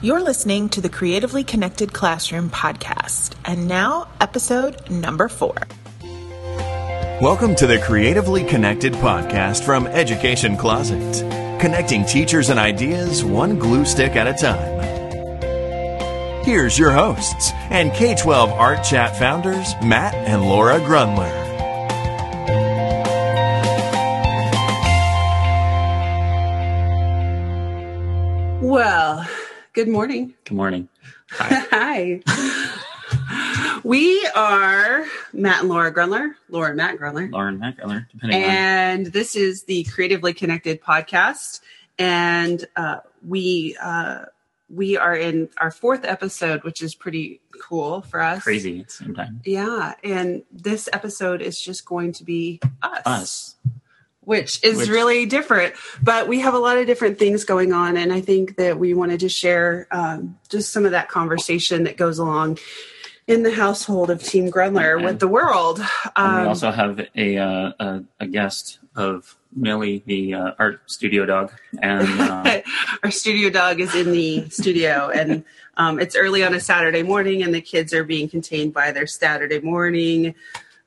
You're 0.00 0.22
listening 0.22 0.68
to 0.70 0.80
the 0.80 0.88
Creatively 0.88 1.42
Connected 1.42 1.92
Classroom 1.92 2.50
podcast, 2.50 3.32
and 3.44 3.66
now 3.66 4.06
episode 4.20 4.88
number 4.88 5.26
four. 5.26 5.56
Welcome 7.20 7.56
to 7.56 7.66
the 7.66 7.80
Creatively 7.80 8.44
Connected 8.44 8.92
podcast 8.92 9.64
from 9.64 9.88
Education 9.88 10.56
Closet, 10.56 11.22
connecting 11.60 12.04
teachers 12.04 12.48
and 12.48 12.60
ideas 12.60 13.24
one 13.24 13.58
glue 13.58 13.84
stick 13.84 14.14
at 14.14 14.28
a 14.28 14.34
time. 14.34 14.78
Here's 16.44 16.78
your 16.78 16.92
hosts 16.92 17.50
and 17.68 17.92
K 17.92 18.14
12 18.14 18.52
Art 18.52 18.84
Chat 18.84 19.16
founders, 19.16 19.74
Matt 19.82 20.14
and 20.14 20.42
Laura 20.42 20.78
Grundler. 20.78 21.34
Well, 28.62 29.26
good 29.78 29.86
morning. 29.86 30.34
Good 30.42 30.56
morning. 30.56 30.88
Hi. 31.30 32.20
we 33.84 34.26
are 34.34 35.06
Matt 35.32 35.60
and 35.60 35.68
Laura 35.68 35.94
Grundler, 35.94 36.32
Laura 36.48 36.70
and 36.70 36.76
Matt 36.76 36.98
Grundler. 36.98 37.30
Lauren 37.30 37.60
Mackler, 37.60 38.04
depending 38.10 38.42
on. 38.42 38.50
And 38.50 39.06
this 39.06 39.36
is 39.36 39.62
the 39.64 39.84
Creatively 39.84 40.34
Connected 40.34 40.82
podcast. 40.82 41.60
And 41.96 42.64
uh, 42.74 42.98
we 43.24 43.76
uh, 43.80 44.24
we 44.68 44.96
are 44.96 45.14
in 45.14 45.48
our 45.58 45.70
fourth 45.70 46.04
episode, 46.04 46.64
which 46.64 46.82
is 46.82 46.96
pretty 46.96 47.40
cool 47.62 48.02
for 48.02 48.20
us. 48.20 48.42
crazy 48.42 48.80
at 48.80 48.86
the 48.86 48.92
same 48.92 49.14
time. 49.14 49.42
Yeah. 49.44 49.94
And 50.02 50.42
this 50.50 50.88
episode 50.92 51.40
is 51.40 51.60
just 51.60 51.84
going 51.84 52.14
to 52.14 52.24
be 52.24 52.60
us. 52.82 53.02
Us. 53.06 53.54
Which 54.28 54.62
is 54.62 54.76
Which- 54.76 54.90
really 54.90 55.24
different. 55.24 55.72
But 56.02 56.28
we 56.28 56.40
have 56.40 56.52
a 56.52 56.58
lot 56.58 56.76
of 56.76 56.86
different 56.86 57.18
things 57.18 57.44
going 57.44 57.72
on, 57.72 57.96
and 57.96 58.12
I 58.12 58.20
think 58.20 58.56
that 58.56 58.78
we 58.78 58.92
wanted 58.92 59.20
to 59.20 59.30
share 59.30 59.88
um, 59.90 60.36
just 60.50 60.70
some 60.70 60.84
of 60.84 60.90
that 60.90 61.08
conversation 61.08 61.84
that 61.84 61.96
goes 61.96 62.18
along 62.18 62.58
in 63.26 63.42
the 63.42 63.50
household 63.50 64.10
of 64.10 64.22
Team 64.22 64.50
Grundler 64.50 65.02
with 65.02 65.18
the 65.18 65.28
world. 65.28 65.80
Um, 66.14 66.42
we 66.42 66.48
also 66.48 66.70
have 66.70 67.00
a, 67.16 67.38
uh, 67.38 67.72
a 67.80 68.04
a 68.20 68.26
guest 68.26 68.80
of 68.94 69.34
Millie, 69.56 70.02
the 70.04 70.34
uh, 70.34 70.50
art 70.58 70.82
studio 70.90 71.24
dog, 71.24 71.50
and 71.80 72.06
uh, 72.20 72.60
our 73.02 73.10
studio 73.10 73.48
dog 73.48 73.80
is 73.80 73.94
in 73.94 74.12
the 74.12 74.50
studio, 74.50 75.08
and 75.08 75.42
um, 75.78 75.98
it's 75.98 76.14
early 76.14 76.44
on 76.44 76.52
a 76.52 76.60
Saturday 76.60 77.02
morning, 77.02 77.42
and 77.42 77.54
the 77.54 77.62
kids 77.62 77.94
are 77.94 78.04
being 78.04 78.28
contained 78.28 78.74
by 78.74 78.92
their 78.92 79.06
Saturday 79.06 79.60
morning. 79.60 80.34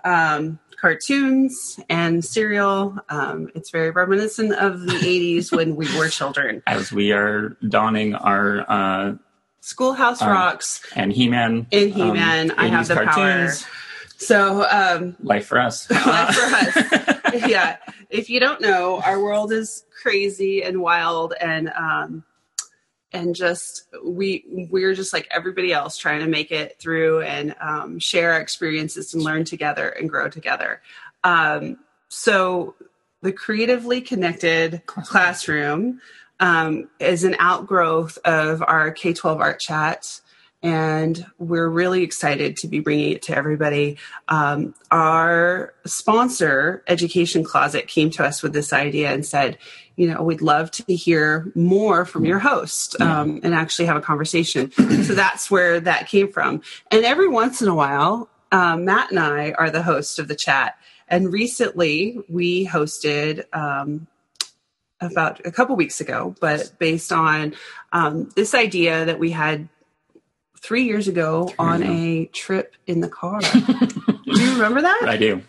Um, 0.03 0.59
cartoons 0.81 1.79
and 1.89 2.25
cereal 2.25 2.97
um, 3.09 3.49
it's 3.53 3.69
very 3.69 3.91
reminiscent 3.91 4.51
of 4.53 4.81
the 4.81 4.93
80s 4.93 5.55
when 5.55 5.75
we 5.75 5.85
were 5.97 6.09
children 6.09 6.63
as 6.65 6.91
we 6.91 7.11
are 7.11 7.49
donning 7.69 8.15
our 8.15 8.65
uh, 8.69 9.13
schoolhouse 9.61 10.21
Um, 10.23 10.29
rocks 10.29 10.81
and 10.95 11.13
He-Man, 11.13 11.67
In 11.69 11.91
He-Man, 11.91 12.51
I 12.57 12.65
have 12.67 12.85
80s 12.85 12.87
the 12.87 12.95
power. 13.05 13.51
So, 14.17 14.67
um, 14.69 15.15
Life 15.23 15.45
for 15.47 15.59
us. 15.59 15.89
life 16.05 16.35
for 16.35 16.55
us. 16.55 17.33
yeah. 17.47 17.77
If 18.09 18.29
you 18.29 18.39
don't 18.39 18.61
know, 18.61 19.01
our 19.01 19.19
world 19.21 19.51
is 19.51 19.83
crazy 20.01 20.63
and 20.63 20.81
wild 20.81 21.33
and 21.39 21.69
um 21.69 22.23
and 23.13 23.35
just 23.35 23.87
we 24.03 24.67
we're 24.69 24.93
just 24.93 25.13
like 25.13 25.27
everybody 25.31 25.73
else 25.73 25.97
trying 25.97 26.21
to 26.21 26.27
make 26.27 26.51
it 26.51 26.77
through 26.79 27.21
and 27.21 27.55
um, 27.59 27.99
share 27.99 28.33
our 28.33 28.41
experiences 28.41 29.13
and 29.13 29.23
learn 29.23 29.43
together 29.43 29.89
and 29.89 30.09
grow 30.09 30.29
together. 30.29 30.81
Um, 31.23 31.77
so 32.09 32.75
the 33.21 33.31
creatively 33.31 34.01
connected 34.01 34.81
classroom 34.85 36.01
um, 36.39 36.89
is 36.99 37.23
an 37.23 37.35
outgrowth 37.39 38.17
of 38.25 38.63
our 38.63 38.91
K-12 38.91 39.39
art 39.39 39.59
chat 39.59 40.21
and 40.63 41.25
we're 41.39 41.67
really 41.67 42.03
excited 42.03 42.55
to 42.57 42.67
be 42.67 42.79
bringing 42.79 43.13
it 43.13 43.23
to 43.23 43.35
everybody. 43.35 43.97
Um, 44.27 44.75
our 44.91 45.73
sponsor, 45.85 46.83
Education 46.87 47.43
Closet, 47.43 47.87
came 47.87 48.11
to 48.11 48.23
us 48.23 48.43
with 48.43 48.53
this 48.53 48.71
idea 48.71 49.11
and 49.11 49.25
said, 49.25 49.57
you 49.95 50.07
know, 50.07 50.21
we'd 50.23 50.41
love 50.41 50.71
to 50.71 50.93
hear 50.93 51.51
more 51.55 52.05
from 52.05 52.25
your 52.25 52.39
host 52.39 52.99
um, 53.01 53.39
and 53.43 53.53
actually 53.53 53.85
have 53.85 53.97
a 53.97 54.01
conversation. 54.01 54.71
so 54.71 55.13
that's 55.13 55.51
where 55.51 55.79
that 55.79 56.07
came 56.07 56.31
from. 56.31 56.61
And 56.89 57.05
every 57.05 57.27
once 57.27 57.61
in 57.61 57.67
a 57.67 57.75
while, 57.75 58.29
um, 58.51 58.85
Matt 58.85 59.11
and 59.11 59.19
I 59.19 59.51
are 59.51 59.69
the 59.69 59.83
host 59.83 60.19
of 60.19 60.27
the 60.27 60.35
chat. 60.35 60.77
And 61.07 61.31
recently 61.31 62.19
we 62.29 62.65
hosted 62.65 63.43
um, 63.53 64.07
about 65.01 65.45
a 65.45 65.51
couple 65.51 65.75
weeks 65.75 65.99
ago, 65.99 66.35
but 66.39 66.71
based 66.79 67.11
on 67.11 67.53
um, 67.91 68.29
this 68.35 68.53
idea 68.53 69.05
that 69.05 69.19
we 69.19 69.31
had 69.31 69.67
three 70.61 70.83
years 70.83 71.07
ago 71.07 71.51
on 71.57 71.83
a 71.83 72.25
trip 72.27 72.75
in 72.85 73.01
the 73.01 73.09
car. 73.09 73.39
Do 73.51 74.41
you 74.41 74.53
remember 74.53 74.81
that? 74.81 75.05
I 75.07 75.17
do. 75.17 75.41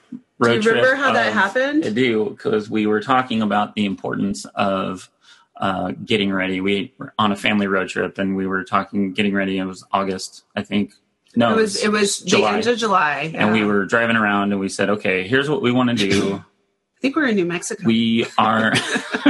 Do 0.42 0.54
you 0.54 0.60
remember 0.60 0.94
how 0.94 1.12
that 1.12 1.28
of- 1.28 1.34
happened? 1.34 1.84
I 1.84 1.90
do 1.90 2.30
because 2.30 2.70
we 2.70 2.86
were 2.86 3.00
talking 3.00 3.42
about 3.42 3.74
the 3.74 3.84
importance 3.84 4.44
of 4.54 5.10
uh, 5.56 5.92
getting 6.04 6.32
ready. 6.32 6.60
We 6.60 6.92
were 6.98 7.14
on 7.18 7.32
a 7.32 7.36
family 7.36 7.66
road 7.66 7.88
trip, 7.88 8.18
and 8.18 8.36
we 8.36 8.46
were 8.46 8.64
talking 8.64 9.12
getting 9.12 9.34
ready. 9.34 9.58
It 9.58 9.64
was 9.64 9.84
August, 9.92 10.44
I 10.56 10.62
think. 10.62 10.94
No, 11.34 11.52
it 11.52 11.56
was 11.56 11.82
it 11.82 11.90
was 11.90 12.18
the 12.20 12.44
end 12.44 12.66
of 12.66 12.78
July, 12.78 13.32
and 13.34 13.52
we 13.52 13.64
were 13.64 13.86
driving 13.86 14.16
around, 14.16 14.52
and 14.52 14.60
we 14.60 14.68
said, 14.68 14.90
"Okay, 14.90 15.26
here's 15.26 15.48
what 15.48 15.62
we 15.62 15.72
want 15.72 15.90
to 15.90 16.10
do. 16.10 16.34
I 16.98 17.00
think 17.00 17.16
we're 17.16 17.26
in 17.26 17.36
New 17.36 17.46
Mexico. 17.46 17.84
we 17.84 18.26
are, 18.38 18.72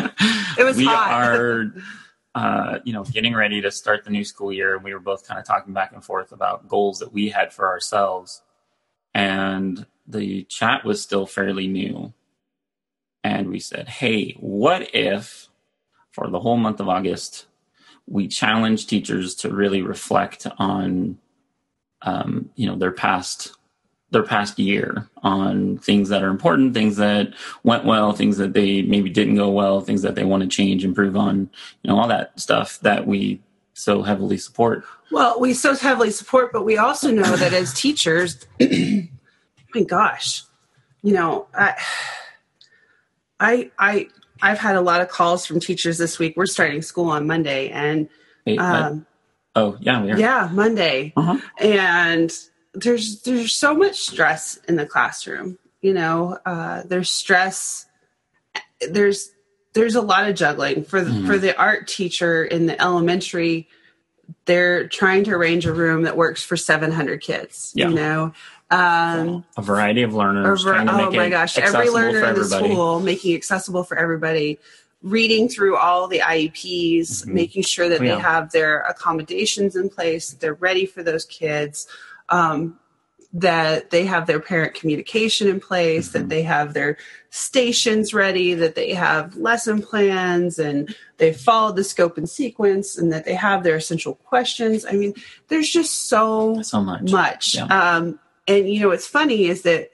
it 0.59 0.65
was 0.65 0.77
we 0.77 0.85
hot. 0.85 1.11
are, 1.11 1.75
uh, 2.35 2.79
you 2.85 2.93
know, 2.93 3.05
getting 3.05 3.35
ready 3.35 3.61
to 3.63 3.71
start 3.71 4.05
the 4.05 4.11
new 4.11 4.25
school 4.25 4.53
year. 4.53 4.75
And 4.75 4.85
we 4.85 4.93
were 4.93 5.01
both 5.01 5.27
kind 5.27 5.41
of 5.41 5.47
talking 5.47 5.73
back 5.73 5.93
and 5.93 6.05
forth 6.05 6.33
about 6.33 6.69
goals 6.69 6.99
that 6.99 7.13
we 7.13 7.29
had 7.31 7.53
for 7.53 7.69
ourselves, 7.69 8.43
and 9.15 9.87
the 10.13 10.45
chat 10.45 10.85
was 10.85 11.03
still 11.03 11.27
fairly 11.27 11.67
new. 11.67 12.13
And 13.25 13.49
we 13.49 13.61
said, 13.61 13.89
"Hey, 13.89 14.37
what 14.41 14.95
if 14.95 15.49
for 16.13 16.29
the 16.29 16.41
whole 16.41 16.57
month 16.57 16.81
of 16.81 16.89
August, 16.89 17.47
we 18.07 18.29
challenge 18.29 18.87
teachers 18.87 19.35
to 19.37 19.49
really 19.49 19.83
reflect 19.83 20.47
on, 20.59 21.19
um, 22.03 22.51
you 22.57 22.67
know, 22.67 22.77
their 22.77 22.93
past." 22.93 23.53
their 24.13 24.23
past 24.23 24.59
year 24.59 25.09
on 25.23 25.79
things 25.79 26.11
that 26.11 26.23
are 26.23 26.29
important, 26.29 26.75
things 26.75 26.97
that 26.97 27.33
went 27.65 27.85
well, 27.85 28.13
things 28.13 28.37
that 28.37 28.53
they 28.53 28.83
maybe 28.83 29.09
didn't 29.09 29.37
go 29.37 29.49
well, 29.51 29.81
things 29.81 30.03
that 30.03 30.15
they 30.15 30.25
want 30.25 30.43
to 30.43 30.49
change, 30.49 30.85
improve 30.85 31.17
on, 31.17 31.51
you 31.83 31.89
know, 31.89 31.99
all 31.99 32.07
that 32.07 32.39
stuff 32.39 32.79
that 32.81 33.07
we 33.07 33.41
so 33.75 34.03
heavily 34.03 34.37
support. 34.37 34.85
Well, 35.11 35.41
we 35.41 35.55
so 35.55 35.75
heavily 35.75 36.11
support, 36.11 36.53
but 36.53 36.65
we 36.65 36.77
also 36.77 37.11
know 37.11 37.37
that 37.37 37.53
as 37.55 37.73
teachers, 37.73 38.47
my 39.75 39.83
gosh, 39.83 40.43
you 41.03 41.13
know, 41.15 41.47
I, 41.55 41.75
I, 43.41 43.71
I, 43.79 44.09
I've 44.41 44.59
had 44.59 44.77
a 44.77 44.81
lot 44.81 45.01
of 45.01 45.09
calls 45.09 45.47
from 45.47 45.61
teachers 45.61 45.99
this 45.99 46.19
week. 46.19 46.35
We're 46.37 46.47
starting 46.47 46.83
school 46.83 47.11
on 47.11 47.27
Monday, 47.27 47.69
and 47.71 48.09
Wait, 48.47 48.59
um, 48.59 49.07
oh, 49.55 49.77
yeah, 49.81 50.03
we 50.03 50.11
are. 50.13 50.19
yeah, 50.19 50.49
Monday, 50.53 51.13
Uh-huh. 51.17 51.39
and 51.59 52.33
there's 52.75 53.23
there's 53.23 53.53
so 53.53 53.75
much 53.75 53.97
stress 54.01 54.59
in 54.69 54.77
the 54.77 54.87
classroom. 54.87 55.59
You 55.81 55.95
know, 55.95 56.39
uh, 56.47 56.83
there's 56.87 57.11
stress. 57.11 57.87
There's 58.89 59.31
there's 59.75 59.95
a 59.95 60.03
lot 60.03 60.29
of 60.29 60.35
juggling 60.37 60.85
for 60.85 61.01
the, 61.03 61.11
Mhm. 61.11 61.27
for 61.27 61.39
the 61.39 61.57
art 61.57 61.89
teacher 61.89 62.45
in 62.45 62.67
the 62.67 62.81
elementary. 62.81 63.69
They're 64.45 64.87
trying 64.89 65.25
to 65.25 65.33
arrange 65.33 65.67
a 65.67 65.73
room 65.73 66.03
that 66.03 66.17
works 66.17 66.43
for 66.43 66.57
700 66.57 67.21
kids. 67.21 67.73
Yeah. 67.75 67.89
You 67.89 67.95
know, 67.95 68.33
um, 68.73 69.45
A 69.57 69.63
variety 69.63 70.03
of 70.03 70.15
learners. 70.15 70.65
to 70.65 70.71
oh 70.71 71.11
my 71.11 71.27
it 71.27 71.31
gosh, 71.31 71.59
every 71.59 71.91
learner 71.91 72.25
in 72.25 72.35
the 72.35 72.45
school, 72.45 73.01
making 73.01 73.35
accessible 73.35 73.85
for 73.85 73.99
everybody, 73.99 74.59
reading 75.03 75.49
through 75.49 75.77
all 75.77 76.07
the 76.09 76.21
IEPs, 76.21 77.25
Mhm. 77.25 77.27
making 77.27 77.63
sure 77.65 77.89
that 77.89 78.01
Oh, 78.01 78.05
yeah. 78.05 78.15
they 78.17 78.21
have 78.21 78.53
their 78.53 78.81
accommodations 78.81 79.77
in 79.77 79.89
place, 79.89 80.31
that 80.31 80.41
they're 80.41 80.55
ready 80.55 80.87
for 80.87 81.03
those 81.03 81.25
kids, 81.25 81.87
um, 82.29 82.79
that 83.35 83.91
they 83.91 84.05
have 84.05 84.27
their 84.27 84.39
parent 84.41 84.75
communication 84.75 85.49
in 85.49 85.59
place, 85.59 86.11
that 86.11 86.25
Mhm. 86.27 86.29
they 86.29 86.43
have 86.43 86.75
their 86.75 86.99
stations 87.31 88.13
ready, 88.13 88.53
that 88.55 88.75
they 88.75 88.93
have 88.93 89.35
lesson 89.37 89.81
plans 89.83 90.59
and 90.59 90.95
they've 91.17 91.37
followed 91.37 91.77
the 91.77 91.83
scope 91.85 92.19
and 92.19 92.29
sequence, 92.29 92.99
and 92.99 93.11
that 93.13 93.25
they 93.25 93.33
have 93.35 93.63
their 93.65 93.77
essential 93.77 94.17
questions. 94.17 94.85
I 94.85 94.93
mean, 94.93 95.15
there's 95.49 95.69
just 95.71 96.09
so 96.11 96.61
So 96.63 96.81
much. 96.83 97.11
much. 97.11 97.55
Yeah. 97.55 97.65
Um, 97.67 98.19
and 98.47 98.69
you 98.73 98.81
know, 98.81 98.89
what's 98.89 99.07
funny 99.07 99.47
is 99.47 99.63
that 99.63 99.91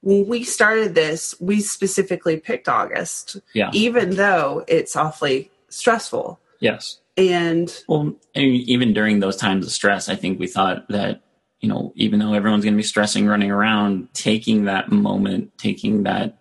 when 0.00 0.26
we 0.28 0.44
started 0.44 0.94
this, 0.94 1.34
we 1.40 1.60
specifically 1.60 2.36
picked 2.36 2.68
August, 2.68 3.38
Yeah. 3.54 3.70
even 3.72 4.10
though 4.16 4.64
it's 4.68 4.94
awfully 4.94 5.50
stressful. 5.68 6.38
Yes. 6.60 7.00
And 7.16 7.72
Well, 7.88 8.14
even 8.34 8.92
during 8.92 9.20
those 9.20 9.36
times 9.36 9.66
of 9.66 9.72
stress, 9.72 10.08
I 10.08 10.14
think 10.14 10.38
we 10.38 10.46
thought 10.46 10.88
that, 10.90 11.22
you 11.60 11.68
know, 11.68 11.92
even 11.96 12.18
though 12.20 12.34
everyone's 12.34 12.62
going 12.64 12.74
to 12.74 12.78
be 12.78 12.82
stressing, 12.82 13.26
running 13.26 13.50
around, 13.50 14.12
taking 14.12 14.64
that 14.64 14.92
moment, 14.92 15.56
taking 15.58 16.02
that, 16.04 16.38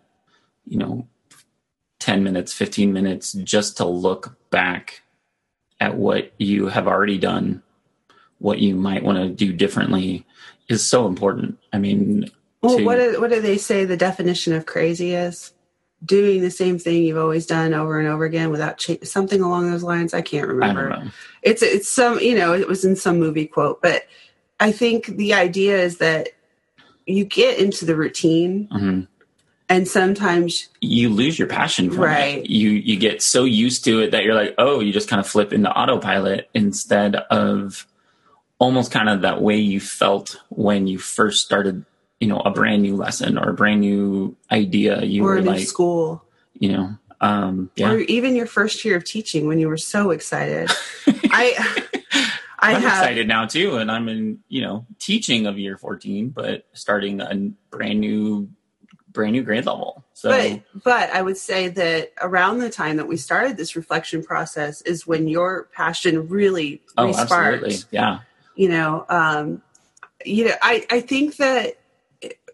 you 0.65 0.77
know, 0.77 1.07
10 1.99 2.23
minutes, 2.23 2.53
15 2.53 2.91
minutes 2.93 3.33
just 3.33 3.77
to 3.77 3.85
look 3.85 4.37
back 4.51 5.01
at 5.79 5.95
what 5.95 6.33
you 6.37 6.67
have 6.67 6.87
already 6.87 7.17
done, 7.17 7.63
what 8.39 8.59
you 8.59 8.75
might 8.75 9.03
want 9.03 9.17
to 9.17 9.29
do 9.29 9.53
differently 9.53 10.25
is 10.69 10.85
so 10.87 11.07
important. 11.07 11.57
I 11.73 11.77
mean, 11.79 12.29
Well, 12.61 12.77
to- 12.77 12.83
what 12.83 12.95
do, 12.97 13.19
what 13.21 13.29
do 13.31 13.41
they 13.41 13.57
say 13.57 13.85
the 13.85 13.97
definition 13.97 14.53
of 14.53 14.65
crazy 14.65 15.13
is? 15.13 15.51
Doing 16.03 16.41
the 16.41 16.51
same 16.51 16.77
thing 16.77 17.03
you've 17.03 17.17
always 17.17 17.45
done 17.45 17.73
over 17.73 17.97
and 17.99 18.07
over 18.07 18.25
again 18.25 18.51
without 18.51 18.77
cha- 18.77 19.03
something 19.03 19.41
along 19.41 19.71
those 19.71 19.81
lines. 19.81 20.13
I 20.13 20.21
can't 20.21 20.45
I 20.45 20.47
remember. 20.49 20.89
know. 20.89 21.03
It's 21.41 21.63
it's 21.63 21.89
some 21.89 22.19
you 22.19 22.35
know 22.35 22.53
it 22.53 22.67
was 22.67 22.83
in 22.85 22.95
some 22.95 23.17
movie 23.19 23.47
quote, 23.47 23.81
but 23.81 24.03
I 24.59 24.71
think 24.71 25.05
the 25.07 25.33
idea 25.33 25.79
is 25.81 25.97
that 25.99 26.29
you 27.07 27.23
get 27.23 27.57
into 27.59 27.85
the 27.85 27.95
routine, 27.95 28.67
Mhm. 28.71 29.07
and 29.69 29.87
sometimes 29.87 30.67
You 30.81 31.09
lose 31.09 31.39
your 31.39 31.47
passion 31.47 31.89
from 31.89 32.03
Right. 32.03 32.39
it. 32.39 32.49
You 32.51 32.69
you 32.71 32.97
get 32.97 33.23
so 33.23 33.45
used 33.45 33.83
to 33.85 34.01
it 34.01 34.11
that 34.11 34.23
you're 34.25 34.35
like, 34.35 34.53
oh, 34.59 34.81
you 34.81 34.91
just 34.93 35.09
kind 35.09 35.19
of 35.19 35.25
flip 35.27 35.53
into 35.53 35.71
autopilot 35.71 36.49
instead 36.53 37.15
of 37.15 37.87
almost 38.59 38.91
kind 38.91 39.09
of 39.09 39.21
that 39.21 39.41
way 39.41 39.57
you 39.57 39.79
felt 39.79 40.37
when 40.49 40.87
you 40.87 40.97
first 40.97 41.45
started, 41.45 41.85
you 42.19 42.27
know, 42.27 42.39
a 42.39 42.51
brand 42.51 42.81
new 42.81 42.95
lesson 42.95 43.37
or 43.37 43.49
a 43.49 43.53
brand 43.53 43.81
new 43.81 44.35
idea. 44.51 45.03
You 45.03 45.23
or 45.23 45.27
were 45.27 45.37
in 45.37 45.45
like, 45.45 45.67
school, 45.67 46.23
you 46.53 46.71
know, 46.71 46.97
um, 47.21 47.71
yeah. 47.75 47.91
or 47.91 47.99
even 47.99 48.35
your 48.35 48.45
first 48.45 48.85
year 48.85 48.97
of 48.97 49.03
teaching 49.03 49.47
when 49.47 49.59
you 49.59 49.67
were 49.67 49.77
so 49.77 50.11
excited. 50.11 50.69
I 51.07 51.93
I 52.59 52.73
I'm 52.73 52.81
have 52.81 52.99
excited 52.99 53.27
now 53.27 53.45
too, 53.45 53.77
and 53.77 53.91
I'm 53.91 54.09
in, 54.09 54.39
you 54.47 54.61
know, 54.61 54.85
teaching 54.99 55.45
of 55.45 55.59
year 55.59 55.77
14, 55.77 56.29
but 56.29 56.65
starting 56.73 57.21
a 57.21 57.51
brand 57.69 57.99
new, 57.99 58.49
brand 59.11 59.33
new 59.33 59.43
grade 59.43 59.65
level. 59.65 60.03
So 60.13 60.29
but 60.29 60.83
but 60.83 61.09
I 61.11 61.21
would 61.21 61.37
say 61.37 61.67
that 61.69 62.13
around 62.21 62.59
the 62.59 62.69
time 62.69 62.97
that 62.97 63.07
we 63.07 63.17
started 63.17 63.57
this 63.57 63.75
reflection 63.75 64.23
process 64.23 64.81
is 64.81 65.05
when 65.05 65.27
your 65.27 65.69
passion 65.73 66.27
really 66.27 66.81
oh, 66.97 67.15
absolutely, 67.15 67.75
yeah, 67.91 68.19
You 68.55 68.69
know, 68.69 69.05
um, 69.09 69.61
you 70.25 70.45
know, 70.45 70.55
I 70.61 70.85
I 70.89 71.01
think 71.01 71.37
that 71.37 71.77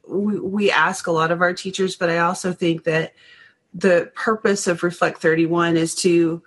we, 0.07 0.39
we 0.39 0.71
ask 0.71 1.07
a 1.07 1.11
lot 1.11 1.31
of 1.31 1.41
our 1.41 1.53
teachers, 1.53 1.95
but 1.95 2.09
I 2.09 2.19
also 2.19 2.53
think 2.53 2.83
that 2.83 3.13
the 3.73 4.11
purpose 4.15 4.67
of 4.67 4.83
Reflect 4.83 5.21
31 5.21 5.77
is 5.77 5.95
to 5.95 6.41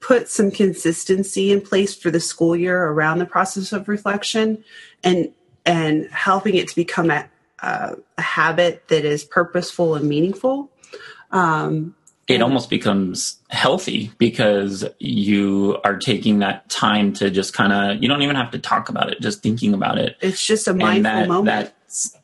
put 0.00 0.28
some 0.28 0.50
consistency 0.50 1.52
in 1.52 1.60
place 1.60 1.94
for 1.94 2.10
the 2.10 2.20
school 2.20 2.56
year 2.56 2.86
around 2.86 3.18
the 3.18 3.26
process 3.26 3.72
of 3.72 3.88
reflection 3.88 4.64
and 5.04 5.32
and 5.66 6.08
helping 6.10 6.54
it 6.54 6.68
to 6.68 6.74
become 6.74 7.10
a, 7.10 7.28
a 7.62 7.96
habit 8.18 8.88
that 8.88 9.04
is 9.04 9.24
purposeful 9.24 9.94
and 9.94 10.08
meaningful. 10.08 10.70
Um, 11.30 11.94
it 12.30 12.34
mm-hmm. 12.34 12.44
almost 12.44 12.70
becomes 12.70 13.36
healthy 13.48 14.12
because 14.18 14.84
you 14.98 15.78
are 15.84 15.98
taking 15.98 16.38
that 16.38 16.68
time 16.68 17.12
to 17.14 17.30
just 17.30 17.52
kind 17.52 17.72
of, 17.72 18.02
you 18.02 18.08
don't 18.08 18.22
even 18.22 18.36
have 18.36 18.52
to 18.52 18.58
talk 18.58 18.88
about 18.88 19.10
it, 19.10 19.20
just 19.20 19.42
thinking 19.42 19.74
about 19.74 19.98
it, 19.98 20.16
it's 20.20 20.44
just 20.44 20.68
a 20.68 20.74
mindful 20.74 21.02
that 21.02 21.28
moment. 21.28 21.46
that 21.46 21.74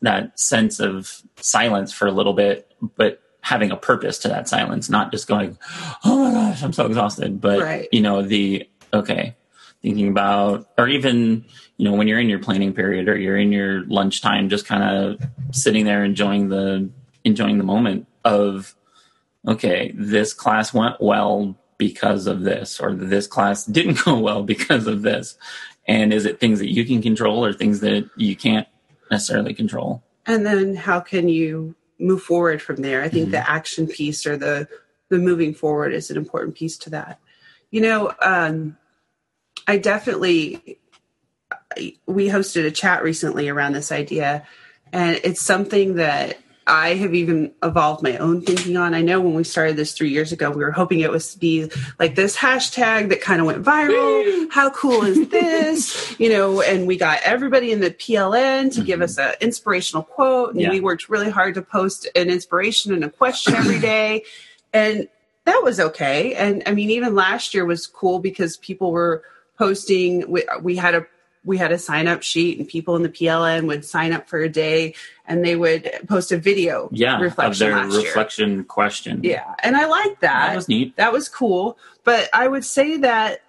that 0.00 0.38
sense 0.38 0.78
of 0.78 1.22
silence 1.36 1.92
for 1.92 2.06
a 2.06 2.12
little 2.12 2.34
bit, 2.34 2.70
but 2.96 3.20
having 3.40 3.70
a 3.70 3.76
purpose 3.76 4.18
to 4.18 4.28
that 4.28 4.48
silence, 4.48 4.88
not 4.88 5.10
just 5.10 5.26
going, 5.28 5.58
"Oh 6.04 6.24
my 6.24 6.32
gosh, 6.32 6.62
I'm 6.62 6.72
so 6.72 6.86
exhausted," 6.86 7.40
but 7.40 7.60
Right. 7.60 7.88
you 7.90 8.00
know 8.00 8.22
the 8.22 8.68
okay, 8.92 9.34
thinking 9.82 10.08
about, 10.08 10.68
or 10.78 10.88
even 10.88 11.44
you 11.76 11.84
know 11.84 11.96
when 11.96 12.06
you're 12.08 12.20
in 12.20 12.28
your 12.28 12.38
planning 12.38 12.72
period 12.72 13.08
or 13.08 13.18
you're 13.18 13.36
in 13.36 13.52
your 13.52 13.84
lunchtime, 13.86 14.48
just 14.48 14.66
kind 14.66 14.82
of 14.82 15.20
sitting 15.52 15.84
there 15.84 16.04
enjoying 16.04 16.48
the 16.48 16.88
enjoying 17.24 17.58
the 17.58 17.64
moment 17.64 18.06
of 18.24 18.74
okay, 19.46 19.92
this 19.94 20.32
class 20.32 20.74
went 20.74 21.00
well 21.00 21.56
because 21.78 22.26
of 22.26 22.42
this, 22.42 22.80
or 22.80 22.94
this 22.94 23.26
class 23.26 23.64
didn't 23.76 24.04
go 24.04 24.18
well 24.18 24.42
because 24.42 24.86
of 24.86 25.02
this. 25.02 25.36
And 25.88 26.12
is 26.12 26.24
it 26.24 26.40
things 26.40 26.58
that 26.58 26.72
you 26.72 26.84
can 26.84 27.00
control 27.00 27.44
or 27.44 27.52
things 27.52 27.80
that 27.80 28.08
you 28.16 28.34
can't 28.34 28.66
necessarily 29.10 29.54
control? 29.54 30.02
and 30.26 30.44
then 30.44 30.74
how 30.74 31.00
can 31.00 31.28
you 31.28 31.74
move 31.98 32.22
forward 32.22 32.60
from 32.60 32.76
there 32.76 33.02
i 33.02 33.08
think 33.08 33.30
the 33.30 33.50
action 33.50 33.86
piece 33.86 34.26
or 34.26 34.36
the 34.36 34.68
the 35.08 35.18
moving 35.18 35.54
forward 35.54 35.94
is 35.94 36.10
an 36.10 36.16
important 36.16 36.54
piece 36.54 36.76
to 36.76 36.90
that 36.90 37.18
you 37.70 37.80
know 37.80 38.12
um 38.20 38.76
i 39.66 39.78
definitely 39.78 40.78
we 42.06 42.28
hosted 42.28 42.66
a 42.66 42.70
chat 42.70 43.02
recently 43.02 43.48
around 43.48 43.72
this 43.72 43.92
idea 43.92 44.44
and 44.92 45.18
it's 45.24 45.40
something 45.40 45.94
that 45.94 46.38
i 46.66 46.94
have 46.94 47.14
even 47.14 47.52
evolved 47.62 48.02
my 48.02 48.16
own 48.16 48.42
thinking 48.42 48.76
on. 48.76 48.94
I 48.94 49.00
know 49.00 49.20
when 49.20 49.34
we 49.34 49.44
started 49.44 49.76
this 49.76 49.92
three 49.92 50.10
years 50.10 50.32
ago 50.32 50.50
we 50.50 50.64
were 50.64 50.72
hoping 50.72 51.00
it 51.00 51.10
was 51.10 51.32
to 51.32 51.38
be 51.38 51.70
like 51.98 52.14
this 52.14 52.36
hashtag 52.36 53.08
that 53.10 53.20
kind 53.20 53.40
of 53.40 53.46
went 53.46 53.62
viral. 53.62 54.48
How 54.50 54.70
cool 54.70 55.02
is 55.04 55.28
this? 55.28 56.18
You 56.18 56.28
know 56.30 56.60
and 56.60 56.86
we 56.86 56.96
got 56.96 57.20
everybody 57.22 57.72
in 57.72 57.80
the 57.80 57.90
pln 57.90 58.74
to 58.74 58.82
give 58.82 58.96
mm-hmm. 58.96 59.02
us 59.04 59.18
an 59.18 59.34
inspirational 59.40 60.02
quote 60.02 60.52
and 60.52 60.60
Yeah. 60.60 60.70
we 60.70 60.80
worked 60.80 61.08
really 61.08 61.30
hard 61.30 61.54
to 61.54 61.62
post 61.62 62.08
an 62.16 62.30
inspiration 62.30 62.92
and 62.92 63.04
a 63.04 63.10
question 63.10 63.54
every 63.54 63.78
day. 63.78 64.24
And 64.72 65.08
that 65.44 65.62
was 65.62 65.78
okay. 65.78 66.34
And 66.34 66.62
i 66.66 66.72
mean 66.72 66.90
even 66.90 67.14
last 67.14 67.54
year 67.54 67.64
was 67.64 67.86
cool 67.86 68.18
because 68.18 68.56
people 68.56 68.90
were 68.90 69.22
posting 69.58 70.30
we, 70.30 70.44
we 70.62 70.76
had 70.76 70.94
a 70.94 71.06
we 71.46 71.56
had 71.56 71.72
a 71.72 71.78
sign 71.78 72.08
up 72.08 72.22
sheet 72.22 72.58
and 72.58 72.68
people 72.68 72.96
in 72.96 73.02
the 73.02 73.08
pln 73.08 73.66
would 73.66 73.84
sign 73.84 74.12
up 74.12 74.28
for 74.28 74.40
a 74.40 74.48
day 74.48 74.94
and 75.26 75.44
they 75.44 75.56
would 75.56 75.88
post 76.08 76.32
a 76.32 76.36
video 76.36 76.88
Yeah, 76.92 77.14
of 77.24 77.58
their 77.58 77.74
last 77.76 77.92
year 77.92 78.02
reflection 78.02 78.64
question. 78.64 79.20
yeah 79.22 79.54
and 79.62 79.76
i 79.76 79.86
like 79.86 80.20
that 80.20 80.48
that 80.48 80.56
was 80.56 80.68
neat. 80.68 80.96
that 80.96 81.12
was 81.12 81.28
cool 81.28 81.78
but 82.04 82.28
i 82.34 82.46
would 82.46 82.64
say 82.64 82.98
that 82.98 83.40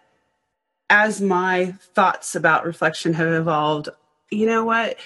as 0.90 1.20
my 1.20 1.74
thoughts 1.94 2.36
about 2.36 2.66
reflection 2.66 3.14
have 3.14 3.28
evolved 3.28 3.90
you 4.30 4.46
know 4.46 4.64
what 4.64 4.98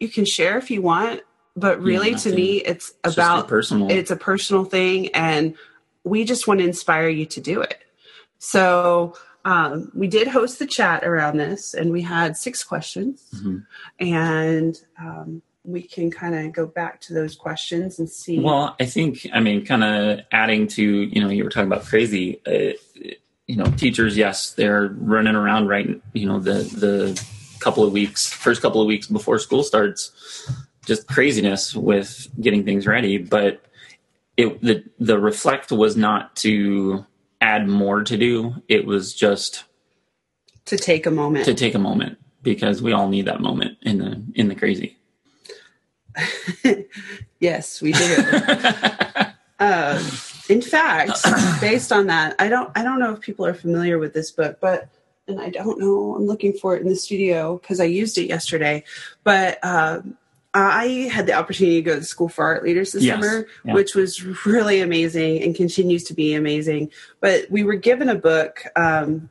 you 0.00 0.08
can 0.08 0.24
share 0.24 0.58
if 0.58 0.70
you 0.70 0.82
want 0.82 1.20
but 1.56 1.80
really 1.80 2.14
to 2.14 2.30
to. 2.30 2.34
me 2.34 2.56
it's, 2.58 2.94
It's 3.04 3.14
about 3.14 3.48
personal. 3.48 3.90
it's 3.90 4.10
a 4.10 4.16
personal 4.16 4.64
thing 4.64 5.08
and 5.14 5.54
we 6.04 6.24
just 6.24 6.46
want 6.48 6.60
to 6.60 6.66
inspire 6.66 7.08
you 7.08 7.26
to 7.26 7.40
do 7.40 7.60
it 7.60 7.82
so 8.38 9.14
um, 9.44 9.90
we 9.94 10.06
did 10.06 10.28
host 10.28 10.58
the 10.58 10.66
chat 10.66 11.04
around 11.04 11.38
this 11.38 11.74
and 11.74 11.90
we 11.92 12.02
had 12.02 12.36
six 12.36 12.62
questions 12.64 13.22
Mhm. 13.34 13.66
and 13.98 14.80
um, 15.00 15.42
we 15.64 15.82
can 15.82 16.10
kind 16.10 16.34
of 16.34 16.52
go 16.52 16.66
back 16.66 17.00
to 17.02 17.14
those 17.14 17.36
questions 17.36 17.98
and 17.98 18.08
see 18.08 18.40
Well, 18.40 18.74
I 18.80 18.86
think, 18.86 19.26
I 19.32 19.40
mean, 19.40 19.64
kind 19.64 19.84
of 19.84 20.20
adding 20.32 20.66
to, 20.68 20.82
you 20.82 21.20
know, 21.20 21.28
you 21.28 21.44
were 21.44 21.50
talking 21.50 21.70
about 21.70 21.84
crazy, 21.84 22.40
uh, 22.46 22.72
you 23.46 23.56
know, 23.56 23.64
teachers, 23.76 24.16
yes, 24.16 24.52
they're 24.52 24.88
running 24.98 25.34
around 25.34 25.66
right, 25.68 25.88
you 26.14 26.26
know, 26.26 26.38
the, 26.38 26.54
the 26.54 27.22
couple 27.60 27.84
of 27.84 27.92
weeks, 27.92 28.32
first 28.32 28.62
couple 28.62 28.80
of 28.80 28.86
weeks 28.86 29.06
before 29.06 29.38
school 29.38 29.62
starts, 29.62 30.12
just 30.86 31.06
craziness 31.06 31.74
with 31.76 32.28
getting 32.40 32.64
things 32.64 32.86
ready. 32.86 33.18
But 33.18 33.62
it, 34.36 34.60
the, 34.62 34.82
the 34.98 35.18
reflect 35.18 35.70
was 35.72 35.94
not 35.96 36.36
to 36.36 37.04
add 37.50 37.68
more 37.68 38.04
to 38.04 38.16
do. 38.16 38.54
It 38.68 38.86
was 38.86 39.14
just 39.14 39.64
to 40.66 40.76
take 40.76 41.06
a 41.06 41.10
moment 41.10 41.44
to 41.46 41.54
take 41.54 41.74
a 41.74 41.78
moment 41.78 42.18
because 42.42 42.80
we 42.80 42.92
all 42.92 43.08
need 43.08 43.26
that 43.26 43.40
moment 43.40 43.78
in 43.82 43.98
the, 43.98 44.22
in 44.34 44.48
the 44.48 44.54
crazy. 44.54 44.96
yes 47.40 47.80
we 47.80 47.92
do 47.92 48.16
Um, 49.60 49.98
in 50.48 50.62
fact, 50.62 51.22
based 51.60 51.92
on 51.92 52.06
that, 52.06 52.34
I 52.38 52.48
don't 52.48 52.70
I 52.74 52.82
don't 52.82 52.98
know 52.98 53.12
if 53.12 53.20
people 53.20 53.44
are 53.44 53.52
familiar 53.52 53.98
with 53.98 54.14
this 54.14 54.30
book, 54.30 54.56
but 54.58 54.88
and 55.28 55.38
I 55.38 55.50
don't 55.50 55.78
know. 55.78 56.14
I'm 56.14 56.26
looking 56.26 56.54
for 56.54 56.74
it 56.74 56.82
in 56.82 56.88
the 56.88 56.96
studio 56.96 57.58
because 57.58 57.78
I 57.78 57.84
used 57.84 58.16
it 58.16 58.26
yesterday. 58.26 58.84
But 59.22 59.62
um, 59.62 60.16
I 60.52 61.08
had 61.12 61.26
the 61.26 61.34
opportunity 61.34 61.76
to 61.76 61.82
go 61.82 61.96
to 61.96 62.04
School 62.04 62.28
for 62.28 62.44
Art 62.44 62.64
Leaders 62.64 62.92
this 62.92 63.04
Yes. 63.04 63.22
summer, 63.22 63.46
Yeah. 63.64 63.74
which 63.74 63.94
was 63.94 64.24
really 64.46 64.80
amazing 64.80 65.42
and 65.42 65.54
continues 65.54 66.04
to 66.04 66.14
be 66.14 66.34
amazing. 66.34 66.90
But 67.20 67.50
we 67.50 67.62
were 67.62 67.76
given 67.76 68.08
a 68.08 68.16
book, 68.16 68.64
um, 68.74 69.28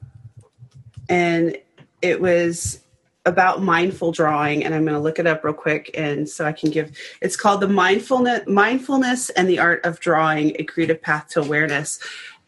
and 1.10 1.58
it 2.02 2.22
was 2.22 2.80
about 3.26 3.62
mindful 3.62 4.12
drawing 4.14 4.64
and 4.64 4.74
i'm 4.74 4.84
going 4.84 4.94
to 4.96 5.00
look 5.00 5.20
it 5.20 5.28
up 5.28 5.44
real 5.44 5.54
quick 5.54 5.92
and 5.94 6.28
so 6.28 6.46
i 6.46 6.54
can 6.54 6.72
give 6.72 6.90
it's 7.22 7.36
called 7.36 7.60
the 7.60 7.68
mindfulness 7.68 8.42
mindfulness 8.48 9.30
and 9.32 9.48
the 9.50 9.60
art 9.60 9.84
of 9.86 10.00
drawing 10.00 10.56
a 10.58 10.64
creative 10.64 11.02
path 11.02 11.28
to 11.28 11.42
awareness 11.42 12.00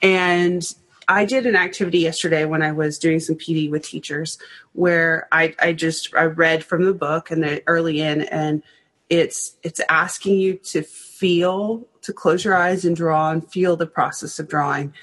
and 0.01 0.73
i 1.11 1.25
did 1.25 1.45
an 1.45 1.55
activity 1.55 1.99
yesterday 1.99 2.45
when 2.45 2.61
i 2.61 2.71
was 2.71 2.97
doing 2.97 3.19
some 3.19 3.35
pd 3.35 3.69
with 3.69 3.83
teachers 3.83 4.37
where 4.73 5.27
i 5.31 5.53
i 5.59 5.73
just 5.73 6.13
i 6.15 6.23
read 6.23 6.63
from 6.63 6.83
the 6.85 6.93
book 6.93 7.31
and 7.31 7.43
the 7.43 7.61
early 7.67 8.01
in 8.01 8.21
and 8.21 8.63
it's 9.09 9.55
it's 9.63 9.81
asking 9.89 10.39
you 10.39 10.55
to 10.55 10.81
feel 10.81 11.87
to 12.01 12.13
close 12.13 12.43
your 12.43 12.55
eyes 12.55 12.85
and 12.85 12.95
draw 12.95 13.31
and 13.31 13.47
feel 13.51 13.75
the 13.75 13.85
process 13.85 14.39
of 14.39 14.47
drawing 14.47 14.93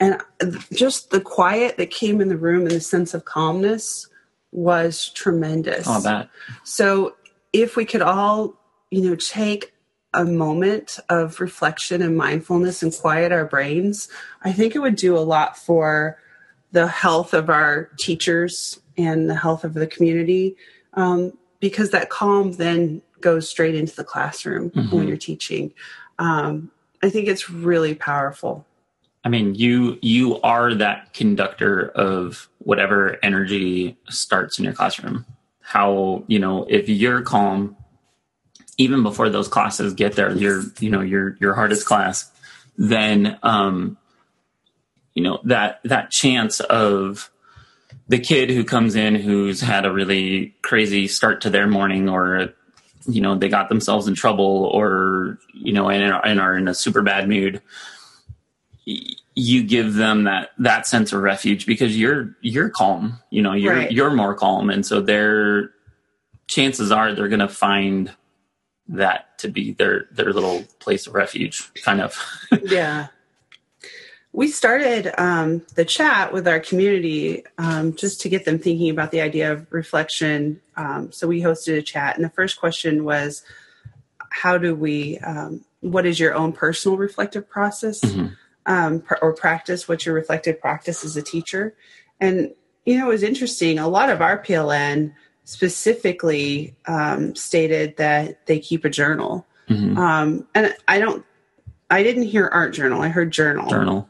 and 0.00 0.20
just 0.72 1.10
the 1.10 1.20
quiet 1.20 1.76
that 1.76 1.90
came 1.90 2.20
in 2.20 2.28
the 2.28 2.36
room 2.36 2.62
and 2.62 2.70
the 2.70 2.80
sense 2.80 3.14
of 3.14 3.24
calmness 3.24 4.06
was 4.52 5.10
tremendous 5.10 5.86
All 5.86 6.00
that. 6.02 6.30
so 6.64 7.14
if 7.52 7.76
we 7.76 7.84
could 7.84 8.02
all, 8.02 8.54
you 8.90 9.02
know, 9.02 9.16
take 9.16 9.74
a 10.14 10.24
moment 10.24 10.98
of 11.08 11.40
reflection 11.40 12.02
and 12.02 12.16
mindfulness 12.16 12.82
and 12.82 12.94
quiet 12.94 13.30
our 13.32 13.44
brains, 13.44 14.08
I 14.42 14.52
think 14.52 14.74
it 14.74 14.80
would 14.80 14.96
do 14.96 15.16
a 15.16 15.20
lot 15.20 15.56
for 15.56 16.18
the 16.72 16.86
health 16.86 17.34
of 17.34 17.48
our 17.50 17.90
teachers 17.98 18.80
and 18.96 19.28
the 19.28 19.34
health 19.34 19.64
of 19.64 19.74
the 19.74 19.86
community 19.86 20.56
um, 20.94 21.32
because 21.60 21.90
that 21.90 22.10
calm 22.10 22.52
then 22.52 23.02
goes 23.20 23.48
straight 23.48 23.74
into 23.74 23.94
the 23.96 24.04
classroom 24.04 24.70
Mhm. 24.70 24.92
when 24.92 25.08
you're 25.08 25.16
teaching 25.16 25.72
um, 26.18 26.70
i 27.02 27.10
think 27.10 27.26
it's 27.28 27.50
really 27.50 27.94
powerful 27.94 28.64
I 29.24 29.30
mean, 29.30 29.56
you 29.56 29.98
you 30.00 30.40
are 30.42 30.74
that 30.74 31.12
conductor 31.12 31.88
of 31.90 32.48
whatever 32.60 33.18
energy 33.22 33.96
starts 34.08 34.58
in 34.58 34.64
your 34.64 34.72
classroom. 34.72 35.26
How 35.60 36.22
you 36.28 36.38
know 36.38 36.64
if 36.68 36.88
you're 36.88 37.20
calm, 37.22 37.76
even 38.78 39.02
before 39.02 39.28
those 39.28 39.48
classes 39.48 39.92
get 39.94 40.14
there, 40.14 40.32
your 40.34 40.62
you 40.80 40.88
know 40.90 41.00
your 41.00 41.36
your 41.40 41.54
hardest 41.54 41.86
class, 41.86 42.30
then 42.76 43.38
um, 43.42 43.98
you 45.14 45.22
know 45.22 45.40
that 45.44 45.80
that 45.84 46.10
chance 46.10 46.60
of 46.60 47.30
the 48.08 48.18
kid 48.18 48.50
who 48.50 48.64
comes 48.64 48.94
in 48.94 49.14
who's 49.14 49.60
had 49.60 49.84
a 49.84 49.92
really 49.92 50.54
crazy 50.62 51.08
start 51.08 51.40
to 51.42 51.50
their 51.50 51.66
morning 51.66 52.08
or 52.08 52.52
you 53.06 53.20
know 53.20 53.34
they 53.34 53.48
got 53.48 53.68
themselves 53.68 54.06
in 54.08 54.14
trouble 54.14 54.70
or 54.72 55.38
you 55.52 55.72
know 55.72 55.88
and, 55.90 56.12
are- 56.12 56.24
and 56.24 56.40
are 56.40 56.56
in 56.56 56.68
a 56.68 56.74
super 56.74 57.02
bad 57.02 57.28
mood 57.28 57.60
you 59.34 59.62
give 59.62 59.94
them 59.94 60.24
that 60.24 60.50
that 60.58 60.86
sense 60.86 61.12
of 61.12 61.20
refuge 61.20 61.66
because 61.66 61.96
you're 61.98 62.34
you're 62.40 62.70
calm 62.70 63.18
you 63.30 63.42
know 63.42 63.52
you're 63.52 63.74
Right. 63.74 63.92
you're 63.92 64.10
more 64.10 64.34
calm 64.34 64.70
and 64.70 64.84
so 64.84 65.00
their 65.00 65.70
chances 66.46 66.90
are 66.90 67.14
they're 67.14 67.28
going 67.28 67.40
to 67.40 67.48
find 67.48 68.10
that 68.88 69.38
to 69.38 69.48
be 69.48 69.72
their 69.72 70.06
their 70.10 70.32
little 70.32 70.64
place 70.78 71.06
of 71.06 71.14
refuge 71.14 71.70
kind 71.82 72.00
of. 72.00 72.16
Yeah. 72.62 73.08
We 74.32 74.48
started 74.48 75.12
um, 75.18 75.62
the 75.74 75.84
chat 75.86 76.32
with 76.32 76.46
our 76.46 76.60
community 76.60 77.44
um, 77.56 77.94
just 77.96 78.20
to 78.20 78.28
get 78.28 78.44
them 78.44 78.58
thinking 78.58 78.90
about 78.90 79.10
the 79.10 79.22
idea 79.22 79.50
of 79.50 79.66
reflection. 79.70 80.60
Um, 80.76 81.10
so 81.12 81.26
we 81.26 81.40
hosted 81.40 81.78
a 81.78 81.82
chat 81.82 82.14
and 82.16 82.24
the 82.24 82.30
first 82.30 82.60
question 82.60 83.04
was 83.04 83.42
how 84.30 84.58
do 84.58 84.74
we 84.74 85.18
um, 85.18 85.64
what 85.80 86.06
is 86.06 86.20
your 86.20 86.34
own 86.34 86.52
personal 86.52 86.98
reflective 86.98 87.48
process? 87.48 88.00
Mhm. 88.00 88.36
um, 88.66 89.00
pr- 89.00 89.14
or 89.22 89.32
practice 89.32 89.88
what's 89.88 90.04
your 90.04 90.14
reflective 90.14 90.60
practice 90.60 91.04
as 91.04 91.16
a 91.16 91.22
teacher? 91.22 91.74
And 92.20 92.54
you 92.84 92.98
know 92.98 93.06
it 93.06 93.12
was 93.12 93.22
interesting 93.22 93.78
a 93.78 93.88
lot 93.88 94.10
of 94.10 94.20
our 94.20 94.38
pln 94.42 95.12
specifically 95.48 96.74
um, 96.84 97.34
stated 97.34 97.96
that 97.96 98.44
they 98.44 98.58
keep 98.58 98.84
a 98.84 98.90
journal 98.90 99.46
Mhm. 99.70 99.96
um, 99.96 100.46
and 100.54 100.74
I 100.86 100.98
don't, 100.98 101.24
I 101.90 102.02
didn't 102.02 102.24
hear 102.24 102.46
art 102.52 102.74
journal. 102.74 103.00
I 103.00 103.08
heard 103.08 103.30
journal, 103.30 103.70
journal 103.70 104.08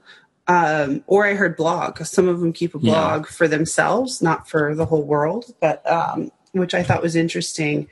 um, 0.49 1.05
or 1.07 1.27
I 1.27 1.35
heard 1.35 1.57
blog. 1.57 1.99
Some 2.05 2.27
of 2.27 2.41
them 2.41 2.53
keep 2.53 2.75
a 2.75 2.79
Yeah. 2.81 2.91
blog 2.93 3.27
for 3.29 3.47
themselves, 3.47 4.21
not 4.21 4.49
for 4.49 4.75
the 4.75 4.85
whole 4.87 5.05
world, 5.05 5.55
but 5.61 5.89
um, 5.89 6.33
which 6.53 6.75
I 6.75 6.83
thought 6.83 7.03
was 7.03 7.15
interesting. 7.15 7.87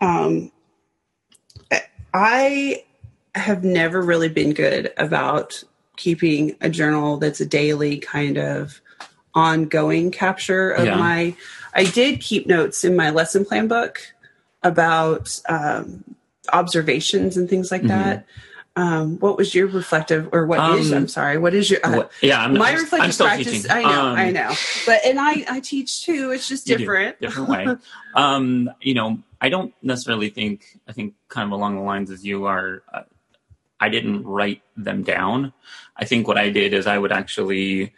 Um, 0.00 0.50
I 2.14 2.84
have 3.34 3.64
never 3.64 4.00
really 4.00 4.30
been 4.30 4.54
good 4.54 4.92
about 4.96 5.62
keeping 5.96 6.56
a 6.62 6.70
journal 6.70 7.18
that's 7.18 7.40
a 7.40 7.46
daily 7.46 7.98
kind 7.98 8.38
of 8.38 8.80
ongoing 9.34 10.10
capture 10.10 10.70
of 10.70 10.86
Yeah. 10.86 10.96
my. 10.96 11.36
I 11.74 11.84
did 11.84 12.20
keep 12.20 12.46
notes 12.46 12.84
in 12.84 12.96
my 12.96 13.10
lesson 13.10 13.44
plan 13.44 13.68
book 13.68 14.00
about 14.62 15.40
um, 15.48 16.04
observations 16.52 17.36
and 17.36 17.48
things 17.48 17.70
like 17.70 17.82
Mhm. 17.82 17.88
that. 17.88 18.26
Um, 18.76 19.18
what 19.18 19.36
was 19.36 19.56
your 19.56 19.66
reflective, 19.66 20.28
or 20.32 20.46
what 20.46 20.78
is? 20.78 20.92
Um, 20.92 20.98
I'm 20.98 21.08
sorry. 21.08 21.36
What 21.36 21.52
is 21.52 21.68
your? 21.68 21.80
Uh, 21.84 21.96
What- 21.96 22.12
yeah 22.20 22.42
i'm, 22.44 22.56
my 22.56 22.70
I'm, 22.70 22.74
reflective 22.76 23.04
I'm 23.06 23.12
still 23.12 23.26
practice. 23.26 23.52
teaching 23.62 23.70
I 23.72 23.82
know, 23.82 23.88
Um, 24.06 24.16
I 24.16 24.30
know, 24.30 24.54
but 24.86 25.00
and 25.04 25.18
I 25.18 25.44
I 25.50 25.60
teach 25.60 26.04
too. 26.04 26.30
It's 26.30 26.46
just 26.46 26.68
You 26.68 26.74
do. 26.76 26.78
different. 26.84 27.20
different 27.20 27.48
way 27.48 27.66
um 28.14 28.70
you 28.80 28.94
know 28.94 29.18
i 29.40 29.48
don't 29.48 29.74
necessarily 29.82 30.30
think 30.30 30.78
i 30.88 30.92
think 30.92 31.14
kind 31.28 31.46
of 31.46 31.52
along 31.52 31.74
the 31.76 31.82
lines 31.82 32.10
as 32.10 32.24
you 32.24 32.44
are 32.46 32.82
uh, 32.94 33.02
i 33.80 33.88
didn't 33.88 34.24
write 34.24 34.62
them 34.76 35.02
down 35.02 35.52
i 35.96 36.04
think 36.04 36.26
what 36.28 36.38
i 36.38 36.48
did 36.48 36.72
is 36.72 36.86
i 36.86 36.96
would 36.98 37.12
actually 37.12 37.92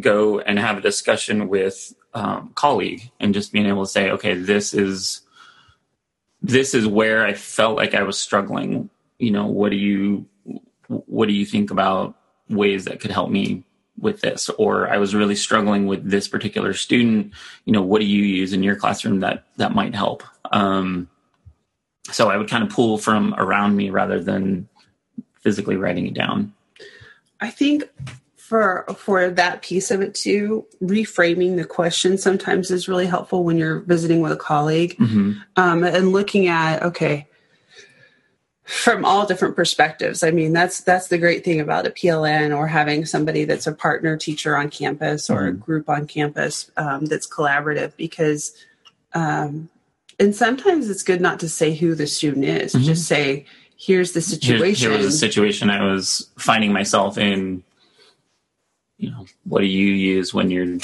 go 0.00 0.38
and 0.40 0.58
have 0.58 0.76
a 0.78 0.80
discussion 0.82 1.48
with 1.48 1.94
um, 2.16 2.50
colleague 2.54 3.10
and 3.20 3.34
just 3.34 3.52
being 3.52 3.66
able 3.66 3.84
to 3.84 3.90
say 3.90 4.10
okay 4.10 4.32
this 4.32 4.72
is 4.72 5.20
this 6.40 6.72
is 6.72 6.86
where 6.86 7.26
i 7.26 7.34
felt 7.34 7.76
like 7.76 7.94
i 7.94 8.02
was 8.02 8.18
struggling. 8.18 8.88
You 9.18 9.30
know 9.30 9.46
what 9.46 9.70
do 9.70 9.76
you 9.76 10.26
what 10.88 11.28
do 11.28 11.34
you 11.34 11.44
think 11.44 11.70
about 11.70 12.16
ways 12.48 12.84
that 12.86 13.00
could 13.00 13.10
help 13.10 13.30
me 13.30 13.64
with 13.98 14.20
this? 14.22 14.48
Or 14.50 14.88
i 14.88 14.96
was 14.96 15.14
really 15.14 15.36
struggling 15.36 15.86
with 15.86 16.08
this 16.08 16.26
particular 16.26 16.72
student. 16.72 17.32
You 17.66 17.72
know 17.74 17.82
what 17.82 18.00
do 18.00 18.06
you 18.06 18.22
use 18.22 18.52
in 18.54 18.62
your 18.62 18.76
classroom 18.76 19.20
that 19.20 19.44
that 19.58 19.74
might 19.74 19.94
help? 19.94 20.22
Um 20.52 21.08
so 22.10 22.30
i 22.30 22.36
would 22.36 22.48
kind 22.48 22.64
of 22.64 22.70
pull 22.70 22.96
from 22.96 23.34
around 23.36 23.76
me 23.76 23.90
rather 23.90 24.22
than 24.22 24.68
physically 25.42 25.76
writing 25.76 26.06
it 26.06 26.14
down. 26.14 26.54
I 27.40 27.50
think 27.50 27.84
for 28.46 28.84
for 28.96 29.28
that 29.28 29.60
piece 29.62 29.90
of 29.90 30.00
it 30.00 30.14
too, 30.14 30.64
reframing 30.80 31.56
the 31.56 31.64
question 31.64 32.16
sometimes 32.16 32.70
is 32.70 32.86
really 32.86 33.06
helpful 33.06 33.42
when 33.42 33.58
you're 33.58 33.80
visiting 33.80 34.20
with 34.20 34.30
a 34.30 34.36
colleague 34.36 34.96
hmm 34.98 35.32
um, 35.56 35.82
and 35.82 36.12
looking 36.12 36.46
at 36.46 36.80
okay 36.82 37.26
from 38.62 39.04
all 39.04 39.26
different 39.26 39.56
perspectives. 39.56 40.22
I 40.22 40.30
mean, 40.30 40.52
that's 40.52 40.80
that's 40.80 41.08
the 41.08 41.18
great 41.18 41.44
thing 41.44 41.60
about 41.60 41.86
a 41.86 41.90
PLN 41.90 42.56
or 42.56 42.68
having 42.68 43.04
somebody 43.04 43.44
that's 43.44 43.66
a 43.66 43.72
partner 43.72 44.16
teacher 44.16 44.56
on 44.56 44.70
campus 44.70 45.28
or 45.28 45.46
a 45.46 45.52
group 45.52 45.88
on 45.88 46.06
campus 46.06 46.70
um, 46.76 47.06
that's 47.06 47.28
collaborative 47.28 47.96
because. 47.96 48.54
Um, 49.12 49.70
and 50.18 50.34
sometimes 50.34 50.88
it's 50.88 51.02
good 51.02 51.20
not 51.20 51.40
to 51.40 51.48
say 51.48 51.74
who 51.74 51.94
the 51.94 52.06
student 52.06 52.44
is. 52.44 52.74
Mhm. 52.74 52.84
Just 52.84 53.06
say, 53.06 53.44
"Here's 53.76 54.12
the 54.12 54.20
here, 54.20 54.38
situation." 54.38 54.90
here 54.90 54.98
was 54.98 55.06
a 55.06 55.18
situation 55.18 55.68
i 55.68 55.82
was 55.84 56.30
finding 56.38 56.72
myself 56.72 57.18
in 57.18 57.62
you 58.98 59.10
know 59.10 59.26
what 59.44 59.60
do 59.60 59.66
you 59.66 59.88
use 59.92 60.32
when 60.32 60.50
you're 60.50 60.78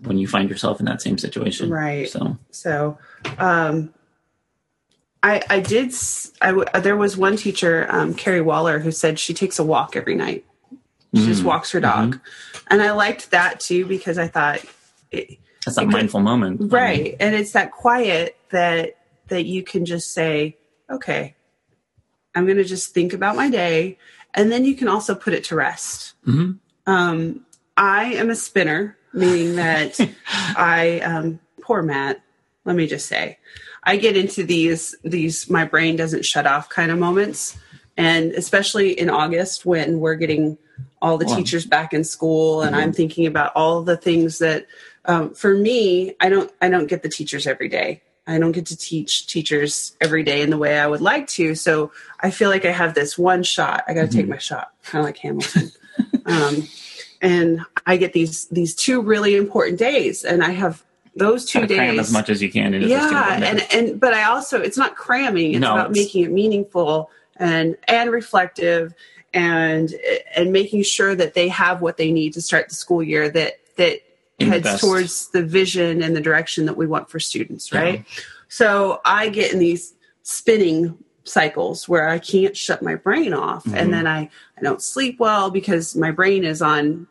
when 0.00 0.18
you 0.18 0.26
find 0.26 0.50
yourself 0.50 0.80
in 0.80 0.86
that 0.86 1.00
same 1.00 1.16
situation 1.18 1.70
Right. 1.70 2.08
so 2.08 2.36
So, 2.50 2.98
um, 3.38 3.94
I 5.22 5.40
I 5.48 5.60
did. 5.60 5.92
I 6.40 6.48
w- 6.48 6.66
there 6.82 6.96
was 6.96 7.16
one 7.16 7.36
teacher, 7.36 7.86
um, 7.88 8.12
Carrie 8.14 8.40
Waller, 8.40 8.80
who 8.80 8.90
said 8.90 9.18
she 9.20 9.32
takes 9.34 9.58
a 9.60 9.64
walk 9.64 9.94
every 9.94 10.16
night. 10.16 10.44
She 11.14 11.26
just 11.26 11.42
Mhm. 11.42 11.46
walks 11.46 11.70
her 11.72 11.78
dog, 11.80 12.18
and 12.68 12.82
I 12.82 12.90
liked 12.92 13.30
that 13.30 13.60
too 13.60 13.84
because 13.86 14.18
I 14.18 14.26
thought, 14.26 14.60
it, 15.12 15.38
that's 15.64 15.76
that 15.76 15.82
It 15.82 15.86
could- 15.86 15.92
mindful 15.92 16.20
moment 16.20 16.72
right, 16.72 17.14
and 17.20 17.36
it's 17.36 17.52
that 17.52 17.70
quiet 17.70 18.36
that 18.50 18.96
that 19.28 19.44
you 19.44 19.62
can 19.62 19.84
just 19.84 20.12
say, 20.12 20.56
okay, 20.90 21.36
I'm 22.34 22.44
going 22.44 22.56
to 22.58 22.64
just 22.64 22.92
think 22.92 23.12
about 23.12 23.36
my 23.36 23.48
day, 23.48 23.98
and 24.34 24.50
then 24.50 24.64
you 24.64 24.74
can 24.74 24.88
also 24.88 25.14
put 25.14 25.34
it 25.34 25.44
to 25.44 25.54
rest. 25.54 26.14
Mhm. 26.26 26.58
Um, 26.86 27.44
I 27.76 28.14
am 28.14 28.30
a 28.30 28.34
spinner, 28.34 28.96
meaning 29.12 29.56
that 29.56 29.98
I 30.28 31.00
um, 31.00 31.40
poor 31.60 31.82
Matt. 31.82 32.22
Let 32.64 32.76
me 32.76 32.86
just 32.86 33.06
say, 33.06 33.38
I 33.82 33.96
get 33.96 34.16
into 34.16 34.44
these 34.44 34.94
these 35.02 35.48
my 35.50 35.64
brain 35.64 35.96
doesn't 35.96 36.24
shut 36.24 36.46
off 36.46 36.68
kind 36.68 36.90
of 36.90 36.98
moments, 36.98 37.56
and 37.96 38.32
especially 38.32 38.98
in 38.98 39.10
August 39.10 39.64
when 39.66 40.00
we're 40.00 40.14
getting 40.14 40.58
all 41.00 41.18
the 41.18 41.26
Wow. 41.26 41.36
teachers 41.36 41.66
back 41.66 41.92
in 41.92 42.04
school, 42.04 42.62
and 42.62 42.76
I'm 42.76 42.92
thinking 42.92 43.26
about 43.26 43.52
all 43.56 43.82
the 43.82 43.96
things 43.96 44.38
that 44.38 44.66
um, 45.04 45.34
for 45.34 45.54
me, 45.54 46.14
I 46.20 46.28
don't 46.28 46.50
I 46.60 46.68
don't 46.68 46.86
get 46.86 47.02
the 47.02 47.08
teachers 47.08 47.46
every 47.46 47.68
day. 47.68 48.02
I 48.24 48.38
don't 48.38 48.52
get 48.52 48.66
to 48.66 48.76
teach 48.76 49.26
teachers 49.26 49.96
every 50.00 50.22
day 50.22 50.42
in 50.42 50.50
the 50.50 50.56
way 50.58 50.78
I 50.78 50.86
would 50.86 51.00
like 51.00 51.26
to. 51.30 51.56
So 51.56 51.90
I 52.20 52.30
feel 52.30 52.50
like 52.50 52.64
I 52.64 52.70
have 52.70 52.94
this 52.94 53.18
one 53.18 53.42
shot. 53.42 53.82
I 53.88 53.94
got 53.94 54.02
to 54.02 54.16
take 54.16 54.28
my 54.28 54.38
shot, 54.38 54.70
kind 54.84 55.00
of 55.00 55.06
like 55.06 55.18
Hamilton. 55.18 55.72
um, 56.26 56.68
and 57.20 57.60
I 57.86 57.96
get 57.96 58.12
these 58.12 58.46
these 58.46 58.74
two 58.74 59.00
really 59.02 59.36
important 59.36 59.78
days, 59.78 60.24
and 60.24 60.42
I 60.42 60.50
have 60.50 60.82
those 61.14 61.44
two 61.44 61.60
to 61.60 61.66
cram 61.74 61.96
days. 61.96 62.06
as 62.08 62.12
much 62.12 62.30
as 62.30 62.42
you 62.42 62.50
can 62.50 62.74
into 62.74 62.88
yeah, 62.88 63.34
and 63.42 63.66
and 63.72 64.00
but 64.00 64.14
I 64.14 64.24
also 64.24 64.60
it's 64.60 64.76
not 64.78 64.96
cramming. 64.96 65.52
It's 65.52 65.60
No, 65.60 65.72
about 65.74 65.90
it's- 65.90 66.04
making 66.06 66.24
it 66.24 66.30
meaningful 66.32 67.10
and 67.36 67.76
and 67.88 68.10
reflective, 68.10 68.94
and 69.34 69.94
and 70.34 70.52
making 70.52 70.82
sure 70.82 71.14
that 71.14 71.34
they 71.34 71.48
have 71.48 71.80
what 71.80 71.96
they 71.96 72.10
need 72.12 72.32
to 72.34 72.40
start 72.42 72.68
the 72.68 72.74
school 72.74 73.02
year 73.02 73.28
that 73.30 73.54
that 73.76 74.00
heads 74.40 74.80
towards 74.80 75.28
the 75.28 75.42
vision 75.42 76.02
and 76.02 76.16
the 76.16 76.20
direction 76.20 76.66
that 76.66 76.76
we 76.76 76.86
want 76.86 77.08
for 77.08 77.20
students. 77.20 77.70
Yeah. 77.72 77.80
Right. 77.80 78.04
So 78.48 79.00
I 79.04 79.28
get 79.28 79.52
in 79.52 79.60
these 79.60 79.94
spinning 80.24 80.98
cycles 81.24 81.88
where 81.88 82.08
I 82.08 82.18
can't 82.18 82.56
shut 82.56 82.82
my 82.82 82.94
brain 82.94 83.32
off, 83.32 83.64
Mhm. 83.64 83.76
and 83.76 83.92
then 83.94 84.06
I 84.06 84.30
I 84.58 84.62
don't 84.62 84.82
sleep 84.82 85.18
well 85.20 85.50
because 85.50 85.94
my 85.96 86.10
brain 86.10 86.44
is 86.44 86.62
on 86.62 87.06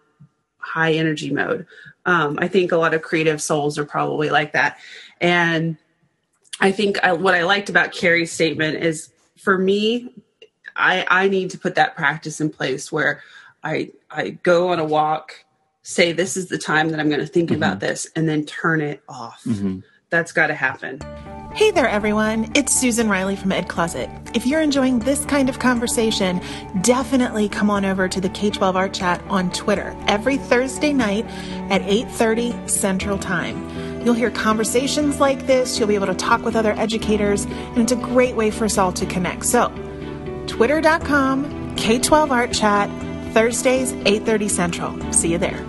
high 0.60 0.94
energy 0.94 1.32
mode. 1.32 1.66
Um, 2.06 2.38
I 2.40 2.48
think 2.48 2.72
a 2.72 2.78
lot 2.78 2.94
of 2.94 3.02
creative 3.02 3.42
souls 3.42 3.78
are 3.78 3.86
probably 3.86 4.30
like 4.30 4.54
that. 4.54 4.78
And 5.20 5.78
I 6.60 6.72
think 6.72 7.04
I, 7.04 7.14
what 7.14 7.34
I 7.34 7.44
liked 7.44 7.70
about 7.70 7.92
Carrie's 7.92 8.32
statement 8.32 8.84
is 8.84 9.10
for 9.38 9.58
me, 9.58 10.14
I, 10.76 11.06
I 11.10 11.28
need 11.28 11.50
to 11.52 11.58
put 11.58 11.76
that 11.76 11.96
practice 11.96 12.40
in 12.40 12.50
place 12.52 12.92
where 12.92 13.22
I, 13.64 13.92
I 14.10 14.30
go 14.44 14.70
on 14.70 14.80
a 14.80 14.86
walk 14.86 15.44
say 15.84 16.12
this 16.12 16.38
is 16.38 16.48
the 16.48 16.58
time 16.60 16.90
that 16.90 17.00
I'm 17.00 17.10
going 17.10 17.22
to 17.22 17.28
think 17.28 17.50
Mhm. 17.50 17.56
about 17.56 17.80
this 17.80 18.08
and 18.16 18.30
then 18.30 18.46
turn 18.46 18.82
it 18.82 19.02
off. 19.10 19.42
hmm 19.44 19.80
That's 20.12 20.32
got 20.32 20.48
to 20.48 20.56
happen. 20.56 21.00
Hey 21.54 21.70
there, 21.70 21.88
everyone. 21.88 22.50
It's 22.56 22.72
Susan 22.72 23.10
Riley 23.10 23.36
from 23.36 23.52
Ed 23.52 23.68
Closet. 23.68 24.10
If 24.34 24.46
you're 24.46 24.62
enjoying 24.62 25.00
this 25.00 25.26
kind 25.26 25.50
of 25.50 25.60
conversation, 25.60 26.42
definitely 26.80 27.50
come 27.50 27.70
on 27.70 27.84
over 27.84 28.08
to 28.08 28.22
the 28.22 28.30
K12 28.30 28.74
Art 28.74 28.94
Chat 28.94 29.22
on 29.28 29.52
Twitter 29.52 29.94
every 30.08 30.38
Thursday 30.38 30.94
night 30.94 31.26
at 31.70 31.82
8:30 31.82 32.70
Central 32.70 33.18
Time. 33.18 33.68
You'll 34.06 34.14
hear 34.14 34.32
conversations 34.32 35.20
like 35.20 35.46
this, 35.46 35.78
you'll 35.78 35.90
be 35.90 35.96
able 35.96 36.08
to 36.08 36.14
talk 36.14 36.46
with 36.46 36.56
other 36.56 36.72
educators, 36.72 37.44
and 37.44 37.80
it's 37.80 37.92
a 37.92 37.98
great 37.98 38.36
way 38.36 38.50
for 38.50 38.64
us 38.64 38.78
all 38.78 38.94
to 38.94 39.06
connect. 39.06 39.46
So, 39.46 39.68
twitter.com 40.48 41.76
K12 41.76 42.32
Art 42.32 42.54
Chat, 42.54 42.90
Thursdays 43.34 43.92
8:30 44.06 44.48
Central. 44.48 45.14
See 45.14 45.34
you 45.34 45.38
there. 45.38 45.62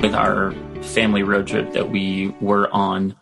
with 0.00 0.14
our 0.14 0.52
family 0.82 1.22
road 1.22 1.46
trip 1.46 1.74
that 1.74 1.90
we 1.90 2.34
were 2.40 2.72
on 2.72 3.14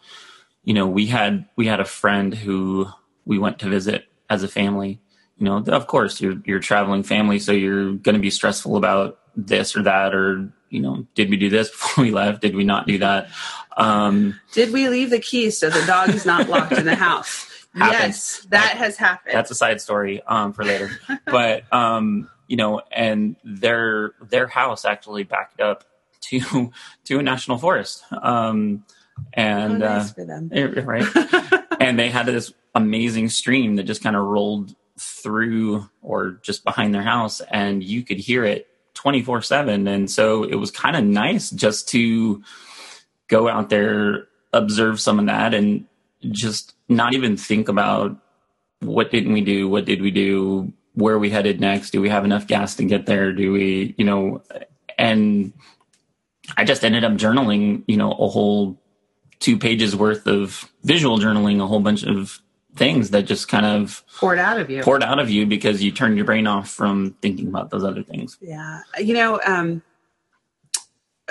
you 0.68 0.74
know 0.74 0.86
we 0.86 1.06
had 1.06 1.46
we 1.56 1.66
had 1.66 1.80
a 1.80 1.84
friend 1.86 2.34
who 2.34 2.86
we 3.24 3.38
went 3.38 3.58
to 3.60 3.68
visit 3.70 4.04
as 4.28 4.42
a 4.42 4.48
family 4.48 5.00
you 5.38 5.46
know 5.46 5.56
of 5.66 5.86
course 5.86 6.20
you're 6.20 6.36
you're 6.44 6.60
traveling 6.60 7.02
family 7.02 7.38
so 7.38 7.52
you're 7.52 7.94
going 7.94 8.14
to 8.14 8.20
be 8.20 8.28
stressful 8.28 8.76
about 8.76 9.18
this 9.34 9.74
or 9.74 9.82
that 9.82 10.14
or 10.14 10.52
you 10.68 10.80
know 10.80 11.06
did 11.14 11.30
we 11.30 11.38
do 11.38 11.48
this 11.48 11.70
before 11.76 12.04
we 12.04 12.10
left 12.10 12.42
did 12.42 12.54
we 12.54 12.64
not 12.64 12.86
do 12.86 12.98
that 12.98 13.30
um 13.78 14.38
Did 14.52 14.70
we 14.70 14.90
leave 14.90 15.08
the 15.08 15.20
keys 15.20 15.58
so 15.58 15.70
the 15.70 15.84
dog 15.86 16.10
is 16.10 16.26
not 16.26 16.48
locked 16.50 16.72
in 16.72 16.84
the 16.84 16.94
house? 16.94 17.46
Happens. 17.74 18.00
Yes, 18.00 18.46
that 18.50 18.76
has 18.76 18.96
happened. 18.96 19.34
that's 19.34 19.50
a 19.50 19.54
side 19.54 19.80
story 19.80 20.20
um 20.22 20.52
for 20.52 20.64
later 20.64 20.90
but 21.26 21.62
um 21.72 22.28
you 22.46 22.56
know 22.56 22.82
and 22.90 23.36
their 23.42 24.12
their 24.20 24.48
house 24.48 24.84
actually 24.84 25.22
backed 25.22 25.60
up 25.60 25.84
to 26.20 26.72
to 27.04 27.18
a 27.18 27.22
national 27.22 27.56
forest 27.56 28.02
um 28.22 28.84
and 29.32 29.82
uh 29.82 29.98
nice 29.98 30.12
for 30.12 30.24
them. 30.24 30.50
Eh, 30.52 30.66
right 30.82 31.06
and 31.80 31.98
they 31.98 32.10
had 32.10 32.26
this 32.26 32.52
amazing 32.74 33.28
stream 33.28 33.76
that 33.76 33.84
just 33.84 34.02
kind 34.02 34.16
of 34.16 34.24
rolled 34.24 34.74
through 34.98 35.88
or 36.02 36.38
just 36.42 36.64
behind 36.64 36.94
their 36.94 37.02
house 37.02 37.40
and 37.50 37.82
you 37.82 38.02
could 38.02 38.18
hear 38.18 38.44
it 38.44 38.68
24 38.94 39.42
7 39.42 39.86
and 39.86 40.10
so 40.10 40.42
it 40.42 40.56
was 40.56 40.70
kind 40.70 40.96
of 40.96 41.04
nice 41.04 41.50
just 41.50 41.88
to 41.88 42.42
go 43.28 43.48
out 43.48 43.68
there 43.68 44.26
observe 44.52 45.00
some 45.00 45.18
of 45.18 45.26
that 45.26 45.54
and 45.54 45.86
just 46.30 46.74
not 46.88 47.14
even 47.14 47.36
think 47.36 47.68
about 47.68 48.16
what 48.80 49.10
didn't 49.10 49.32
we 49.32 49.40
do 49.40 49.68
what 49.68 49.84
did 49.84 50.02
we 50.02 50.10
do 50.10 50.72
where 50.94 51.14
are 51.14 51.18
we 51.18 51.30
headed 51.30 51.60
next 51.60 51.90
do 51.90 52.00
we 52.00 52.08
have 52.08 52.24
enough 52.24 52.46
gas 52.46 52.74
to 52.74 52.84
get 52.84 53.06
there 53.06 53.32
do 53.32 53.52
we 53.52 53.94
you 53.96 54.04
know 54.04 54.42
and 54.98 55.52
i 56.56 56.64
just 56.64 56.84
ended 56.84 57.04
up 57.04 57.12
journaling 57.12 57.84
you 57.86 57.96
know 57.96 58.10
a 58.12 58.28
whole 58.28 58.80
two 59.40 59.58
pages 59.58 59.94
worth 59.94 60.26
of 60.26 60.70
visual 60.84 61.18
journaling, 61.18 61.62
a 61.62 61.66
whole 61.66 61.80
bunch 61.80 62.04
of 62.04 62.40
things 62.76 63.10
that 63.10 63.22
just 63.22 63.48
kind 63.48 63.66
of 63.66 64.04
Poured 64.18 64.38
out 64.38 64.60
of 64.60 64.70
you. 64.70 64.82
poured 64.82 65.02
out 65.02 65.18
of 65.18 65.30
you 65.30 65.46
because 65.46 65.82
you 65.82 65.90
turned 65.90 66.16
your 66.16 66.24
brain 66.24 66.46
off 66.46 66.70
from 66.70 67.16
thinking 67.22 67.48
about 67.48 67.70
those 67.70 67.84
other 67.84 68.02
things. 68.02 68.38
Yeah. 68.40 68.80
You 68.98 69.14
know, 69.14 69.40
um, 69.44 69.82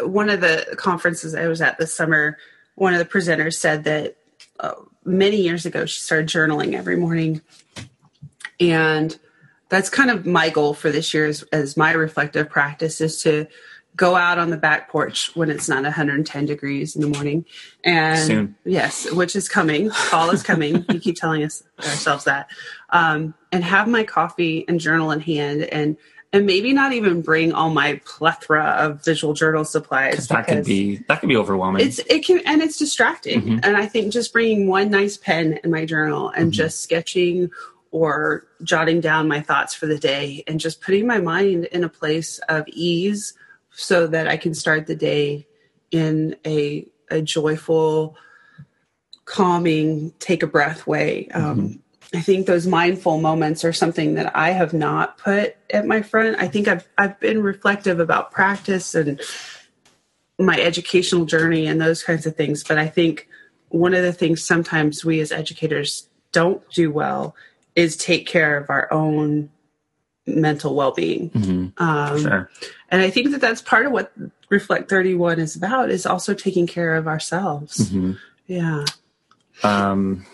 one 0.02 0.30
of 0.30 0.42
the 0.42 0.76
conferences 0.78 1.36
I 1.36 1.48
was 1.48 1.62
at 1.62 1.78
this 1.78 1.94
summer, 1.94 2.38
one 2.76 2.94
of 2.94 3.00
the 3.00 3.06
presenters 3.06 3.56
said 3.56 3.84
that 3.86 4.18
uh, 4.60 4.74
many 5.06 5.38
years 5.38 5.66
ago 5.66 5.86
she 5.86 6.02
started 6.02 6.28
journaling 6.28 6.74
every 6.74 6.98
morning. 6.98 7.42
And 8.60 9.18
that's 9.70 9.90
kind 9.90 10.10
of 10.10 10.26
my 10.26 10.50
goal 10.50 10.74
for 10.74 10.92
this 10.92 11.14
year 11.14 11.26
as, 11.26 11.44
as 11.52 11.78
my 11.78 11.92
reflective 11.92 12.50
practice 12.50 13.02
is 13.02 13.22
to 13.24 13.48
go 13.98 14.16
out 14.16 14.38
on 14.40 14.52
the 14.52 14.58
back 14.58 14.90
porch 14.90 15.36
when 15.36 15.50
it's 15.50 15.68
not 15.68 15.82
110 15.84 16.46
degrees 16.46 16.96
in 16.96 17.02
the 17.02 17.08
morning 17.10 17.44
and 17.84 18.20
Soon. 18.20 18.56
yes 18.64 19.12
which 19.12 19.36
is 19.36 19.50
coming 19.50 19.90
fall 19.90 20.30
is 20.30 20.44
coming 20.44 20.86
we 20.90 21.00
keep 21.00 21.16
telling 21.18 21.44
us 21.44 21.64
ourselves 21.80 22.24
that 22.26 22.48
um, 22.92 23.34
and 23.52 23.64
have 23.64 23.88
my 23.88 24.04
coffee 24.04 24.64
and 24.68 24.80
journal 24.80 25.12
in 25.12 25.20
hand 25.20 25.64
and 25.64 25.98
and 26.34 26.46
maybe 26.46 26.74
not 26.74 26.92
even 26.94 27.22
bring 27.22 27.54
all 27.54 27.70
my 27.70 28.00
plethora 28.06 28.66
of 28.78 29.04
visual 29.04 29.34
journal 29.34 29.66
supplies 29.66 30.28
that 30.28 30.46
could 30.46 30.64
be 30.66 30.98
that 31.08 31.20
could 31.20 31.30
be 31.30 31.38
overwhelming. 31.38 31.86
it's 31.86 32.00
it 32.00 32.24
can 32.26 32.40
and 32.46 32.62
it's 32.62 32.78
distracting 32.78 33.42
Mhm. 33.42 33.60
and 33.64 33.76
i 33.76 33.88
think 33.88 34.14
just 34.14 34.32
bringing 34.32 34.68
one 34.68 34.92
nice 34.92 35.18
pen 35.18 35.60
in 35.64 35.72
my 35.72 35.86
journal 35.86 36.30
and 36.30 36.52
Mhm. 36.52 36.56
just 36.56 36.82
sketching 36.82 37.50
or 37.92 38.46
jotting 38.64 39.00
down 39.00 39.28
my 39.28 39.42
thoughts 39.42 39.74
for 39.74 39.88
the 39.88 39.98
day 39.98 40.44
and 40.46 40.60
just 40.60 40.82
putting 40.82 41.08
my 41.08 41.20
mind 41.20 41.66
in 41.66 41.84
a 41.84 41.90
place 41.90 42.40
of 42.50 42.66
ease 42.68 43.34
so 43.78 44.08
that 44.08 44.28
i 44.28 44.38
can 44.38 44.54
start 44.54 44.88
the 44.88 44.96
day 44.96 45.48
in 45.92 46.36
a 46.46 46.88
a 47.10 47.22
joyful 47.22 48.16
calming 49.26 50.14
take 50.20 50.44
a 50.44 50.48
breath 50.48 50.88
way 50.88 51.28
um, 51.30 51.82
i 52.14 52.20
think 52.20 52.48
those 52.48 52.68
mindful 52.68 53.20
moments 53.20 53.64
are 53.64 53.74
something 53.74 54.16
that 54.16 54.36
i 54.36 54.52
have 54.52 54.74
not 54.74 55.18
put 55.18 55.56
at 55.70 55.86
my 55.86 56.02
front 56.02 56.36
i 56.40 56.48
think 56.48 56.68
i've 56.68 56.88
i've 56.98 57.20
been 57.20 57.42
reflective 57.42 58.00
about 58.00 58.32
practice 58.32 58.96
and 58.96 59.22
my 60.40 60.60
educational 60.60 61.26
journey 61.26 61.68
and 61.68 61.82
those 61.82 62.04
kinds 62.04 62.26
of 62.26 62.36
things. 62.36 62.64
But 62.64 62.78
I 62.78 62.88
think 62.88 63.28
one 63.70 63.94
of 63.94 64.04
the 64.04 64.14
things 64.14 64.44
sometimes 64.44 65.04
we 65.04 65.20
as 65.20 65.32
educators 65.32 66.08
don't 66.32 66.68
do 66.72 66.92
well 66.92 67.36
is 67.76 67.98
take 67.98 68.28
care 68.28 68.58
of 68.58 68.70
our 68.70 68.92
own 68.92 69.50
mental 70.28 70.76
well 70.76 70.92
being. 70.92 71.30
Mhm, 71.32 71.72
Um, 71.80 72.20
sure. 72.22 72.50
And 72.90 73.02
I 73.02 73.10
think 73.10 73.32
that 73.32 73.42
that's 73.42 73.62
part 73.62 73.86
of 73.86 73.92
what 73.92 74.12
Reflect 74.50 74.90
31 74.90 75.40
is 75.40 75.56
about 75.56 75.90
is 75.90 76.06
also 76.06 76.34
taking 76.34 76.68
care 76.68 76.96
of 76.96 77.08
ourselves. 77.08 77.90
Mhm. 77.92 78.18
Yeah. 78.48 78.86
Um, 79.64 80.26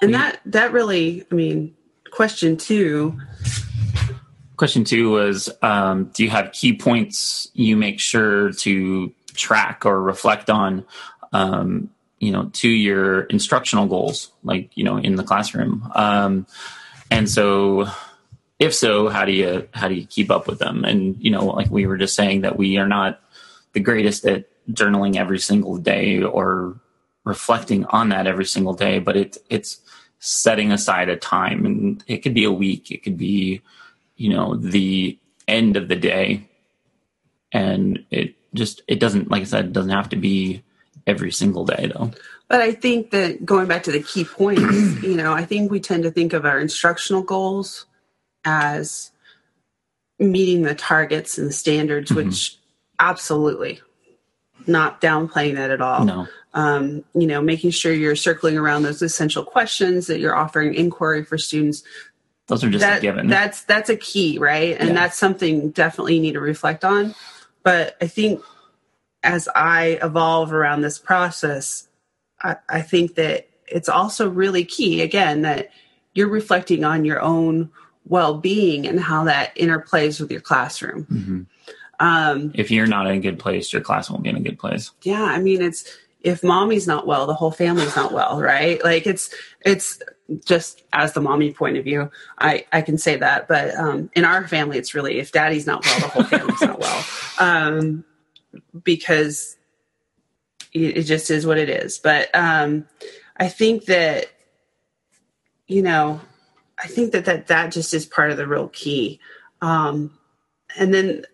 And 0.00 0.10
We- 0.10 0.16
that, 0.18 0.40
that 0.46 0.72
really, 0.72 1.24
I 1.30 1.34
mean, 1.34 1.74
question 2.10 2.56
two, 2.56 3.18
question 4.56 4.84
two 4.84 5.10
was: 5.10 5.48
um, 5.62 6.10
Do 6.14 6.24
you 6.24 6.30
have 6.30 6.52
key 6.52 6.76
points 6.76 7.48
you 7.54 7.76
make 7.76 8.00
sure 8.00 8.52
to 8.52 9.12
track 9.34 9.84
or 9.86 10.00
reflect 10.02 10.50
on? 10.50 10.84
Um, 11.32 11.90
you 12.20 12.30
know, 12.32 12.50
to 12.54 12.68
your 12.68 13.22
instructional 13.24 13.86
goals, 13.86 14.30
like 14.42 14.70
you 14.74 14.84
know, 14.84 14.96
in 14.96 15.16
the 15.16 15.22
classroom. 15.24 15.90
Um, 15.94 16.46
and 17.10 17.28
so, 17.28 17.86
if 18.58 18.74
so, 18.74 19.08
how 19.08 19.24
do 19.24 19.32
you 19.32 19.68
how 19.72 19.88
do 19.88 19.94
you 19.94 20.06
keep 20.06 20.30
up 20.30 20.46
with 20.46 20.58
them? 20.58 20.84
And 20.84 21.16
you 21.18 21.30
know, 21.30 21.44
like 21.44 21.70
we 21.70 21.86
were 21.86 21.96
just 21.96 22.14
saying 22.14 22.42
that 22.42 22.56
we 22.56 22.78
are 22.78 22.88
not 22.88 23.20
the 23.72 23.80
greatest 23.80 24.24
at 24.24 24.48
journaling 24.70 25.16
every 25.16 25.38
single 25.38 25.76
day 25.76 26.22
or 26.22 26.80
reflecting 27.24 27.84
on 27.86 28.10
that 28.10 28.26
every 28.26 28.44
single 28.44 28.74
day, 28.74 28.98
but 28.98 29.16
it 29.16 29.38
it's 29.50 29.80
setting 30.20 30.72
aside 30.72 31.08
a 31.08 31.16
time, 31.16 31.66
and 31.66 32.04
it 32.06 32.18
could 32.18 32.34
be 32.34 32.44
a 32.44 32.52
week, 32.52 32.90
it 32.90 33.02
could 33.02 33.18
be 33.18 33.60
you 34.16 34.30
know 34.30 34.54
the 34.56 35.18
end 35.48 35.76
of 35.76 35.88
the 35.88 35.96
day. 35.96 36.48
And 37.52 38.04
it 38.10 38.34
just 38.54 38.82
it 38.88 39.00
doesn't 39.00 39.30
like 39.30 39.42
i 39.42 39.44
said 39.44 39.66
it 39.66 39.72
doesn't 39.72 39.90
have 39.90 40.08
to 40.08 40.16
be 40.16 40.62
every 41.06 41.32
single 41.32 41.64
day 41.64 41.90
though. 41.94 42.12
But 42.48 42.60
I 42.60 42.72
think 42.72 43.10
that 43.10 43.44
going 43.44 43.66
back 43.66 43.82
to 43.84 43.92
the 43.92 44.02
key 44.02 44.24
points, 44.24 45.02
you 45.02 45.16
know, 45.16 45.32
I 45.32 45.44
think 45.44 45.70
we 45.70 45.80
tend 45.80 46.02
to 46.04 46.10
think 46.10 46.32
of 46.32 46.44
our 46.44 46.60
instructional 46.60 47.22
goals 47.22 47.86
as 48.44 49.10
meeting 50.18 50.62
the 50.62 50.74
targets 50.74 51.38
and 51.38 51.48
the 51.48 51.52
standards, 51.52 52.10
Mhm. 52.10 52.16
which 52.16 52.58
absolutely 53.00 53.80
not 54.66 55.00
downplaying 55.00 55.56
that 55.56 55.70
at 55.70 55.80
all. 55.80 56.04
no 56.04 56.28
Um, 56.56 57.02
you 57.14 57.26
know, 57.26 57.42
making 57.42 57.72
sure 57.72 57.92
you're 57.92 58.14
circling 58.14 58.56
around 58.56 58.82
those 58.84 59.02
essential 59.02 59.44
questions 59.44 60.06
that 60.06 60.20
you're 60.20 60.36
offering 60.36 60.74
inquiry 60.74 61.24
for 61.24 61.36
students. 61.36 61.82
those 62.46 62.62
are 62.62 62.70
just 62.70 62.82
that, 62.82 62.98
a 62.98 63.00
given 63.00 63.26
That's 63.26 63.62
that's 63.64 63.88
a 63.90 63.96
key, 63.96 64.38
right? 64.38 64.76
And 64.78 64.90
Yeah. 64.90 64.94
that's 64.94 65.18
something 65.18 65.70
definitely 65.70 66.14
you 66.16 66.20
need 66.20 66.34
to 66.34 66.40
reflect 66.40 66.84
on. 66.84 67.14
But 67.64 67.96
I 68.00 68.06
think 68.06 68.42
as 69.22 69.48
I 69.54 69.98
evolve 70.02 70.52
around 70.52 70.82
this 70.82 70.98
process, 70.98 71.88
I, 72.42 72.56
I 72.68 72.82
think 72.82 73.14
that 73.16 73.48
it's 73.66 73.88
also 73.88 74.28
really 74.28 74.64
key 74.64 75.00
again 75.00 75.42
that 75.42 75.70
you're 76.12 76.28
reflecting 76.28 76.84
on 76.84 77.04
your 77.06 77.20
own 77.20 77.70
well-being 78.06 78.86
and 78.86 79.00
how 79.00 79.24
that 79.24 79.54
interplays 79.56 80.20
with 80.20 80.30
your 80.30 80.40
classroom. 80.40 81.06
Mhm. 81.10 81.46
Um, 82.00 82.52
if 82.54 82.70
you're 82.70 82.86
not 82.86 83.06
in 83.06 83.16
a 83.16 83.20
good 83.20 83.38
place 83.38 83.72
your 83.72 83.80
class 83.80 84.10
won't 84.10 84.24
be 84.24 84.28
in 84.28 84.36
a 84.36 84.40
good 84.40 84.58
place 84.58 84.90
yeah, 85.02 85.22
I 85.22 85.40
mean 85.40 85.62
it's 85.62 85.84
if 86.24 86.42
mommy's 86.42 86.86
not 86.86 87.06
well, 87.06 87.26
the 87.26 87.34
whole 87.34 87.50
family's 87.50 87.94
not 87.94 88.10
well, 88.10 88.40
right? 88.40 88.82
Like 88.82 89.06
it's 89.06 89.32
it's 89.60 90.02
just 90.44 90.82
as 90.92 91.12
the 91.12 91.20
mommy 91.20 91.52
point 91.52 91.76
of 91.76 91.84
view, 91.84 92.10
I 92.38 92.64
I 92.72 92.80
can 92.80 92.96
say 92.96 93.16
that, 93.16 93.46
but 93.46 93.74
um, 93.76 94.10
in 94.14 94.24
our 94.24 94.48
family, 94.48 94.78
it's 94.78 94.94
really 94.94 95.18
if 95.18 95.32
daddy's 95.32 95.66
not 95.66 95.84
well, 95.84 96.00
the 96.00 96.08
whole 96.08 96.24
family's 96.24 96.60
not 96.62 96.80
well, 96.80 97.04
um, 97.38 98.04
because 98.82 99.56
it, 100.72 100.96
it 100.96 101.02
just 101.02 101.30
is 101.30 101.46
what 101.46 101.58
it 101.58 101.68
is. 101.68 101.98
But 101.98 102.34
um, 102.34 102.86
I 103.36 103.48
think 103.48 103.84
that 103.84 104.26
you 105.66 105.82
know, 105.82 106.22
I 106.84 106.86
think 106.86 107.12
that 107.12 107.24
that 107.24 107.46
that 107.46 107.72
just 107.72 107.94
is 107.94 108.04
part 108.04 108.30
of 108.30 108.36
the 108.36 108.46
real 108.46 108.68
key, 108.68 109.18
um, 109.62 110.16
and 110.76 110.92
then 110.92 111.24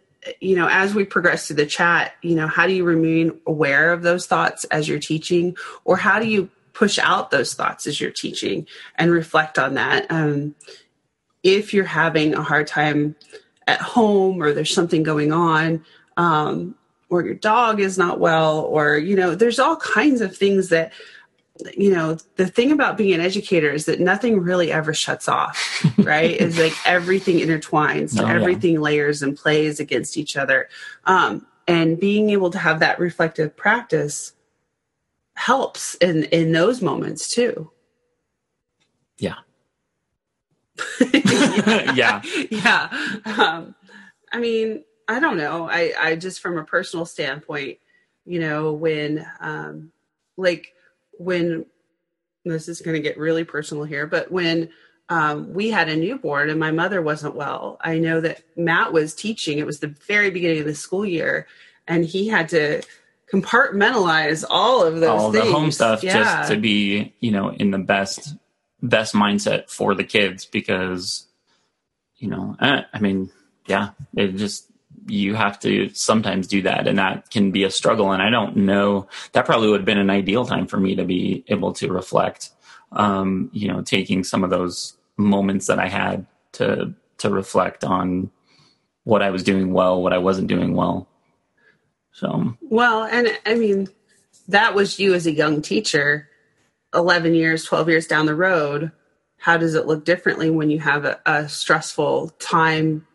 you 0.40 0.54
know, 0.54 0.68
as 0.70 0.94
we 0.94 1.04
progress 1.04 1.46
through 1.46 1.56
the 1.56 1.66
chat, 1.66 2.12
you 2.22 2.34
know, 2.34 2.46
how 2.46 2.66
do 2.66 2.72
you 2.72 2.84
remain 2.84 3.40
aware 3.46 3.92
of 3.92 4.02
those 4.02 4.26
thoughts 4.26 4.64
as 4.64 4.88
you're 4.88 4.98
teaching, 5.00 5.56
or 5.84 5.96
how 5.96 6.20
do 6.20 6.28
you 6.28 6.50
push 6.72 6.98
out 6.98 7.30
those 7.30 7.54
thoughts 7.54 7.86
as 7.86 8.00
you're 8.00 8.10
teaching 8.10 8.66
and 8.96 9.10
reflect 9.10 9.58
on 9.58 9.74
that? 9.74 10.06
Um, 10.10 10.54
if 11.42 11.74
you're 11.74 11.84
having 11.84 12.34
a 12.34 12.42
hard 12.42 12.66
time 12.66 13.16
at 13.66 13.80
home 13.80 14.42
or 14.42 14.52
there's 14.52 14.72
something 14.72 15.02
going 15.02 15.32
on, 15.32 15.84
um, 16.16 16.74
or 17.08 17.24
your 17.24 17.34
dog 17.34 17.80
is 17.80 17.98
not 17.98 18.20
well, 18.20 18.60
or, 18.60 18.96
you 18.96 19.16
know, 19.16 19.34
there's 19.34 19.58
all 19.58 19.76
kinds 19.76 20.20
of 20.20 20.36
things 20.36 20.68
that 20.68 20.92
you 21.76 21.90
know 21.90 22.16
the 22.36 22.46
thing 22.46 22.72
about 22.72 22.96
being 22.96 23.14
an 23.14 23.20
educator 23.20 23.70
is 23.70 23.86
that 23.86 24.00
nothing 24.00 24.40
really 24.40 24.72
ever 24.72 24.94
shuts 24.94 25.28
off 25.28 25.84
right? 25.98 26.36
Is 26.40 26.58
like 26.58 26.74
everything 26.86 27.38
intertwines 27.38 28.20
oh, 28.20 28.26
everything 28.26 28.74
yeah. 28.74 28.80
layers 28.80 29.22
and 29.22 29.36
plays 29.36 29.80
against 29.80 30.16
each 30.16 30.36
other. 30.36 30.68
Um, 31.04 31.46
and 31.66 32.00
being 32.00 32.30
able 32.30 32.50
to 32.50 32.58
have 32.58 32.80
that 32.80 32.98
reflective 32.98 33.56
practice 33.56 34.32
helps 35.34 35.94
in 35.96 36.24
in 36.24 36.52
those 36.52 36.82
moments 36.82 37.28
too. 37.32 37.70
Yeah 39.18 39.36
yeah. 41.00 41.52
Yeah, 41.94 42.22
yeah. 42.50 42.88
Um, 43.24 43.74
i 44.32 44.38
mean 44.38 44.84
i 45.08 45.20
don't 45.20 45.36
know. 45.36 45.68
I 45.68 45.92
i 45.98 46.16
just 46.16 46.40
from 46.40 46.58
a 46.58 46.64
personal 46.64 47.06
standpoint 47.06 47.78
you 48.24 48.38
know 48.40 48.72
when 48.72 49.26
um 49.40 49.92
like 50.36 50.74
when 51.20 51.66
this 52.44 52.68
is 52.68 52.80
going 52.80 52.96
to 52.96 53.02
get 53.02 53.18
really 53.18 53.44
personal 53.44 53.84
here, 53.84 54.06
but 54.06 54.32
when 54.32 54.70
um, 55.10 55.52
we 55.52 55.70
had 55.70 55.88
a 55.88 55.96
newborn 55.96 56.48
and 56.48 56.58
my 56.58 56.70
mother 56.70 57.02
wasn't 57.02 57.34
well, 57.34 57.78
I 57.80 57.98
know 57.98 58.20
that 58.22 58.42
Matt 58.56 58.92
was 58.92 59.14
teaching. 59.14 59.58
It 59.58 59.66
was 59.66 59.80
the 59.80 59.94
very 60.06 60.30
beginning 60.30 60.60
of 60.60 60.66
the 60.66 60.74
school 60.74 61.04
year, 61.04 61.46
and 61.86 62.04
he 62.04 62.28
had 62.28 62.48
to 62.50 62.82
compartmentalize 63.30 64.44
all 64.48 64.84
of 64.84 65.00
those 65.00 65.20
all 65.20 65.32
things. 65.32 65.44
the 65.44 65.52
home 65.52 65.70
stuff 65.70 66.02
yeah. 66.02 66.12
just 66.12 66.50
to 66.50 66.58
be 66.58 67.14
you 67.20 67.30
know 67.30 67.50
in 67.52 67.70
the 67.70 67.78
best 67.78 68.34
best 68.82 69.14
mindset 69.14 69.70
for 69.70 69.94
the 69.94 70.02
kids 70.02 70.44
because 70.46 71.26
you 72.16 72.28
know 72.28 72.56
eh, 72.60 72.82
I 72.92 72.98
mean 72.98 73.30
yeah 73.66 73.90
it 74.16 74.32
just 74.36 74.69
you 75.06 75.34
have 75.34 75.58
to 75.58 75.88
sometimes 75.94 76.46
do 76.46 76.62
that 76.62 76.86
and 76.86 76.98
that 76.98 77.30
can 77.30 77.50
be 77.50 77.64
a 77.64 77.70
struggle 77.70 78.12
and 78.12 78.22
i 78.22 78.30
don't 78.30 78.56
know 78.56 79.06
that 79.32 79.46
probably 79.46 79.68
would 79.68 79.80
have 79.80 79.86
been 79.86 79.98
an 79.98 80.10
ideal 80.10 80.44
time 80.44 80.66
for 80.66 80.78
me 80.78 80.94
to 80.94 81.04
be 81.04 81.44
able 81.48 81.72
to 81.72 81.92
reflect 81.92 82.50
um, 82.92 83.50
you 83.52 83.68
know 83.68 83.82
taking 83.82 84.24
some 84.24 84.44
of 84.44 84.50
those 84.50 84.96
moments 85.16 85.66
that 85.66 85.78
i 85.78 85.88
had 85.88 86.26
to 86.52 86.92
to 87.18 87.30
reflect 87.30 87.84
on 87.84 88.30
what 89.04 89.22
i 89.22 89.30
was 89.30 89.42
doing 89.42 89.72
well 89.72 90.02
what 90.02 90.12
i 90.12 90.18
wasn't 90.18 90.46
doing 90.46 90.74
well. 90.74 91.06
So. 92.12 92.56
Well 92.60 93.04
and 93.04 93.28
i 93.46 93.54
mean 93.54 93.88
that 94.48 94.74
was 94.74 94.98
you 94.98 95.14
as 95.14 95.26
a 95.26 95.32
young 95.32 95.62
teacher 95.62 96.28
11 96.94 97.34
years 97.34 97.64
12 97.64 97.88
years 97.88 98.06
down 98.06 98.26
the 98.26 98.34
road. 98.34 98.90
How 99.38 99.56
does 99.56 99.74
it 99.74 99.86
look 99.86 100.04
differently 100.04 100.50
when 100.50 100.70
you 100.70 100.80
have 100.80 101.04
a, 101.04 101.20
a 101.24 101.48
stressful 101.48 102.30
time 102.40 103.06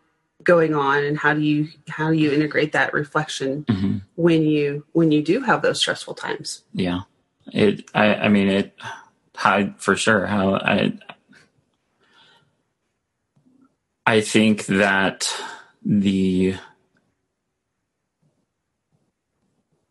going 0.46 0.74
on 0.74 1.04
and 1.04 1.18
how 1.18 1.34
do 1.34 1.40
you 1.40 1.68
how 1.88 2.10
do 2.10 2.16
you 2.16 2.32
integrate 2.32 2.72
that 2.72 2.94
reflection 2.94 3.64
mm-hmm. 3.64 3.98
when 4.14 4.42
you 4.42 4.84
when 4.92 5.12
you 5.12 5.22
do 5.22 5.40
have 5.42 5.60
those 5.60 5.78
stressful 5.78 6.14
times 6.14 6.62
yeah 6.72 7.00
it 7.52 7.84
i 7.94 8.14
i 8.14 8.28
mean 8.28 8.48
it 8.48 8.74
how 9.34 9.68
for 9.76 9.96
sure 9.96 10.26
how 10.26 10.54
i 10.54 10.92
i 14.06 14.20
think 14.20 14.64
that 14.66 15.34
the 15.84 16.54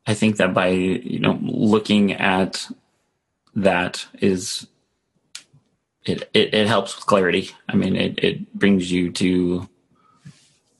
i 0.07 0.13
think 0.13 0.37
that 0.37 0.53
by 0.53 0.69
you 0.69 1.19
know 1.19 1.37
looking 1.43 2.13
at 2.13 2.67
that 3.53 4.07
is 4.19 4.67
it, 6.05 6.29
it, 6.33 6.53
it 6.53 6.67
helps 6.67 6.95
with 6.95 7.07
clarity. 7.07 7.49
I 7.67 7.75
mean, 7.75 7.95
it, 7.95 8.23
it 8.23 8.53
brings 8.53 8.91
you 8.91 9.11
to 9.13 9.67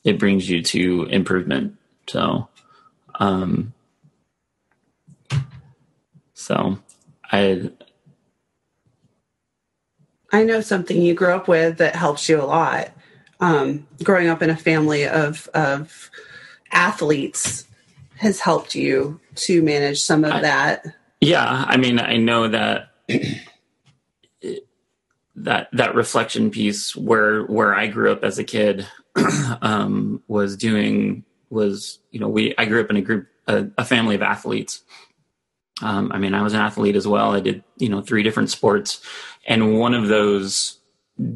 it 0.06 0.20
brings 0.20 0.50
you 0.50 0.62
to 0.62 1.04
improvement. 1.06 1.76
So, 2.08 2.48
um, 3.15 3.74
so 6.34 6.78
I, 7.32 7.72
I 10.32 10.44
know 10.44 10.62
something 10.62 11.02
you 11.02 11.15
grew 11.15 11.34
up 11.34 11.48
with 11.48 11.80
that 11.80 11.96
helps 11.96 12.30
you 12.30 12.39
a 12.39 12.46
lot. 12.46 12.91
Um, 13.39 13.88
growing 14.04 14.28
up 14.28 14.41
in 14.41 14.50
a 14.50 14.56
family 14.56 15.08
of, 15.08 15.50
of 15.54 16.10
athletes 16.72 17.65
has 18.18 18.39
helped 18.39 18.76
you 18.76 19.20
to 19.36 19.62
manage 19.62 20.02
some 20.02 20.24
of 20.24 20.32
I, 20.32 20.41
that. 20.41 20.86
Yeah. 21.20 21.65
I 21.68 21.78
mean, 21.78 22.00
I 22.00 22.18
know 22.18 22.48
that 22.48 22.91
that, 25.36 25.68
that 25.74 25.96
reflection 25.96 26.52
piece 26.52 26.96
where, 26.96 27.44
where 27.46 27.74
I 27.74 27.88
grew 27.88 28.12
up 28.12 28.24
as 28.24 28.38
a 28.38 28.44
kid, 28.44 28.88
um, 29.62 30.21
was 30.28 30.58
doing 30.58 31.23
was 31.49 31.99
you 32.12 32.19
know 32.19 32.30
we 32.30 32.54
I 32.58 32.65
grew 32.65 32.82
up 32.82 32.89
in 32.89 32.97
a 32.97 33.01
group 33.01 33.28
a, 33.47 33.67
a 33.78 33.86
family 33.86 34.15
of 34.15 34.21
athletes. 34.21 34.84
Um, 35.82 36.12
I 36.13 36.19
mean, 36.19 36.34
I 36.34 36.41
was 36.41 36.54
an 36.54 36.62
athlete 36.62 36.95
as 36.95 37.08
well. 37.08 37.34
I 37.34 37.39
did 37.39 37.63
you 37.78 37.89
know 37.89 38.01
three 38.01 38.23
different 38.23 38.49
sports, 38.49 39.01
and 39.45 39.80
one 39.80 39.93
of 39.93 40.08
those 40.08 40.80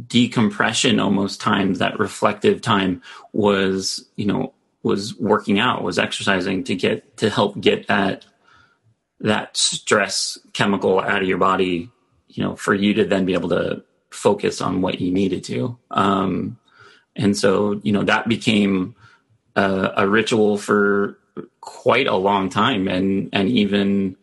decompression 0.08 1.00
almost 1.00 1.40
times 1.40 1.80
that 1.80 2.00
reflective 2.00 2.62
time 2.62 3.02
was 3.32 4.06
you 4.18 4.26
know 4.26 4.54
was 4.84 5.18
working 5.18 5.60
out 5.60 5.84
was 5.84 6.00
exercising 6.00 6.64
to 6.64 6.76
get 6.76 7.18
to 7.18 7.30
help 7.30 7.60
get 7.60 7.88
that 7.88 8.26
that 9.22 9.56
stress 9.56 10.38
chemical 10.54 11.00
out 11.00 11.22
of 11.22 11.28
your 11.28 11.38
body 11.38 11.90
you 12.28 12.44
know 12.44 12.56
for 12.56 12.74
you 12.74 12.94
to 12.94 13.06
then 13.06 13.26
be 13.26 13.34
able 13.34 13.50
to 13.50 13.82
focus 14.10 14.60
on 14.60 14.82
what 14.82 15.00
you 15.00 15.12
needed 15.12 15.44
to 15.44 15.78
um 15.92 16.58
and 17.20 17.38
so, 17.38 17.80
you 17.84 17.92
know, 17.92 18.04
that 18.04 18.28
became 18.28 18.96
a, 19.56 19.92
a 19.98 20.08
ritual 20.08 20.58
for 20.58 21.20
quite 21.60 22.08
a 22.08 22.16
long 22.16 22.50
time. 22.50 22.88
And, 22.88 23.30
and 23.34 23.50
even, 23.50 24.16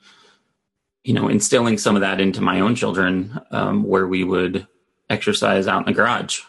you 1.04 1.12
know, 1.12 1.28
instilling 1.28 1.78
some 1.78 1.94
of 1.94 2.00
that 2.00 2.20
into 2.20 2.40
my 2.40 2.61
own 2.61 2.74
children, 2.74 3.38
um, 3.50 3.85
where 3.85 4.06
we 4.06 4.24
would 4.24 4.66
exercise 5.09 5.68
out 5.68 5.87
in 5.87 5.92
the 5.92 5.92
garage, 5.92 6.40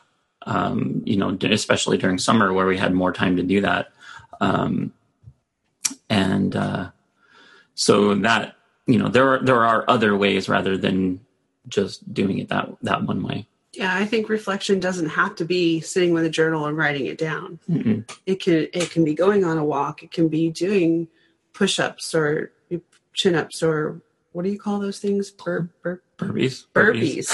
um, 0.45 1.03
you 1.05 1.17
know, 1.17 1.37
especially 1.41 1.97
during 1.97 2.17
summer 2.17 2.53
where 2.53 2.65
we 2.65 2.77
had 2.77 2.93
more 2.93 3.11
time 3.11 3.35
to 3.35 3.43
do 3.43 3.61
that. 3.61 3.89
Um, 4.39 4.93
and, 6.09 6.55
uh, 6.55 6.91
so 7.75 8.15
that, 8.15 8.55
you 8.87 8.97
know, 8.97 9.09
there 9.09 9.33
are, 9.33 9.43
there 9.43 9.65
are 9.65 9.83
other 9.87 10.15
ways 10.15 10.47
rather 10.47 10.77
than 10.77 11.19
just 11.67 12.11
doing 12.13 12.39
it 12.39 12.47
that, 12.49 12.69
that 12.81 13.03
one 13.03 13.21
way. 13.21 13.47
Yeah, 13.73 13.93
I 13.93 14.05
think 14.05 14.29
reflection 14.29 14.79
doesn't 14.79 15.09
have 15.09 15.35
to 15.35 15.45
be 15.45 15.81
sitting 15.81 16.13
with 16.13 16.25
a 16.25 16.29
journal 16.29 16.65
and 16.65 16.77
writing 16.77 17.05
it 17.05 17.17
down. 17.17 17.59
mm 17.69 18.09
It 18.25 18.41
can 18.41 18.67
it 18.73 18.91
can 18.91 19.03
be 19.03 19.13
going 19.13 19.43
on 19.43 19.57
a 19.57 19.65
walk. 19.65 20.03
It 20.03 20.11
can 20.11 20.29
be 20.29 20.49
doing 20.49 21.07
push-ups 21.53 22.13
or 22.15 22.51
chin-ups 23.13 23.63
or 23.63 24.01
what 24.31 24.43
do 24.43 24.51
you 24.51 24.59
call 24.59 24.79
those 24.79 24.99
things? 24.99 25.31
Bur- 25.31 25.69
bur- 25.81 26.03
burpees. 26.17 26.65
Burpees. 26.73 27.27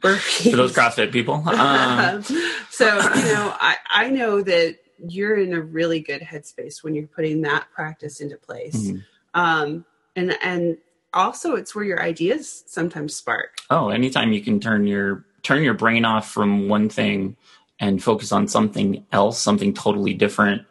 burpees. 0.00 0.50
For 0.50 0.56
those 0.56 0.72
CrossFit 0.72 1.12
people. 1.12 1.46
Um. 1.46 2.22
so 2.70 2.86
you 2.86 3.24
know, 3.24 3.54
I 3.60 3.76
I 3.90 4.10
know 4.10 4.40
that 4.42 4.78
you're 5.06 5.36
in 5.36 5.52
a 5.52 5.60
really 5.60 6.00
good 6.00 6.22
headspace 6.22 6.82
when 6.82 6.94
you're 6.94 7.06
putting 7.06 7.42
that 7.42 7.66
practice 7.74 8.20
into 8.20 8.36
place. 8.36 8.76
Mm-hmm. 8.76 9.40
Um, 9.40 9.84
and 10.16 10.36
and 10.42 10.78
also 11.12 11.54
it's 11.56 11.74
where 11.74 11.84
your 11.84 12.02
ideas 12.02 12.64
sometimes 12.66 13.14
spark. 13.14 13.58
Oh, 13.70 13.90
anytime 13.90 14.32
you 14.32 14.40
can 14.40 14.60
turn 14.60 14.86
your 14.86 15.24
turn 15.42 15.62
your 15.62 15.74
brain 15.74 16.04
off 16.04 16.30
from 16.30 16.68
one 16.68 16.88
thing 16.88 17.36
and 17.80 18.02
focus 18.02 18.32
on 18.32 18.48
something 18.48 19.04
else, 19.12 19.40
something 19.40 19.74
totally 19.74 20.14
different, 20.14 20.62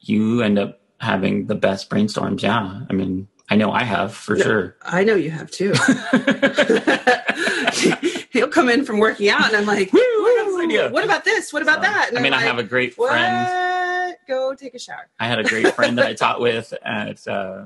you 0.00 0.42
end 0.42 0.58
up 0.58 0.80
having 1.00 1.46
the 1.46 1.54
best 1.54 1.88
brainstorms. 1.88 2.42
Yeah. 2.42 2.82
I 2.88 2.92
mean, 2.92 3.28
I 3.48 3.56
know 3.56 3.72
I 3.72 3.84
have 3.84 4.14
for 4.14 4.36
no, 4.36 4.42
sure. 4.42 4.76
I 4.82 5.04
know 5.04 5.14
you 5.14 5.30
have 5.30 5.50
too. 5.50 5.72
He'll 8.30 8.48
come 8.48 8.68
in 8.68 8.84
from 8.84 8.98
working 8.98 9.28
out 9.28 9.46
and 9.46 9.56
I'm 9.56 9.66
like, 9.66 9.92
what 9.92 11.04
about 11.04 11.24
this? 11.24 11.52
What 11.52 11.62
about 11.62 11.76
so, 11.76 11.82
that? 11.82 12.08
And 12.10 12.18
I 12.18 12.22
mean, 12.22 12.32
like, 12.32 12.42
I 12.42 12.44
have 12.44 12.58
a 12.58 12.62
great 12.62 12.94
friend. 12.94 13.46
What? 13.46 14.18
Go 14.26 14.54
take 14.54 14.74
a 14.74 14.78
shower. 14.78 15.08
I 15.20 15.28
had 15.28 15.38
a 15.38 15.44
great 15.44 15.74
friend 15.74 15.98
that 15.98 16.06
I 16.06 16.14
taught 16.14 16.40
with 16.40 16.72
at, 16.82 17.26
uh, 17.28 17.64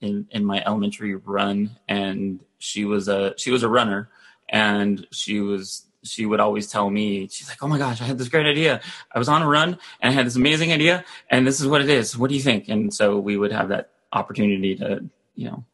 in, 0.00 0.26
in 0.30 0.44
my 0.44 0.62
elementary 0.64 1.14
run 1.14 1.76
and 1.88 2.40
she 2.58 2.84
was 2.84 3.08
a, 3.08 3.34
she 3.36 3.50
was 3.50 3.62
a 3.62 3.68
runner 3.68 4.10
and 4.48 5.06
she 5.10 5.40
was 5.40 5.86
she 6.02 6.24
would 6.24 6.40
always 6.40 6.70
tell 6.70 6.88
me 6.88 7.28
she's 7.28 7.48
like 7.48 7.62
oh 7.62 7.68
my 7.68 7.78
gosh 7.78 8.00
i 8.00 8.04
had 8.04 8.18
this 8.18 8.28
great 8.28 8.46
idea. 8.46 8.80
I 9.12 9.18
was 9.18 9.28
on 9.28 9.42
a 9.42 9.48
run 9.48 9.78
and 10.00 10.10
i 10.10 10.12
had 10.12 10.26
this 10.26 10.36
amazing 10.36 10.72
idea 10.72 11.04
and 11.30 11.46
this 11.46 11.60
is 11.60 11.66
what 11.66 11.80
it 11.80 11.90
is. 11.90 12.16
What 12.16 12.28
do 12.28 12.36
you 12.36 12.42
think? 12.42 12.68
And 12.68 12.92
so 12.92 13.18
we 13.18 13.36
would 13.36 13.52
have 13.52 13.68
that 13.70 13.90
opportunity 14.12 14.76
to 14.76 15.04
you 15.34 15.50
know 15.50 15.64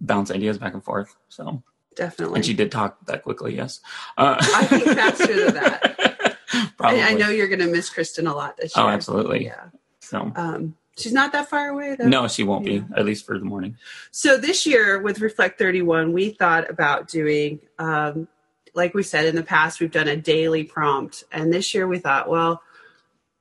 bounce 0.00 0.30
ideas 0.30 0.58
back 0.58 0.74
and 0.74 0.84
forth 0.84 1.14
so. 1.28 1.62
Definitely. 1.94 2.36
And 2.36 2.46
she 2.46 2.54
did 2.54 2.72
talk 2.72 3.04
that 3.04 3.22
quickly 3.22 3.54
yes. 3.54 3.80
Uh, 4.16 4.36
i 4.38 4.64
think 4.64 4.84
faster 4.84 5.44
than 5.44 5.54
that. 5.54 6.38
Probably. 6.78 7.02
I, 7.02 7.10
I 7.10 7.14
know 7.14 7.28
you're 7.28 7.48
going 7.48 7.60
to 7.60 7.66
miss 7.66 7.90
kristen 7.90 8.26
a 8.26 8.34
lot 8.34 8.56
this 8.56 8.72
oh, 8.76 8.82
year. 8.82 8.90
oh 8.90 8.94
absolutely. 8.94 9.44
Yeah. 9.44 9.64
So. 10.00 10.32
Um, 10.34 10.74
she's 10.98 11.12
not 11.12 11.32
that 11.32 11.48
far 11.48 11.68
away 11.68 11.96
though. 11.98 12.06
no, 12.08 12.28
she 12.28 12.42
won't 12.42 12.66
Yeah. 12.66 12.80
be 12.80 12.84
at 12.96 13.04
least 13.04 13.24
for 13.26 13.38
the 13.38 13.44
morning. 13.44 13.76
So 14.10 14.36
this 14.36 14.66
year 14.66 15.00
with 15.00 15.20
Reflect 15.20 15.58
31, 15.58 16.12
we 16.12 16.30
thought 16.30 16.68
about 16.70 17.08
doing, 17.08 17.60
um, 17.78 18.28
like 18.74 18.94
we 18.94 19.02
said 19.02 19.26
in 19.26 19.36
the 19.36 19.42
past, 19.42 19.80
we've 19.80 19.90
done 19.90 20.08
a 20.08 20.16
daily 20.16 20.64
prompt. 20.64 21.24
And 21.32 21.52
this 21.52 21.74
year 21.74 21.86
we 21.86 21.98
thought, 21.98 22.28
well, 22.28 22.62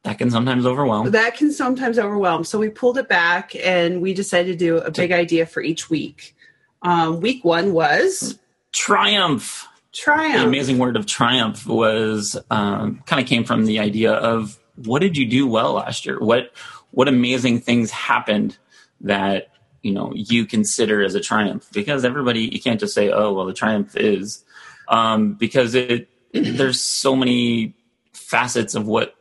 That 0.03 0.17
can 0.17 0.29
sometimes 0.31 0.65
overwhelm. 0.65 1.11
that 1.11 1.37
can 1.37 1.51
sometimes 1.51 1.99
overwhelm. 1.99 2.43
So 2.43 2.57
we 2.59 2.69
pulled 2.69 2.97
it 2.97 3.07
back 3.07 3.53
and 3.55 4.01
we 4.01 4.13
decided 4.13 4.57
to 4.57 4.65
do 4.65 4.77
a 4.77 4.91
big 4.91 5.11
idea 5.11 5.45
for 5.45 5.61
each 5.61 5.89
week. 5.89 6.35
Um, 6.81 7.21
week 7.21 7.45
one 7.45 7.73
was 7.73 8.39
Triumph. 8.73 9.67
The 9.93 9.97
triumph. 9.97 10.45
amazing 10.47 10.77
word 10.79 10.95
of 10.95 11.05
triumph 11.05 11.67
was 11.67 12.37
um, 12.49 13.03
kind 13.05 13.21
of 13.21 13.27
came 13.27 13.43
from 13.43 13.65
the 13.65 13.79
idea 13.79 14.13
of 14.13 14.57
what 14.75 14.99
did 14.99 15.17
you 15.17 15.25
do 15.25 15.45
well 15.45 15.73
last 15.73 16.05
year? 16.05 16.17
What 16.19 16.51
what 16.91 17.07
amazing 17.07 17.59
things 17.59 17.91
happened 17.91 18.57
that 19.01 19.49
you 19.81 19.91
know 19.91 20.11
you 20.13 20.45
consider 20.45 21.03
as 21.03 21.15
a 21.15 21.19
triumph? 21.19 21.67
Because 21.73 22.05
everybody 22.05 22.41
you 22.41 22.61
can't 22.61 22.79
just 22.79 22.93
say, 22.93 23.11
oh 23.11 23.33
well, 23.33 23.45
the 23.45 23.53
triumph 23.53 23.95
is 23.95 24.43
um, 24.87 25.33
because 25.33 25.73
it 25.73 26.09
there's 26.33 26.81
so 26.81 27.15
many 27.15 27.73
facets 28.13 28.75
of 28.75 28.87
what 28.87 29.15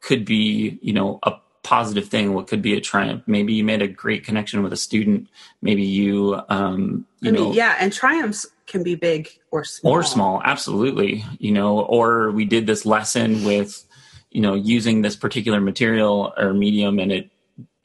could 0.00 0.24
be 0.24 0.78
you 0.82 0.92
know 0.92 1.18
a 1.22 1.34
positive 1.62 2.08
thing 2.08 2.34
what 2.34 2.46
could 2.46 2.60
be 2.60 2.74
a 2.74 2.80
triumph 2.80 3.22
maybe 3.26 3.54
you 3.54 3.64
made 3.64 3.80
a 3.80 3.88
great 3.88 4.22
connection 4.22 4.62
with 4.62 4.72
a 4.72 4.76
student 4.76 5.28
maybe 5.62 5.82
you 5.82 6.38
um 6.50 7.06
you 7.20 7.30
I 7.30 7.32
mean, 7.32 7.42
know 7.42 7.52
yeah, 7.52 7.76
and 7.80 7.90
triumphs 7.90 8.46
can 8.66 8.82
be 8.82 8.96
big 8.96 9.30
or 9.50 9.64
small. 9.64 9.92
or 9.94 10.02
small 10.02 10.42
absolutely 10.44 11.24
you 11.38 11.52
know 11.52 11.80
or 11.80 12.30
we 12.32 12.44
did 12.44 12.66
this 12.66 12.84
lesson 12.84 13.44
with 13.44 13.82
you 14.34 14.42
know 14.42 14.54
using 14.54 15.00
this 15.02 15.16
particular 15.16 15.60
material 15.60 16.34
or 16.36 16.52
medium 16.52 16.98
and 16.98 17.10
it 17.12 17.30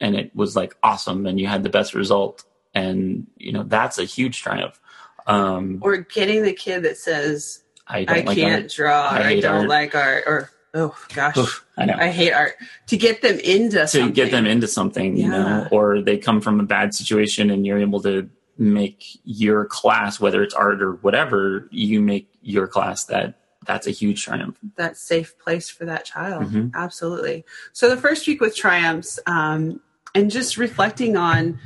and 0.01 0.15
it 0.15 0.35
was 0.35 0.55
like 0.55 0.75
awesome 0.83 1.25
and 1.25 1.39
you 1.39 1.47
had 1.47 1.63
the 1.63 1.69
best 1.69 1.93
result 1.93 2.43
and 2.73 3.27
you 3.37 3.51
know 3.53 3.63
that's 3.63 3.97
a 3.97 4.03
huge 4.03 4.41
triumph 4.41 4.79
um 5.27 5.77
Or 5.81 5.97
getting 5.97 6.43
the 6.43 6.53
kid 6.53 6.83
that 6.83 6.97
says, 6.97 7.63
i 7.87 8.03
don't 8.03 8.17
I 8.17 8.21
like 8.21 8.37
can't 8.37 8.63
art. 8.63 8.71
draw, 8.73 9.07
I 9.09 9.27
I 9.29 9.39
don't 9.39 9.55
art. 9.61 9.69
like 9.69 9.95
art, 9.95 10.23
or 10.27 10.49
oh 10.73 10.95
gosh, 11.13 11.37
Oof, 11.37 11.65
i 11.77 11.85
know 11.85 11.95
I 11.97 12.09
hate 12.09 12.33
art. 12.33 12.53
To 12.87 12.97
get 12.97 13.21
them 13.21 13.39
into 13.39 13.79
to 13.79 13.87
something. 13.87 14.13
get 14.13 14.31
them 14.31 14.45
into 14.45 14.67
something 14.67 15.17
you 15.17 15.29
know 15.29 15.67
or 15.71 16.01
they 16.01 16.17
come 16.17 16.41
from 16.41 16.59
a 16.59 16.63
bad 16.63 16.93
situation 16.93 17.49
and 17.51 17.65
you're 17.65 17.79
able 17.79 18.01
to 18.01 18.29
make 18.57 19.03
your 19.23 19.65
class 19.65 20.19
whether 20.19 20.43
it's 20.43 20.53
art 20.53 20.81
or 20.81 20.93
whatever 20.95 21.67
you 21.71 22.01
make 22.01 22.27
your 22.41 22.67
class 22.67 23.05
that 23.05 23.38
that's 23.65 23.87
a 23.87 23.91
huge 23.91 24.23
triumph 24.23 24.57
that 24.77 24.97
safe 24.97 25.37
place 25.37 25.69
for 25.69 25.85
that 25.85 26.05
child. 26.05 26.51
Mhm. 26.51 26.71
Absolutely. 26.73 27.45
So 27.73 27.89
the 27.89 27.97
first 27.97 28.27
week 28.27 28.41
with 28.41 28.55
triumphs, 28.55 29.19
um, 29.25 29.81
and 30.15 30.31
just 30.31 30.57
reflecting 30.57 31.17
on 31.17 31.59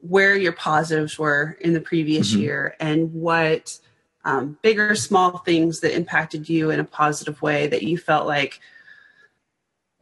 where 0.00 0.36
your 0.36 0.52
positives 0.52 1.18
were 1.18 1.56
in 1.60 1.72
the 1.74 1.80
previous 1.80 2.32
Mhm. 2.32 2.40
year 2.40 2.76
and 2.80 3.12
what 3.12 3.78
um, 4.24 4.58
big 4.62 4.78
or 4.78 4.94
small 4.94 5.38
things 5.38 5.80
that 5.80 5.94
impacted 5.94 6.48
you 6.50 6.70
in 6.70 6.80
a 6.80 6.84
positive 6.84 7.40
way 7.40 7.66
that 7.68 7.82
you 7.82 7.96
felt 7.96 8.26
like, 8.26 8.60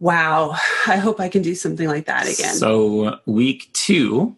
wow, 0.01 0.57
I 0.87 0.97
hope 0.97 1.21
I 1.21 1.29
can 1.29 1.43
do 1.43 1.55
something 1.55 1.87
like 1.87 2.07
that 2.07 2.23
again. 2.27 2.55
So 2.55 3.21
week 3.27 3.71
two 3.73 4.35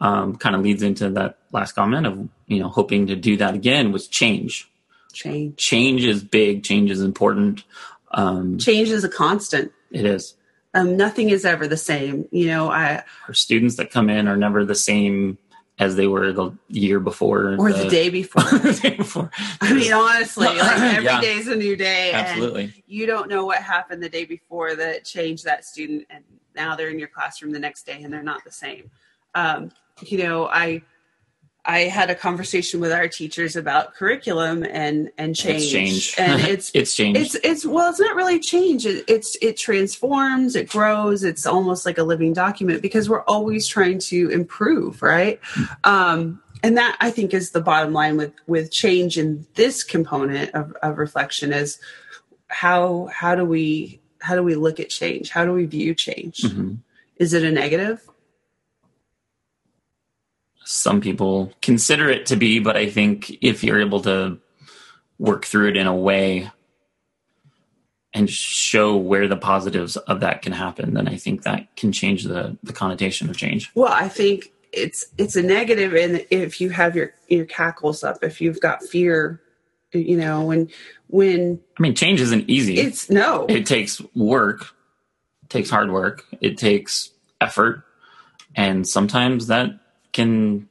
um, 0.00 0.36
kind 0.36 0.54
of 0.54 0.62
leads 0.62 0.82
into 0.82 1.10
that 1.10 1.38
last 1.52 1.72
comment 1.72 2.06
of 2.06 2.28
you 2.46 2.60
know 2.60 2.68
hoping 2.68 3.06
to 3.08 3.16
do 3.16 3.36
that 3.38 3.54
again 3.54 3.90
was 3.92 4.06
change. 4.06 4.70
Change. 5.12 5.56
Change 5.56 6.04
is 6.04 6.22
big. 6.22 6.62
Change 6.64 6.90
is 6.90 7.02
important. 7.02 7.64
Um, 8.12 8.58
Change 8.58 8.88
is 8.88 9.04
a 9.04 9.08
constant. 9.08 9.72
it 9.90 10.04
is. 10.04 10.34
Um, 10.74 10.96
nothing 10.96 11.30
is 11.30 11.44
ever 11.44 11.66
the 11.66 11.76
same. 11.76 12.28
You 12.30 12.46
know, 12.48 12.70
I 12.70 13.02
Our 13.26 13.34
students 13.34 13.76
that 13.76 13.90
come 13.90 14.10
in 14.10 14.28
are 14.28 14.36
never 14.36 14.64
the 14.64 14.74
same 14.74 15.38
as 15.78 15.94
they 15.96 16.06
were 16.08 16.32
the 16.32 16.50
year 16.68 16.98
before 17.00 17.54
or 17.58 17.72
the 17.72 17.88
day 17.88 18.08
before. 18.10 18.42
the 18.58 18.72
day 18.82 18.96
before. 18.96 19.30
I 19.60 19.72
mean, 19.72 19.92
honestly, 19.92 20.46
like 20.46 20.56
every 20.80 21.04
Yeah. 21.04 21.20
day's 21.20 21.46
a 21.48 21.56
new 21.56 21.76
day. 21.76 22.10
and 22.12 22.26
Absolutely. 22.26 22.84
you 22.86 23.06
don't 23.06 23.28
know 23.28 23.46
what 23.46 23.62
happened 23.62 24.02
the 24.02 24.08
day 24.08 24.24
before 24.24 24.74
that 24.76 25.04
changed 25.04 25.44
that 25.44 25.64
student 25.64 26.06
and 26.10 26.24
now 26.56 26.74
they're 26.74 26.90
in 26.90 26.98
your 26.98 27.08
classroom 27.08 27.52
the 27.52 27.58
next 27.60 27.86
day 27.86 28.02
and 28.02 28.12
they're 28.12 28.22
not 28.22 28.42
the 28.44 28.50
same 28.50 28.90
um, 29.36 29.70
you 30.02 30.18
know 30.18 30.46
i 30.48 30.82
i 31.68 31.80
had 31.80 32.10
a 32.10 32.14
conversation 32.14 32.80
with 32.80 32.90
our 32.90 33.06
teachers 33.06 33.54
about 33.54 33.94
curriculum 33.94 34.64
and 34.64 35.10
and 35.18 35.36
change, 35.36 35.62
It's 35.62 35.70
change. 35.70 36.14
and 36.18 36.40
it's 36.52 36.70
it's 36.74 36.94
changed. 36.96 37.20
it's 37.20 37.34
it's 37.44 37.64
well 37.66 37.88
it's 37.90 38.00
not 38.00 38.16
really 38.16 38.40
change. 38.40 38.86
It, 38.86 39.04
it's 39.06 39.36
it 39.40 39.56
transforms 39.56 40.56
it 40.56 40.68
grows. 40.68 41.22
It's 41.22 41.46
almost 41.46 41.86
like 41.86 41.98
a 41.98 42.02
living 42.02 42.32
document 42.32 42.82
because 42.82 43.08
we're 43.08 43.24
always 43.24 43.66
trying 43.68 43.98
to 44.10 44.30
improve 44.30 45.02
right? 45.02 45.38
Um 45.84 46.42
and 46.64 46.76
that 46.76 46.96
i 47.00 47.08
think 47.08 47.32
is 47.32 47.52
the 47.52 47.60
bottom 47.60 47.92
line 47.92 48.16
with 48.16 48.32
with 48.48 48.72
change 48.72 49.16
in 49.16 49.46
this 49.54 49.84
component 49.84 50.52
of, 50.56 50.72
of 50.82 50.98
reflection 50.98 51.52
is 51.52 51.78
how 52.48 53.08
how 53.12 53.36
do 53.36 53.44
we 53.44 54.00
how 54.20 54.34
do 54.34 54.42
we 54.42 54.56
look 54.56 54.80
at 54.80 54.88
change? 54.88 55.30
How 55.30 55.44
do 55.44 55.52
we 55.52 55.66
view 55.66 55.94
change? 55.94 56.38
Mhm. 56.42 56.78
is 57.18 57.32
it 57.32 57.44
a 57.44 57.52
negative 57.52 58.00
some 60.70 61.00
people 61.00 61.50
consider 61.62 62.10
it 62.10 62.26
to 62.26 62.36
be, 62.36 62.58
but 62.58 62.76
I 62.76 62.90
think 62.90 63.38
if 63.40 63.64
you're 63.64 63.80
able 63.80 64.02
to 64.02 64.38
work 65.18 65.46
through 65.46 65.70
it 65.70 65.78
in 65.78 65.86
a 65.86 65.96
way 65.96 66.50
and 68.12 68.28
show 68.28 68.94
where 68.94 69.28
the 69.28 69.36
positives 69.38 69.96
of 69.96 70.20
that 70.20 70.42
can 70.42 70.52
happen, 70.52 70.92
then 70.92 71.08
I 71.08 71.16
think 71.16 71.44
that 71.44 71.74
can 71.74 71.90
change 71.90 72.24
the, 72.24 72.58
the 72.62 72.74
connotation 72.74 73.30
of 73.30 73.36
change. 73.38 73.70
well 73.74 73.92
i 73.92 74.08
think 74.08 74.52
it's 74.70 75.06
it's 75.16 75.36
a 75.36 75.42
negative 75.42 75.94
and 75.94 76.26
if 76.28 76.60
you 76.60 76.68
have 76.68 76.94
your 76.94 77.14
your 77.28 77.46
cackles 77.46 78.04
up 78.04 78.22
if 78.22 78.38
you've 78.38 78.60
got 78.60 78.82
fear 78.82 79.40
you 79.94 80.18
know 80.18 80.44
when 80.44 80.68
when 81.06 81.58
I 81.78 81.82
mean, 81.82 81.94
change 81.94 82.20
isn't 82.20 82.44
easy. 82.50 82.78
it's 82.78 83.08
no 83.08 83.46
it 83.48 83.64
takes 83.64 84.02
work, 84.14 84.74
it 85.44 85.48
takes 85.48 85.70
hard 85.70 85.90
work, 85.90 86.26
it 86.42 86.58
takes 86.58 87.10
effort, 87.40 87.84
and 88.54 88.86
sometimes 88.86 89.46
that 89.46 89.70
can 90.12 90.68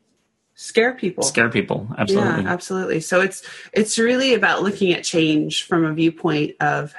scare 0.56 0.94
people 0.94 1.24
scare 1.24 1.50
people. 1.50 1.88
Absolutely. 1.98 2.44
Yeah, 2.44 2.50
absolutely. 2.50 3.00
So 3.02 3.22
it's 3.22 3.44
it's 3.74 3.98
really 3.98 4.34
about 4.34 4.64
looking 4.64 4.94
at 4.94 5.04
change 5.04 5.64
from 5.64 5.86
a 5.86 5.94
viewpoint 5.94 6.56
of 6.60 6.94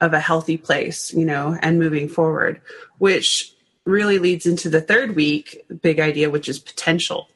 of 0.00 0.12
a 0.12 0.20
healthy 0.20 0.56
place, 0.56 1.12
you 1.12 1.24
know, 1.24 1.58
and 1.60 1.78
moving 1.78 2.08
forward, 2.08 2.60
which 2.98 3.52
really 3.84 4.18
leads 4.18 4.46
into 4.46 4.68
the 4.70 4.80
third 4.80 5.14
week 5.14 5.64
big 5.82 6.00
idea, 6.00 6.30
which 6.30 6.48
is 6.48 6.58
potential. 6.58 7.28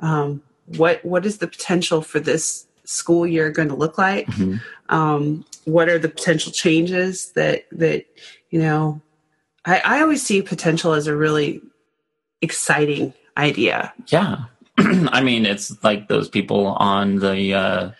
Um, 0.00 0.42
what 0.66 1.04
what 1.04 1.24
is 1.24 1.38
the 1.38 1.46
potential 1.46 2.02
for 2.02 2.20
this 2.20 2.66
school 2.84 3.26
year 3.26 3.50
going 3.50 3.68
to 3.68 3.74
look 3.76 3.96
like? 3.96 4.26
Mhm. 4.26 4.60
Um, 4.88 5.44
what 5.64 5.88
are 5.88 5.98
the 5.98 6.08
potential 6.08 6.52
changes 6.52 7.32
that 7.32 7.66
that 7.72 8.06
you 8.50 8.60
know? 8.60 9.00
I, 9.64 9.80
I 9.84 10.00
always 10.02 10.22
see 10.22 10.42
potential 10.42 10.92
as 10.92 11.06
a 11.06 11.16
really 11.16 11.62
exciting 12.42 13.14
idea. 13.36 13.92
Yeah. 14.08 14.44
I 14.78 15.22
mean, 15.22 15.46
it's 15.46 15.82
like 15.84 16.08
those 16.08 16.28
people 16.28 16.66
on 16.66 17.16
the 17.16 17.54
uh, 17.54 17.90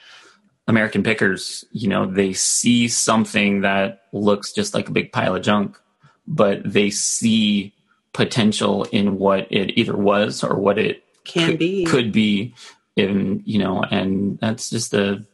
American 0.67 1.03
Pickers, 1.03 1.65
you 1.73 1.89
know, 1.89 2.07
they 2.07 2.33
see 2.33 2.89
something 2.89 3.61
that 3.63 4.03
looks 4.13 4.53
just 4.53 4.75
like 4.75 4.89
a 4.89 4.93
big 4.93 5.13
pile 5.13 5.37
of 5.37 5.43
junk, 5.43 5.79
but 6.27 6.61
they 6.65 6.91
see 6.91 7.75
potential 8.13 8.85
in 8.85 9.19
what 9.19 9.51
it 9.51 9.79
either 9.79 9.97
was 9.97 10.43
or 10.43 10.57
what 10.57 10.79
it 10.79 11.05
Can 11.25 11.51
could 11.51 11.59
be 11.59 11.85
could 11.85 12.13
be 12.13 12.55
in, 12.97 13.43
you 13.45 13.59
know, 13.59 13.83
and 13.83 14.39
that's 14.39 14.71
just 14.71 14.95
a 14.95 15.25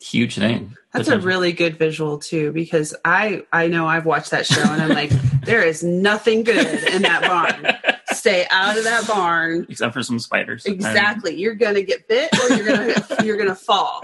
huge 0.00 0.36
thing. 0.36 0.76
That's 0.92 1.08
a 1.08 1.18
really 1.18 1.52
good 1.52 1.78
visual 1.78 2.18
too, 2.18 2.52
because 2.52 2.94
I 3.04 3.44
I 3.52 3.66
know 3.68 3.86
I've 3.86 4.04
watched 4.04 4.30
that 4.30 4.46
show 4.46 4.62
and 4.62 4.82
I'm 4.82 4.90
like, 4.90 5.10
there 5.44 5.62
is 5.62 5.82
nothing 5.82 6.44
good 6.44 6.66
in 6.92 7.02
that 7.02 7.22
barn. 7.22 7.96
Stay 8.22 8.46
out 8.50 8.78
of 8.78 8.84
that 8.84 9.04
barn. 9.08 9.66
except 9.68 9.92
for 9.92 10.02
some 10.04 10.20
spiders. 10.20 10.64
Exactly. 10.64 11.34
You're 11.34 11.56
gonna 11.56 11.82
get 11.82 12.06
bit 12.06 12.30
or 12.40 12.54
you're 12.56 12.64
gonna 12.66 12.94
you're 13.24 13.36
gonna 13.36 13.56
fall. 13.56 14.00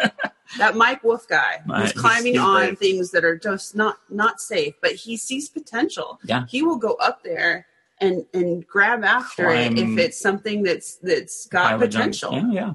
That 0.58 0.74
Mike 0.74 1.04
Wolfe 1.04 1.28
guy 1.28 1.60
who's 1.64 1.92
he's- 1.92 1.92
climbing 1.92 2.32
he's 2.32 2.42
on 2.42 2.60
brave. 2.66 2.78
things 2.78 3.10
that 3.12 3.24
are 3.24 3.38
just 3.38 3.76
not 3.76 3.96
not 4.10 4.40
safe, 4.40 4.74
but 4.82 4.90
he 4.92 5.16
sees 5.16 5.48
potential. 5.48 6.18
Yeah. 6.24 6.46
He 6.48 6.62
will 6.62 6.78
go 6.78 6.94
up 6.94 7.22
there 7.22 7.66
and 8.00 8.26
and 8.34 8.66
grab 8.66 9.04
after 9.04 9.44
Climb 9.44 9.76
it 9.76 9.82
if 9.88 9.98
it's 9.98 10.20
something 10.20 10.64
that's 10.64 10.96
that's 10.96 11.46
got 11.46 11.78
potential. 11.78 12.32
Yeah, 12.32 12.50
yeah. 12.50 12.72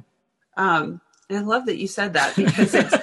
Um, 0.55 1.01
and 1.29 1.39
I 1.39 1.41
love 1.41 1.65
that 1.65 1.75
you 1.77 1.87
said 1.89 2.13
that 2.13 2.35
because 2.37 2.73
it's 2.73 2.93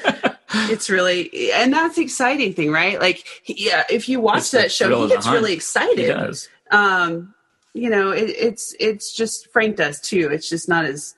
it's 0.71 0.89
really 0.89 1.53
and 1.53 1.75
that's 1.75 1.97
the 1.97 2.03
exciting 2.03 2.55
thing, 2.55 2.71
right? 2.73 2.99
Like, 2.99 3.27
yeah, 3.45 3.85
if 3.91 4.09
you 4.09 4.21
watch 4.21 4.39
It's 4.39 4.51
that 4.53 4.73
show, 4.73 5.03
he 5.03 5.09
gets 5.09 5.27
really 5.29 5.51
He 5.51 5.57
excited. 5.57 6.07
does. 6.09 6.49
Um, 6.71 7.35
you 7.75 7.91
know, 7.91 8.11
it, 8.11 8.31
it's 8.31 8.75
it's 8.81 9.13
just 9.15 9.51
Frank 9.53 9.77
does 9.77 10.01
too. 10.01 10.29
It's 10.33 10.49
just 10.49 10.69
not 10.69 10.85
as 10.85 11.15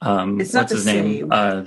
um, 0.00 0.40
It's 0.40 0.52
not 0.54 0.60
what's 0.62 0.72
the 0.72 0.76
his 0.76 0.86
name? 0.86 1.18
same. 1.18 1.28
Uh, 1.32 1.64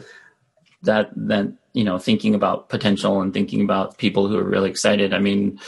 that 0.84 1.10
that 1.15 1.52
you 1.74 1.84
know, 1.84 1.98
thinking 2.00 2.34
about 2.36 2.70
potential 2.70 3.22
and 3.22 3.34
thinking 3.34 3.62
about 3.62 3.98
people 3.98 4.28
who 4.28 4.38
are 4.38 4.43
really 4.43 4.70
excited. 4.70 5.13
I 5.13 5.20
mean, 5.20 5.60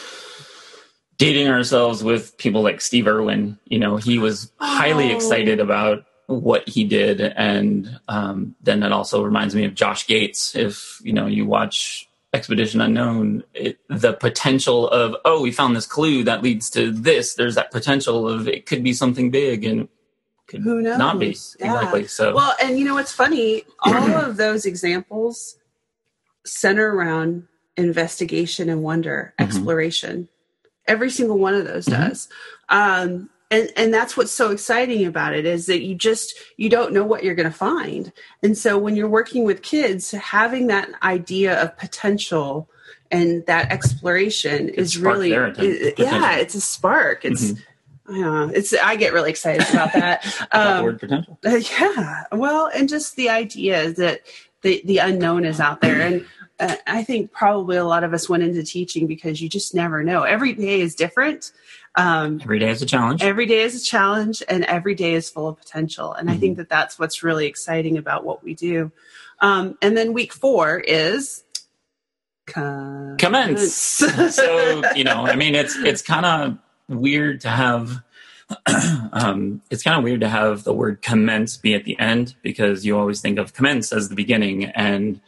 dating 1.18 1.48
ourselves 1.48 2.04
with 2.04 2.38
people 2.38 2.62
like 2.62 2.82
Steve 2.82 3.08
Irwin. 3.08 3.60
You 3.66 3.80
know, 3.80 3.98
he 3.98 4.18
was 4.18 4.52
highly 4.60 5.12
Oh. 5.12 5.16
excited 5.16 5.60
about 5.60 6.06
what 6.28 6.68
he 6.68 6.84
did, 6.84 7.22
and 7.22 8.00
um, 8.08 8.56
then 8.62 8.80
that 8.82 8.92
also 8.92 9.24
reminds 9.24 9.56
me 9.56 9.66
of 9.66 9.74
Josh 9.76 10.08
Gates. 10.08 10.56
If 10.56 11.00
you 11.04 11.14
know, 11.14 11.28
you 11.28 11.46
watch 11.46 12.09
Expedition 12.34 12.80
Unknown, 12.80 13.44
it, 13.56 13.80
the 13.90 14.14
potential 14.14 14.88
of 14.90 15.16
oh, 15.26 15.42
we 15.42 15.52
found 15.52 15.76
this 15.76 15.88
clue 15.88 16.24
that 16.26 16.44
leads 16.44 16.70
to 16.72 16.92
this. 16.92 17.34
There's 17.34 17.56
that 17.56 17.72
potential 17.72 18.28
of 18.30 18.48
it 18.48 18.68
could 18.68 18.84
be 18.84 18.94
something 18.94 19.32
big, 19.32 19.64
and 19.66 19.88
could 20.48 20.62
Who 20.62 20.82
knows? 20.82 21.00
not 21.00 21.18
be 21.20 21.36
Yeah. 21.60 21.74
exactly. 21.74 22.06
So 22.08 22.36
Well, 22.36 22.54
and 22.62 22.78
you 22.78 22.86
know 22.86 22.94
what's 22.94 23.12
funny? 23.12 23.64
All 23.80 23.94
of 24.16 24.38
those 24.38 24.66
examples 24.68 25.58
center 26.46 26.96
around 26.96 27.48
investigation 27.78 28.70
and 28.70 28.84
wonder, 28.84 29.34
Mhm. 29.40 29.46
exploration. 29.46 30.30
Every 30.88 31.10
single 31.10 31.40
one 31.40 31.56
of 31.56 31.66
those 31.66 31.86
Mhm. 31.88 32.10
does. 32.10 32.30
Um, 32.70 33.30
and 33.52 33.72
and 33.76 33.94
that's 33.94 34.16
what's 34.16 34.32
so 34.32 34.52
exciting 34.52 35.06
about 35.06 35.34
it 35.34 35.46
is 35.46 35.66
that 35.68 35.82
you 35.82 35.96
just 35.96 36.36
you 36.58 36.70
don't 36.70 36.94
know 36.94 37.04
what 37.04 37.24
you're 37.24 37.36
going 37.36 37.50
to 37.52 37.58
find. 37.58 38.12
And 38.44 38.58
so 38.58 38.78
when 38.78 38.96
you're 38.96 39.10
working 39.10 39.44
with 39.44 39.62
kids, 39.62 40.12
having 40.12 40.68
that 40.68 40.90
idea 41.04 41.62
of 41.62 41.78
potential 41.78 42.70
and 43.12 43.46
that 43.48 43.72
exploration 43.72 44.70
is 44.70 44.98
really 44.98 45.32
it- 45.34 45.98
yeah, 46.00 46.36
it's 46.38 46.56
a 46.56 46.62
spark. 46.62 47.26
It's 47.26 47.52
Mhm. 47.54 47.62
I. 48.12 48.52
It's 48.56 48.74
I 48.74 48.96
get 48.96 49.14
really 49.14 49.30
excited 49.30 49.68
about 49.70 49.94
that. 49.94 50.26
Um, 50.52 50.84
word 50.84 51.00
potential. 51.00 51.38
yeah 51.44 52.24
well 52.32 52.70
and 52.74 52.90
just 52.90 53.16
the 53.16 53.30
idea 53.30 53.92
that 53.94 54.22
the 54.64 54.82
the 54.86 54.98
unknown 54.98 55.46
is 55.46 55.60
out 55.60 55.80
there 55.82 56.02
and 56.02 56.26
uh, 56.60 56.76
i 56.88 57.04
think 57.04 57.32
probably 57.32 57.78
a 57.78 57.86
lot 57.86 58.04
of 58.04 58.14
us 58.14 58.28
went 58.28 58.44
into 58.44 58.64
teaching 58.64 59.06
because 59.08 59.42
you 59.42 59.48
just 59.48 59.74
never 59.76 60.04
know 60.04 60.24
every 60.24 60.54
day 60.54 60.82
is 60.82 60.96
different 60.96 61.52
um, 61.96 62.40
Every 62.42 62.60
day 62.60 62.70
is 62.70 62.82
a 62.82 62.86
challenge. 62.86 63.24
every 63.24 63.46
day 63.46 63.62
is 63.62 63.82
a 63.82 63.84
challenge 63.84 64.44
and 64.48 64.64
every 64.66 64.96
day 64.96 65.14
is 65.14 65.30
full 65.30 65.48
of 65.48 65.58
potential 65.58 66.14
and 66.14 66.30
i 66.30 66.38
think 66.38 66.58
that 66.58 66.70
that's 66.70 67.00
what's 67.00 67.24
really 67.24 67.48
exciting 67.48 67.98
about 67.98 68.24
what 68.24 68.44
we 68.44 68.54
do 68.54 68.92
um, 69.42 69.78
and 69.82 69.96
then 69.96 70.14
week 70.14 70.34
four 70.34 70.80
is 70.80 71.44
commence, 72.46 73.22
commence. 74.00 74.36
so 74.36 74.82
you 74.96 75.04
know, 75.04 75.26
I 75.26 75.36
mean, 75.36 75.56
it's 75.56 75.76
it's 75.78 76.02
kind 76.02 76.26
of 76.26 76.58
weird 76.88 77.42
to 77.42 77.50
have. 77.50 78.04
um, 79.14 79.62
it's 79.70 79.84
kind 79.84 79.96
of 79.96 80.04
weird 80.04 80.22
to 80.22 80.28
have 80.28 80.64
the 80.64 80.74
word 80.74 81.04
commence 81.04 81.56
be 81.56 81.76
at 81.76 81.84
the 81.84 81.98
end 82.00 82.36
because 82.42 82.84
you 82.84 82.98
always 82.98 83.22
think 83.22 83.38
of 83.38 83.54
commence 83.54 83.94
as 83.94 84.10
the 84.10 84.16
beginning, 84.16 84.66
and 84.66 85.22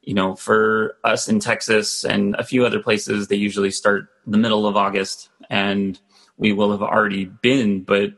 you 0.00 0.14
know, 0.14 0.34
for 0.34 0.96
us 1.04 1.28
in 1.28 1.38
Texas 1.38 2.02
and 2.04 2.34
a 2.36 2.44
few 2.44 2.64
other 2.64 2.80
places, 2.80 3.28
they 3.28 3.36
usually 3.36 3.70
start 3.70 4.08
the 4.26 4.38
middle 4.38 4.66
of 4.66 4.76
August, 4.76 5.28
and 5.50 5.98
we 6.36 6.52
will 6.52 6.70
have 6.72 6.82
already 6.82 7.24
been, 7.26 7.82
but 7.82 8.14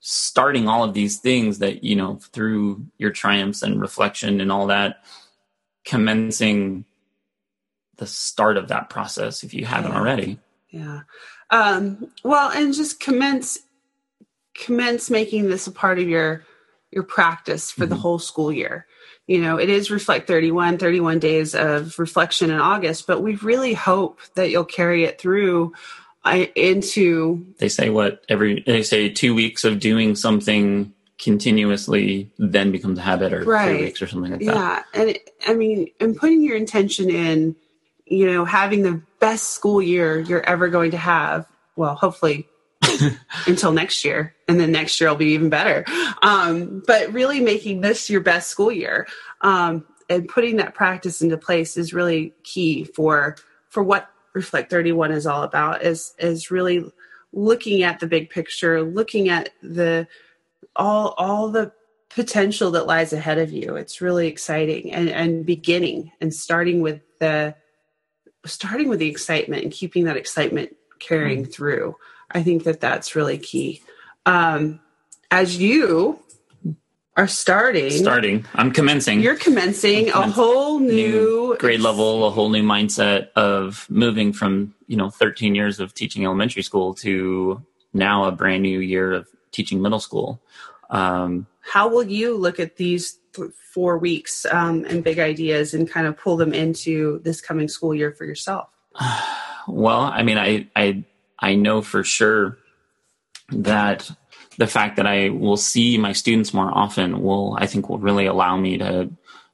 starting 0.00 0.68
all 0.68 0.82
of 0.82 0.94
these 0.94 1.18
things 1.18 1.60
that 1.60 1.84
you 1.84 1.94
know 1.94 2.16
through 2.32 2.84
your 2.98 3.10
triumphs 3.10 3.62
and 3.62 3.80
reflection 3.80 4.40
and 4.40 4.50
all 4.50 4.66
that 4.66 5.04
commencing 5.84 6.84
the 7.98 8.06
start 8.06 8.56
of 8.56 8.68
that 8.68 8.90
process 8.90 9.42
if 9.44 9.54
you 9.54 9.64
haven't 9.64 9.92
Yeah. 9.92 9.98
already. 9.98 10.38
Yeah. 10.70 11.00
Um, 11.50 12.10
well, 12.24 12.50
and 12.50 12.74
just 12.74 12.98
commence 13.00 13.60
commence 14.54 15.08
making 15.08 15.48
this 15.48 15.66
a 15.66 15.72
part 15.72 15.98
of 15.98 16.08
your 16.08 16.44
your 16.90 17.04
practice 17.04 17.70
for 17.70 17.86
the 17.86 17.94
Mhm. 17.94 18.00
whole 18.00 18.18
school 18.18 18.52
year. 18.52 18.86
You 19.26 19.40
know, 19.40 19.58
it 19.58 19.70
is 19.70 19.90
reflect 19.90 20.26
31, 20.26 20.76
31 20.76 21.18
days 21.20 21.54
of 21.54 21.98
reflection 21.98 22.50
in 22.50 22.58
August, 22.58 23.06
but 23.06 23.22
we 23.22 23.36
really 23.36 23.72
hope 23.72 24.20
that 24.34 24.50
you'll 24.50 24.64
carry 24.66 25.04
it 25.04 25.18
through 25.18 25.72
uh, 26.24 26.46
into 26.54 27.46
They 27.58 27.68
say 27.68 27.90
what 27.90 28.24
every 28.28 28.62
they 28.66 28.82
say 28.82 29.08
two 29.08 29.34
weeks 29.34 29.64
of 29.64 29.80
doing 29.80 30.14
something 30.14 30.92
continuously 31.18 32.30
then 32.38 32.70
becomes 32.72 32.98
a 32.98 33.02
habit 33.02 33.32
or 33.32 33.44
Right. 33.44 33.76
three 33.76 33.84
weeks 33.86 34.02
or 34.02 34.06
something 34.06 34.32
like 34.32 34.40
that. 34.40 34.46
yeah, 34.54 34.82
and 34.94 35.10
it, 35.10 35.30
I 35.46 35.54
mean, 35.54 35.88
and 36.00 36.16
putting 36.16 36.42
your 36.42 36.56
intention 36.56 37.10
in, 37.10 37.54
you 38.06 38.26
know, 38.26 38.44
having 38.44 38.82
the 38.82 39.00
best 39.20 39.50
school 39.50 39.80
year 39.80 40.18
you're 40.18 40.42
ever 40.44 40.68
going 40.68 40.90
to 40.92 40.96
have. 40.96 41.46
Well, 41.76 41.94
hopefully 41.94 42.46
until 43.46 43.72
next 43.72 44.04
year, 44.04 44.34
and 44.48 44.60
then 44.60 44.72
next 44.72 45.00
year 45.00 45.10
will 45.10 45.16
be 45.16 45.32
even 45.32 45.48
better. 45.48 45.84
Um, 46.22 46.82
but 46.86 47.12
really 47.12 47.40
making 47.40 47.80
this 47.80 48.10
your 48.10 48.20
best 48.20 48.50
school 48.50 48.70
year 48.72 49.06
um, 49.40 49.84
and 50.10 50.28
putting 50.28 50.56
that 50.56 50.74
practice 50.74 51.22
into 51.22 51.36
place 51.38 51.76
is 51.76 51.94
really 51.94 52.34
key 52.42 52.84
for 52.84 53.36
for 53.68 53.82
what 53.82 54.10
Reflect 54.34 54.70
31 54.70 55.12
is 55.12 55.26
all 55.26 55.42
about. 55.42 55.82
Is 55.82 56.14
is 56.18 56.50
really 56.50 56.90
looking 57.32 57.82
at 57.82 58.00
the 58.00 58.06
big 58.06 58.30
picture, 58.30 58.82
looking 58.82 59.28
at 59.28 59.50
the 59.62 60.06
all 60.76 61.14
all 61.18 61.50
the 61.50 61.72
potential 62.08 62.70
that 62.72 62.86
lies 62.86 63.12
ahead 63.12 63.38
of 63.38 63.52
you. 63.52 63.76
It's 63.76 64.00
really 64.00 64.28
exciting 64.28 64.92
and 64.92 65.08
and 65.08 65.46
beginning 65.46 66.12
and 66.20 66.34
starting 66.34 66.80
with 66.80 67.00
the 67.18 67.54
starting 68.44 68.88
with 68.88 68.98
the 68.98 69.08
excitement 69.08 69.62
and 69.62 69.72
keeping 69.72 70.04
that 70.04 70.16
excitement 70.16 70.76
carrying 70.98 71.44
through. 71.44 71.96
I 72.30 72.42
think 72.42 72.64
that 72.64 72.80
that's 72.80 73.14
really 73.14 73.38
key. 73.38 73.82
Um, 74.26 74.80
as 75.30 75.56
you 75.58 76.20
are 77.16 77.28
starting, 77.28 77.90
Starting, 77.90 78.44
I'm 78.54 78.72
commencing 78.72 79.20
you're 79.20 79.36
commencing 79.36 80.08
a 80.08 80.12
Commence- 80.12 80.34
whole 80.34 80.78
new, 80.80 81.56
grade 81.58 81.80
level, 81.80 82.26
a 82.26 82.30
whole 82.30 82.48
new 82.48 82.62
mindset 82.62 83.28
of 83.36 83.86
moving 83.90 84.32
from 84.32 84.74
you 84.86 84.96
know 84.96 85.10
13 85.10 85.54
years 85.54 85.78
of 85.80 85.92
teaching 85.94 86.24
elementary 86.24 86.62
school 86.62 86.94
to 86.94 87.62
now 87.92 88.24
a 88.24 88.32
brand 88.32 88.62
new 88.62 88.80
year 88.80 89.12
of 89.12 89.28
teaching 89.50 89.82
middle 89.82 90.00
school. 90.00 90.40
Um, 90.90 91.46
How 91.60 91.88
will 91.88 92.04
you 92.04 92.36
look 92.36 92.58
at 92.58 92.76
these 92.76 93.18
th- 93.34 93.50
four 93.72 93.98
weeks 93.98 94.46
um, 94.46 94.84
and 94.86 95.04
big 95.04 95.18
ideas 95.18 95.74
and 95.74 95.88
kind 95.90 96.06
of 96.06 96.16
pull 96.16 96.36
them 96.38 96.54
into 96.54 97.18
this 97.24 97.40
coming 97.42 97.68
school 97.68 97.94
year 97.94 98.12
for 98.12 98.24
yourself? 98.24 98.68
Well, 99.68 100.00
I 100.00 100.24
mean, 100.24 100.38
I 100.38 100.66
I 100.74 101.04
I 101.38 101.54
know 101.54 101.82
for 101.82 102.02
sure 102.02 102.58
that 103.50 104.10
the 104.58 104.66
fact 104.66 104.96
that 104.96 105.06
I 105.06 105.30
will 105.30 105.56
see 105.56 105.98
my 105.98 106.12
students 106.12 106.52
more 106.52 106.70
often 106.70 107.22
will, 107.22 107.56
I 107.58 107.66
think, 107.66 107.88
will 107.88 107.98
really 107.98 108.26
allow 108.26 108.56
me 108.56 108.78
to 108.78 109.10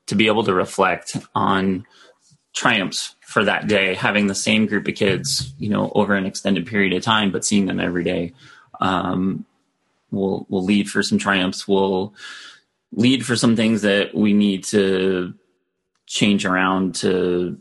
to 0.07 0.15
be 0.15 0.27
able 0.27 0.45
to 0.45 0.55
reflect 0.55 1.17
on 1.35 1.87
triumphs 2.55 3.15
for 3.21 3.45
that 3.45 3.69
day, 3.69 3.95
having 3.95 4.27
the 4.27 4.35
same 4.35 4.67
group 4.67 4.89
of 4.89 4.95
kids, 4.95 5.53
you 5.59 5.69
know, 5.69 5.93
over 5.95 6.15
an 6.15 6.25
extended 6.25 6.67
period 6.67 6.95
of 6.95 7.03
time, 7.03 7.31
but 7.31 7.45
seeing 7.45 7.67
them 7.67 7.79
every 7.79 8.03
day, 8.03 8.33
um, 8.81 9.45
will 10.11 10.47
will 10.49 10.65
lead 10.65 10.91
for 10.91 11.03
some 11.03 11.19
triumphs. 11.19 11.69
Will 11.69 12.15
lead 12.93 13.25
for 13.25 13.37
some 13.37 13.55
things 13.55 13.83
that 13.83 14.15
we 14.15 14.33
need 14.33 14.65
to 14.65 15.35
change 16.07 16.47
around 16.47 16.95
to 16.95 17.61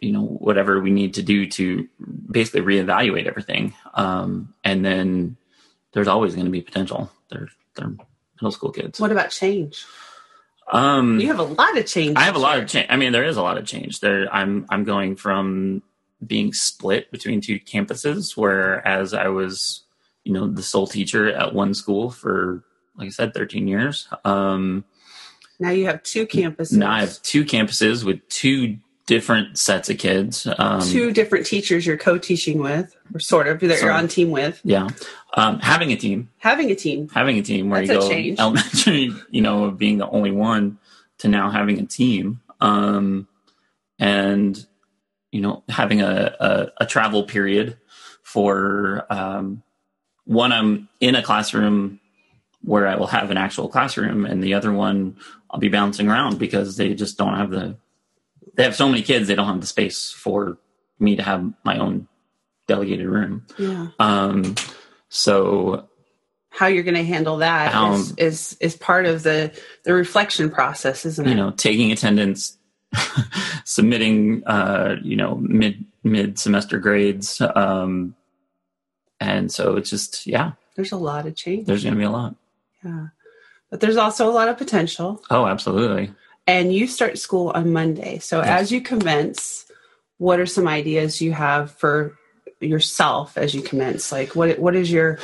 you 0.00 0.12
know 0.12 0.22
whatever 0.22 0.80
we 0.80 0.90
need 0.90 1.14
to 1.14 1.22
do 1.22 1.46
to 1.46 1.86
basically 2.30 2.62
reevaluate 2.62 3.26
everything 3.26 3.74
um, 3.94 4.54
and 4.64 4.84
then 4.84 5.36
there's 5.92 6.08
always 6.08 6.34
going 6.34 6.46
to 6.46 6.50
be 6.52 6.60
potential 6.60 7.10
they're 7.30 7.48
they're 7.76 7.92
middle 8.36 8.50
school 8.52 8.70
kids 8.72 9.00
What 9.00 9.12
about 9.12 9.30
change? 9.30 9.84
um 10.72 11.18
You 11.20 11.26
have 11.28 11.38
a 11.38 11.44
lot 11.44 11.76
of 11.76 11.86
change. 11.86 12.16
i 12.16 12.22
have 12.22 12.36
a 12.36 12.38
lot 12.40 12.58
of 12.58 12.68
change 12.68 12.86
i 12.90 12.96
mean 12.96 13.12
there 13.12 13.24
is 13.24 13.36
a 13.36 13.42
lot 13.42 13.58
of 13.58 13.66
change 13.66 14.00
there 14.00 14.32
i'm 14.34 14.66
i'm 14.70 14.84
going 14.84 15.16
from 15.16 15.82
being 16.26 16.52
split 16.52 17.10
between 17.10 17.40
two 17.40 17.58
campuses 17.60 18.36
whereas 18.36 19.14
i 19.14 19.28
was 19.28 19.82
you 20.24 20.32
know 20.32 20.46
the 20.46 20.62
sole 20.62 20.86
teacher 20.86 21.32
at 21.32 21.54
one 21.54 21.72
school 21.74 22.10
for 22.10 22.62
like 22.96 23.06
i 23.06 23.10
said 23.10 23.32
13 23.34 23.66
years 23.66 24.06
um 24.24 24.84
Now 25.58 25.70
you 25.70 25.86
have 25.86 26.02
two 26.02 26.26
campuses. 26.26 26.76
now 26.76 26.90
i 26.92 27.00
have 27.00 27.20
two 27.22 27.44
campuses 27.44 28.04
with 28.04 28.26
two 28.28 28.76
different 29.14 29.58
sets 29.58 29.90
of 29.90 29.98
kids 29.98 30.46
um 30.58 30.80
two 30.80 31.10
different 31.12 31.44
teachers 31.44 31.84
you're 31.84 31.96
co-teaching 31.96 32.58
with, 32.60 32.94
or 33.12 33.18
sort 33.18 33.48
of 33.48 33.58
that 33.58 33.80
you're 33.82 33.90
on 33.90 34.06
team 34.06 34.30
with. 34.30 34.60
yeah 34.62 34.86
um 35.34 35.58
having 35.58 35.90
a 35.90 35.96
team 35.96 36.28
Having 36.38 36.70
a 36.70 36.76
team. 36.76 37.08
having 37.08 37.36
a 37.38 37.42
team 37.42 37.70
where 37.70 37.84
That's 37.84 37.92
you 37.92 38.00
go 38.00 38.08
change. 38.08 38.38
elementary, 38.38 39.10
you 39.30 39.42
know, 39.42 39.64
of 39.64 39.78
being 39.78 39.98
the 39.98 40.08
only 40.08 40.30
one 40.30 40.78
to 41.18 41.28
now 41.28 41.50
having 41.50 41.78
a 41.80 41.86
team, 41.86 42.40
um, 42.60 43.26
and 43.98 44.64
you 45.32 45.40
know, 45.40 45.62
having 45.68 46.00
a, 46.02 46.34
a, 46.48 46.84
a 46.84 46.86
travel 46.86 47.22
period 47.24 47.76
for 48.22 49.06
um, 49.10 49.62
one. 50.24 50.52
I'm 50.52 50.88
in 51.00 51.14
a 51.14 51.22
classroom 51.22 52.00
where 52.62 52.86
I 52.86 52.96
will 52.96 53.06
have 53.08 53.30
an 53.30 53.36
actual 53.36 53.68
classroom, 53.68 54.24
and 54.24 54.42
the 54.42 54.54
other 54.54 54.72
one 54.72 55.16
I'll 55.50 55.60
be 55.60 55.68
bouncing 55.68 56.08
around 56.08 56.38
because 56.38 56.76
they 56.76 56.94
just 56.94 57.18
don't 57.18 57.34
have 57.34 57.50
the. 57.50 57.76
They 58.54 58.64
have 58.64 58.74
so 58.76 58.88
many 58.88 59.02
kids, 59.02 59.28
they 59.28 59.34
don't 59.34 59.46
have 59.46 59.60
the 59.60 59.66
space 59.66 60.10
for 60.10 60.58
me 60.98 61.16
to 61.16 61.22
have 61.22 61.52
my 61.64 61.78
own 61.78 62.08
delegated 62.68 63.06
room. 63.06 63.46
Yeah. 63.58 63.88
Um, 63.98 64.54
so 65.08 65.88
How 66.50 66.66
you're 66.66 66.82
going 66.84 66.94
to 66.96 67.04
handle 67.04 67.38
that 67.38 67.72
How- 67.72 67.94
is, 67.94 68.12
is 68.16 68.56
is 68.60 68.76
part 68.76 69.06
of 69.06 69.22
the 69.22 69.52
the 69.84 69.94
reflection 69.94 70.50
process, 70.50 71.04
isn't 71.06 71.26
it? 71.26 71.30
you 71.30 71.36
know 71.36 71.50
taking 71.52 71.90
attendance 71.92 72.56
submitting 73.64 74.42
uh 74.46 74.96
you 75.02 75.16
know 75.16 75.36
mid 75.36 75.84
mid 76.02 76.38
semester 76.38 76.78
grades. 76.78 77.40
Um, 77.40 78.14
and 79.22 79.52
so 79.52 79.76
it's 79.76 79.90
just, 79.90 80.26
yeah, 80.26 80.52
There's 80.76 80.92
a 80.92 80.96
lot 80.96 81.26
of 81.26 81.34
change. 81.36 81.66
there's 81.66 81.82
going 81.84 81.92
to 81.94 81.98
be 81.98 82.04
a 82.04 82.10
lot. 82.10 82.36
yeah. 82.82 83.08
But 83.68 83.80
there's 83.80 83.98
also 83.98 84.28
a 84.30 84.32
lot 84.32 84.48
of 84.48 84.56
potential. 84.56 85.22
Oh, 85.28 85.44
absolutely. 85.46 86.10
And 86.50 86.74
you 86.74 86.86
start 86.88 87.18
school 87.18 87.50
on 87.54 87.72
Monday. 87.72 88.18
So 88.18 88.38
Yes. 88.38 88.48
as 88.62 88.72
you 88.72 88.80
commence, 88.80 89.66
what 90.18 90.40
are 90.40 90.46
some 90.46 90.66
ideas 90.66 91.20
you 91.20 91.32
have 91.32 91.70
for 91.72 92.18
yourself 92.60 93.38
as 93.38 93.54
you 93.54 93.62
commence? 93.62 94.10
Like 94.10 94.34
what 94.34 94.58
what 94.58 94.74
is 94.74 94.90
your 94.90 95.18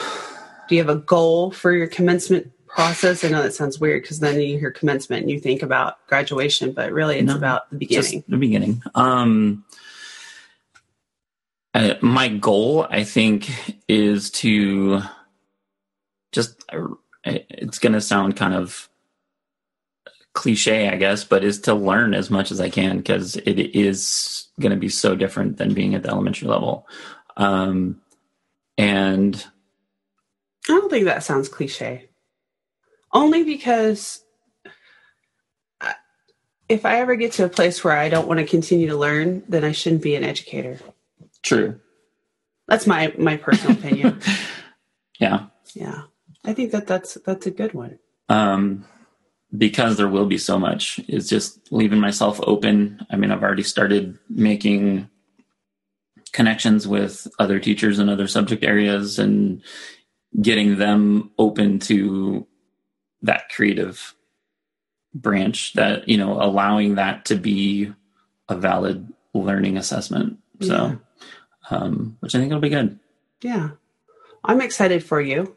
do 0.69 0.75
you 0.77 0.81
have 0.85 0.89
a 0.89 1.01
goal 1.01 1.51
for 1.51 1.73
your 1.73 1.87
commencement 1.89 2.51
process? 2.67 3.25
I 3.25 3.29
know 3.29 3.43
that 3.43 3.55
sounds 3.55 3.79
weird 3.81 4.03
because 4.03 4.21
then 4.21 4.41
you 4.41 4.59
hear 4.59 4.71
commencement 4.71 5.23
and 5.23 5.31
you 5.31 5.41
think 5.41 5.63
about 5.63 6.07
graduation, 6.07 6.73
but 6.73 6.93
really 6.93 7.19
it's 7.19 7.27
No, 7.27 7.37
about 7.37 7.71
the 7.71 7.77
beginning. 7.77 8.23
the 8.29 8.37
beginning. 8.37 8.83
Um, 8.95 9.65
uh, 11.75 11.95
my 12.01 12.29
goal, 12.29 12.87
I 12.89 13.05
think, 13.05 13.51
is 13.89 14.31
to 14.43 15.03
just, 16.33 16.65
uh, 16.73 16.87
it's 17.25 17.79
going 17.79 17.93
to 17.93 18.01
sound 18.01 18.37
kind 18.37 18.55
of 18.55 18.89
cliche, 20.37 20.89
I 20.89 20.97
guess, 20.97 21.25
but 21.25 21.43
is 21.43 21.61
to 21.63 21.75
learn 21.75 22.15
as 22.15 22.31
much 22.31 22.53
as 22.53 22.61
I 22.61 22.69
can 22.71 22.99
because 22.99 23.35
it 23.37 23.59
is 23.75 24.47
going 24.61 24.71
to 24.71 24.79
be 24.79 24.89
so 24.91 25.17
different 25.17 25.57
than 25.57 25.75
being 25.75 25.95
at 25.97 26.03
the 26.05 26.11
elementary 26.11 26.47
level. 26.47 26.87
Um, 27.37 28.01
and 28.79 29.35
I 30.69 30.73
don't 30.73 30.91
think 30.91 31.07
that 31.07 31.25
sounds 31.25 31.49
cliche. 31.49 32.09
Only 33.13 33.43
because 33.43 34.23
if 36.69 36.85
I 36.85 37.01
ever 37.01 37.17
get 37.17 37.33
to 37.33 37.45
a 37.45 37.49
place 37.49 37.83
where 37.83 37.97
I 37.97 38.09
don't 38.09 38.29
want 38.29 38.39
to 38.41 38.47
continue 38.47 38.89
to 38.89 38.97
learn, 38.97 39.43
then 39.49 39.65
I 39.65 39.73
shouldn't 39.73 40.03
be 40.03 40.15
an 40.17 40.25
educator. 40.25 40.79
true. 41.43 41.81
That's 42.69 42.87
my 42.87 43.13
my 43.19 43.37
personal 43.37 43.77
opinion. 43.77 44.21
Yeah. 45.19 45.47
Yeah, 45.73 46.03
I 46.45 46.53
think 46.53 46.73
that 46.73 46.87
that's 46.87 47.15
that's 47.25 47.47
a 47.47 47.51
good 47.51 47.73
one. 47.73 47.99
um, 48.29 48.85
because 49.57 49.97
there 49.97 50.09
will 50.09 50.27
be 50.27 50.39
so 50.39 50.59
much 50.59 51.01
is 51.09 51.29
just 51.29 51.73
leaving 51.73 52.01
myself 52.01 52.41
open. 52.43 53.05
I 53.11 53.17
mean, 53.17 53.31
I've 53.31 53.43
already 53.43 53.63
started 53.63 54.19
making 54.29 55.09
connections 56.33 56.87
with 56.87 57.27
other 57.39 57.59
teachers 57.61 57.99
in 57.99 58.09
other 58.09 58.27
subject 58.27 58.65
areas 58.65 59.19
and 59.19 59.63
getting 60.41 60.77
them 60.77 61.31
open 61.39 61.79
to 61.79 62.47
that 63.23 63.49
creative 63.49 64.15
branch 65.15 65.73
that, 65.75 66.09
you 66.09 66.19
know, 66.19 66.41
allowing 66.43 66.97
that 66.97 67.25
to 67.27 67.37
be 67.37 67.93
a 68.49 68.57
valid 68.57 69.13
learning 69.33 69.77
assessment. 69.77 70.39
So, 70.61 70.99
um, 71.71 72.17
which 72.21 72.35
I 72.35 72.39
think 72.39 72.53
will 72.53 72.61
be 72.61 72.69
good. 72.69 72.99
Yeah, 73.43 73.71
I'm 74.45 74.61
excited 74.61 75.03
for 75.03 75.21
you. 75.21 75.57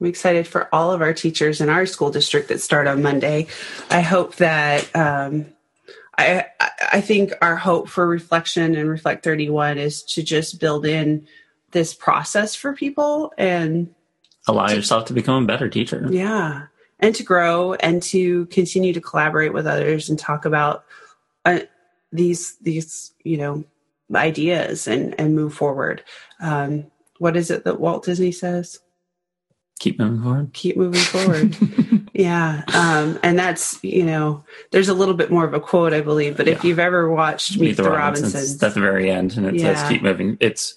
I'm 0.00 0.06
excited 0.06 0.46
for 0.46 0.68
all 0.74 0.92
of 0.92 1.00
our 1.02 1.14
teachers 1.14 1.60
in 1.60 1.68
our 1.68 1.86
school 1.86 2.10
district 2.10 2.48
that 2.48 2.60
start 2.60 2.86
on 2.86 3.02
Monday. 3.02 3.46
I 3.90 4.00
hope 4.00 4.36
that 4.36 4.94
um, 4.94 5.46
I 6.18 6.46
I- 6.92 7.00
think 7.00 7.32
our 7.40 7.56
hope 7.56 7.88
for 7.88 8.06
reflection 8.06 8.74
and 8.74 8.88
reflect 8.88 9.24
31 9.24 9.78
is 9.78 10.02
to 10.04 10.22
just 10.22 10.60
build 10.60 10.84
in 10.84 11.26
this 11.70 11.94
process 11.94 12.54
for 12.54 12.72
people 12.74 13.32
and 13.38 13.94
Allow 14.46 14.68
yourself 14.70 15.06
to 15.06 15.14
become 15.14 15.44
a 15.44 15.46
better 15.46 15.68
teacher. 15.70 16.06
Yeah. 16.10 16.66
And 17.00 17.14
to 17.14 17.22
grow 17.22 17.74
and 17.74 18.02
to 18.04 18.46
continue 18.46 18.92
to 18.92 19.00
collaborate 19.00 19.54
with 19.54 19.66
others 19.66 20.10
and 20.10 20.18
talk 20.18 20.44
about 20.44 20.84
uh, 21.46 21.60
these, 22.12 22.56
these, 22.56 23.12
you 23.24 23.38
know, 23.38 23.64
ideas 24.14 24.86
and, 24.86 25.18
and 25.18 25.34
move 25.34 25.54
forward. 25.54 26.04
Um, 26.40 26.90
what 27.18 27.36
is 27.36 27.50
it 27.50 27.64
that 27.64 27.80
Walt 27.80 28.04
Disney 28.04 28.32
says? 28.32 28.80
Keep 29.80 29.98
moving 29.98 30.22
forward. 30.22 30.52
Keep 30.52 30.76
moving 30.76 31.00
forward. 31.00 32.08
yeah. 32.14 32.62
Um, 32.72 33.18
and 33.22 33.38
that's, 33.38 33.82
you 33.82 34.04
know, 34.04 34.44
there's 34.70 34.88
a 34.88 34.94
little 34.94 35.14
bit 35.14 35.30
more 35.30 35.44
of 35.44 35.52
a 35.52 35.60
quote, 35.60 35.92
I 35.92 36.00
believe, 36.00 36.36
but 36.36 36.46
if 36.48 36.64
you've 36.64 36.78
ever 36.78 37.10
watched 37.10 37.58
Meet, 37.58 37.76
the, 37.76 37.90
Robinsons, 37.90 38.54
It's 38.54 38.62
at 38.62 38.74
the 38.74 38.80
very 38.80 39.10
end, 39.10 39.36
and 39.36 39.46
it 39.46 39.56
Yeah. 39.56 39.74
says 39.74 39.88
keep 39.88 40.02
moving. 40.02 40.36
It's 40.40 40.74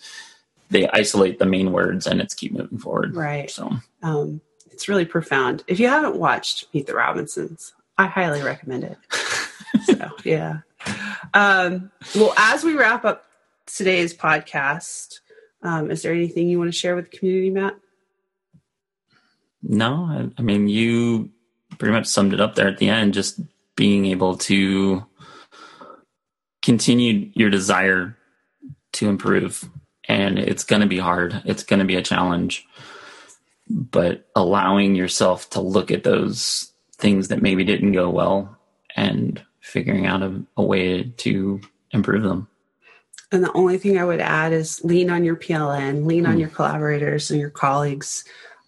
they 0.69 0.87
isolate 0.89 1.39
the 1.39 1.45
main 1.45 1.71
words, 1.71 2.07
and 2.07 2.19
it's 2.19 2.33
keep 2.33 2.51
moving 2.51 2.79
forward. 2.79 3.15
Right. 3.15 3.49
So 3.49 3.71
um, 4.03 4.41
it's 4.71 4.89
really 4.89 5.05
profound. 5.05 5.63
If 5.67 5.79
you 5.79 5.87
haven't 5.87 6.15
watched 6.17 6.65
Meet 6.73 6.87
the 6.87 6.95
Robinsons, 6.95 7.73
I 7.97 8.07
highly 8.07 8.41
recommend 8.41 8.83
it. 8.83 8.97
so 9.85 10.09
yeah. 10.25 10.59
Um, 11.33 11.91
well, 12.15 12.33
as 12.35 12.63
we 12.63 12.73
wrap 12.75 13.05
up 13.05 13.25
today's 13.67 14.13
podcast, 14.13 15.19
um, 15.61 15.91
is 15.91 16.01
there 16.01 16.13
anything 16.13 16.49
you 16.49 16.57
want 16.57 16.69
to 16.71 16.77
share 16.77 16.95
with 16.95 17.11
the 17.11 17.17
community, 17.17 17.49
Matt? 17.51 17.75
No, 19.67 20.05
I, 20.05 20.29
I 20.37 20.41
mean 20.41 20.67
you 20.67 21.29
pretty 21.77 21.93
much 21.93 22.07
summed 22.07 22.33
it 22.33 22.41
up 22.41 22.55
there 22.55 22.67
at 22.67 22.77
the 22.77 22.89
end. 22.89 23.13
Just 23.13 23.39
being 23.75 24.05
able 24.05 24.37
to 24.37 25.05
continue 26.61 27.29
your 27.33 27.49
desire 27.49 28.17
to 28.93 29.09
improve, 29.09 29.69
and 30.07 30.39
it's 30.39 30.63
going 30.63 30.81
to 30.81 30.87
be 30.87 30.97
hard. 30.97 31.41
It's 31.45 31.63
going 31.63 31.79
to 31.79 31.85
be 31.85 31.95
a 31.95 32.01
challenge, 32.01 32.65
but 33.69 34.27
allowing 34.35 34.95
yourself 34.95 35.49
to 35.51 35.61
look 35.61 35.91
at 35.91 36.03
those 36.03 36.71
things 36.97 37.27
that 37.27 37.41
maybe 37.41 37.63
didn't 37.63 37.91
go 37.91 38.09
well 38.09 38.57
and 38.95 39.41
figuring 39.61 40.07
out 40.07 40.23
a, 40.23 40.41
a 40.55 40.63
way 40.63 41.03
to 41.03 41.61
improve 41.91 42.23
them. 42.23 42.47
And 43.31 43.43
the 43.43 43.51
only 43.53 43.77
thing 43.77 43.97
I 43.97 44.05
would 44.05 44.21
add 44.21 44.53
is 44.53 44.83
lean 44.85 45.09
on 45.09 45.25
your 45.25 45.35
PLN, 45.35 46.05
lean 46.05 46.25
on 46.25 46.39
your 46.39 46.47
collaborators 46.47 47.29
and 47.29 47.39
your 47.39 47.49
colleagues. 47.49 48.23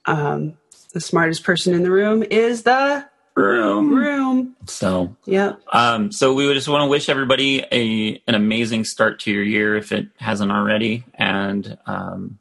Um, 0.05 0.57
the 0.93 1.01
smartest 1.01 1.43
person 1.43 1.73
in 1.73 1.83
the 1.83 1.91
room 1.91 2.23
is 2.23 2.63
the 2.63 3.05
Room. 3.35 3.93
room. 3.95 4.55
So, 4.65 5.15
yeah 5.25 5.53
um, 5.71 6.11
so 6.11 6.33
we 6.33 6.45
would 6.45 6.55
just 6.55 6.67
want 6.67 6.83
to 6.83 6.87
wish 6.89 7.07
everybody 7.07 7.63
a 7.71 8.21
an 8.27 8.35
amazing 8.35 8.83
start 8.83 9.19
to 9.21 9.31
your 9.31 9.43
year 9.43 9.77
if 9.77 9.91
it 9.93 10.07
hasn't 10.17 10.51
already, 10.51 11.05
and 11.13 11.77
um, 11.85 12.37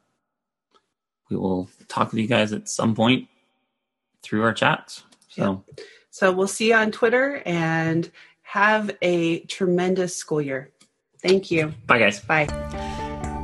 we 1.29 1.37
will 1.37 1.69
talk 1.87 2.11
with 2.11 2.19
you 2.19 2.27
guys 2.27 2.51
at 2.51 2.67
some 2.67 2.95
point 2.95 3.29
through 4.23 4.43
our 4.43 4.53
chats. 4.53 5.03
So, 5.29 5.63
So 6.11 6.33
we'll 6.33 6.47
see 6.47 6.69
you 6.69 6.75
on 6.75 6.91
Twitter 6.91 7.41
and 7.45 8.11
have 8.41 8.91
a 9.01 9.41
tremendous 9.41 10.17
school 10.17 10.41
year. 10.41 10.69
Thank 11.21 11.49
you. 11.51 11.73
bye, 11.85 11.99
guys. 11.99 12.19
Bye. 12.19 12.87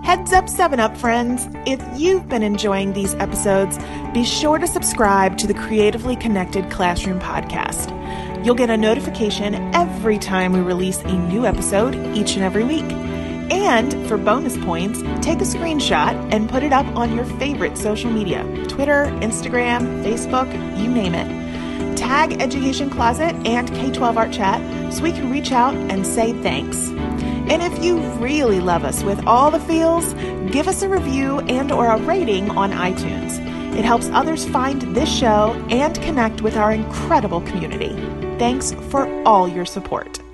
Heads 0.06 0.34
up, 0.34 0.48
7 0.48 0.80
Up 0.80 0.96
friends. 0.96 1.48
If 1.66 1.82
you've 2.00 2.30
been 2.30 2.44
enjoying 2.44 2.94
these 2.94 3.16
episodes, 3.16 3.80
be 4.14 4.24
sure 4.24 4.60
to 4.60 4.68
subscribe 4.68 5.36
to 5.40 5.48
the 5.48 5.56
Creatively 5.56 6.16
Connected 6.16 6.70
Classroom 6.70 7.20
podcast. 7.20 7.90
You'll 8.46 8.54
get 8.54 8.70
a 8.70 8.78
notification 8.78 9.56
every 9.74 10.20
time 10.20 10.54
we 10.54 10.60
release 10.60 11.00
a 11.00 11.12
new 11.12 11.48
episode 11.48 11.96
each 12.16 12.36
and 12.36 12.44
every 12.44 12.64
week. 12.64 12.86
And 13.52 14.08
for 14.08 14.18
bonus 14.18 14.56
points, 14.58 15.02
take 15.26 15.40
a 15.40 15.44
screenshot 15.44 16.14
and 16.32 16.48
put 16.48 16.62
it 16.62 16.72
up 16.72 16.86
on 16.96 17.16
your 17.16 17.26
favorite 17.40 17.76
social 17.76 18.12
media 18.12 18.44
Twitter, 18.68 19.06
Instagram, 19.22 20.04
Facebook, 20.04 20.54
you 20.80 20.88
name 20.88 21.16
it. 21.16 21.98
Tag 21.98 22.40
Education 22.40 22.92
Closet 22.92 23.34
and 23.48 23.68
K 23.70 23.92
12 23.92 24.18
Art 24.18 24.32
Chat 24.32 24.94
so 24.94 25.02
we 25.02 25.12
can 25.12 25.32
reach 25.32 25.52
out 25.52 25.74
and 25.74 26.06
say 26.06 26.32
thanks. 26.44 26.92
And 27.48 27.62
if 27.62 27.84
you 27.84 28.00
really 28.18 28.60
love 28.60 28.84
us 28.84 29.04
with 29.04 29.26
all 29.28 29.52
the 29.52 29.60
feels, 29.60 30.14
give 30.52 30.68
us 30.68 30.82
a 30.82 30.90
review 30.90 31.40
and 31.42 31.72
or 31.72 31.88
a 31.88 31.98
rating 32.02 32.50
on 32.52 32.72
iTunes. 32.72 33.40
It 33.78 33.86
helps 33.86 34.08
others 34.10 34.46
find 34.48 34.82
this 34.96 35.10
show 35.10 35.54
and 35.70 35.94
connect 36.02 36.42
with 36.42 36.58
our 36.58 36.72
incredible 36.72 37.42
community. 37.42 37.94
Thanks 38.40 38.74
for 38.90 39.08
all 39.26 39.48
your 39.48 39.66
support. 39.66 40.25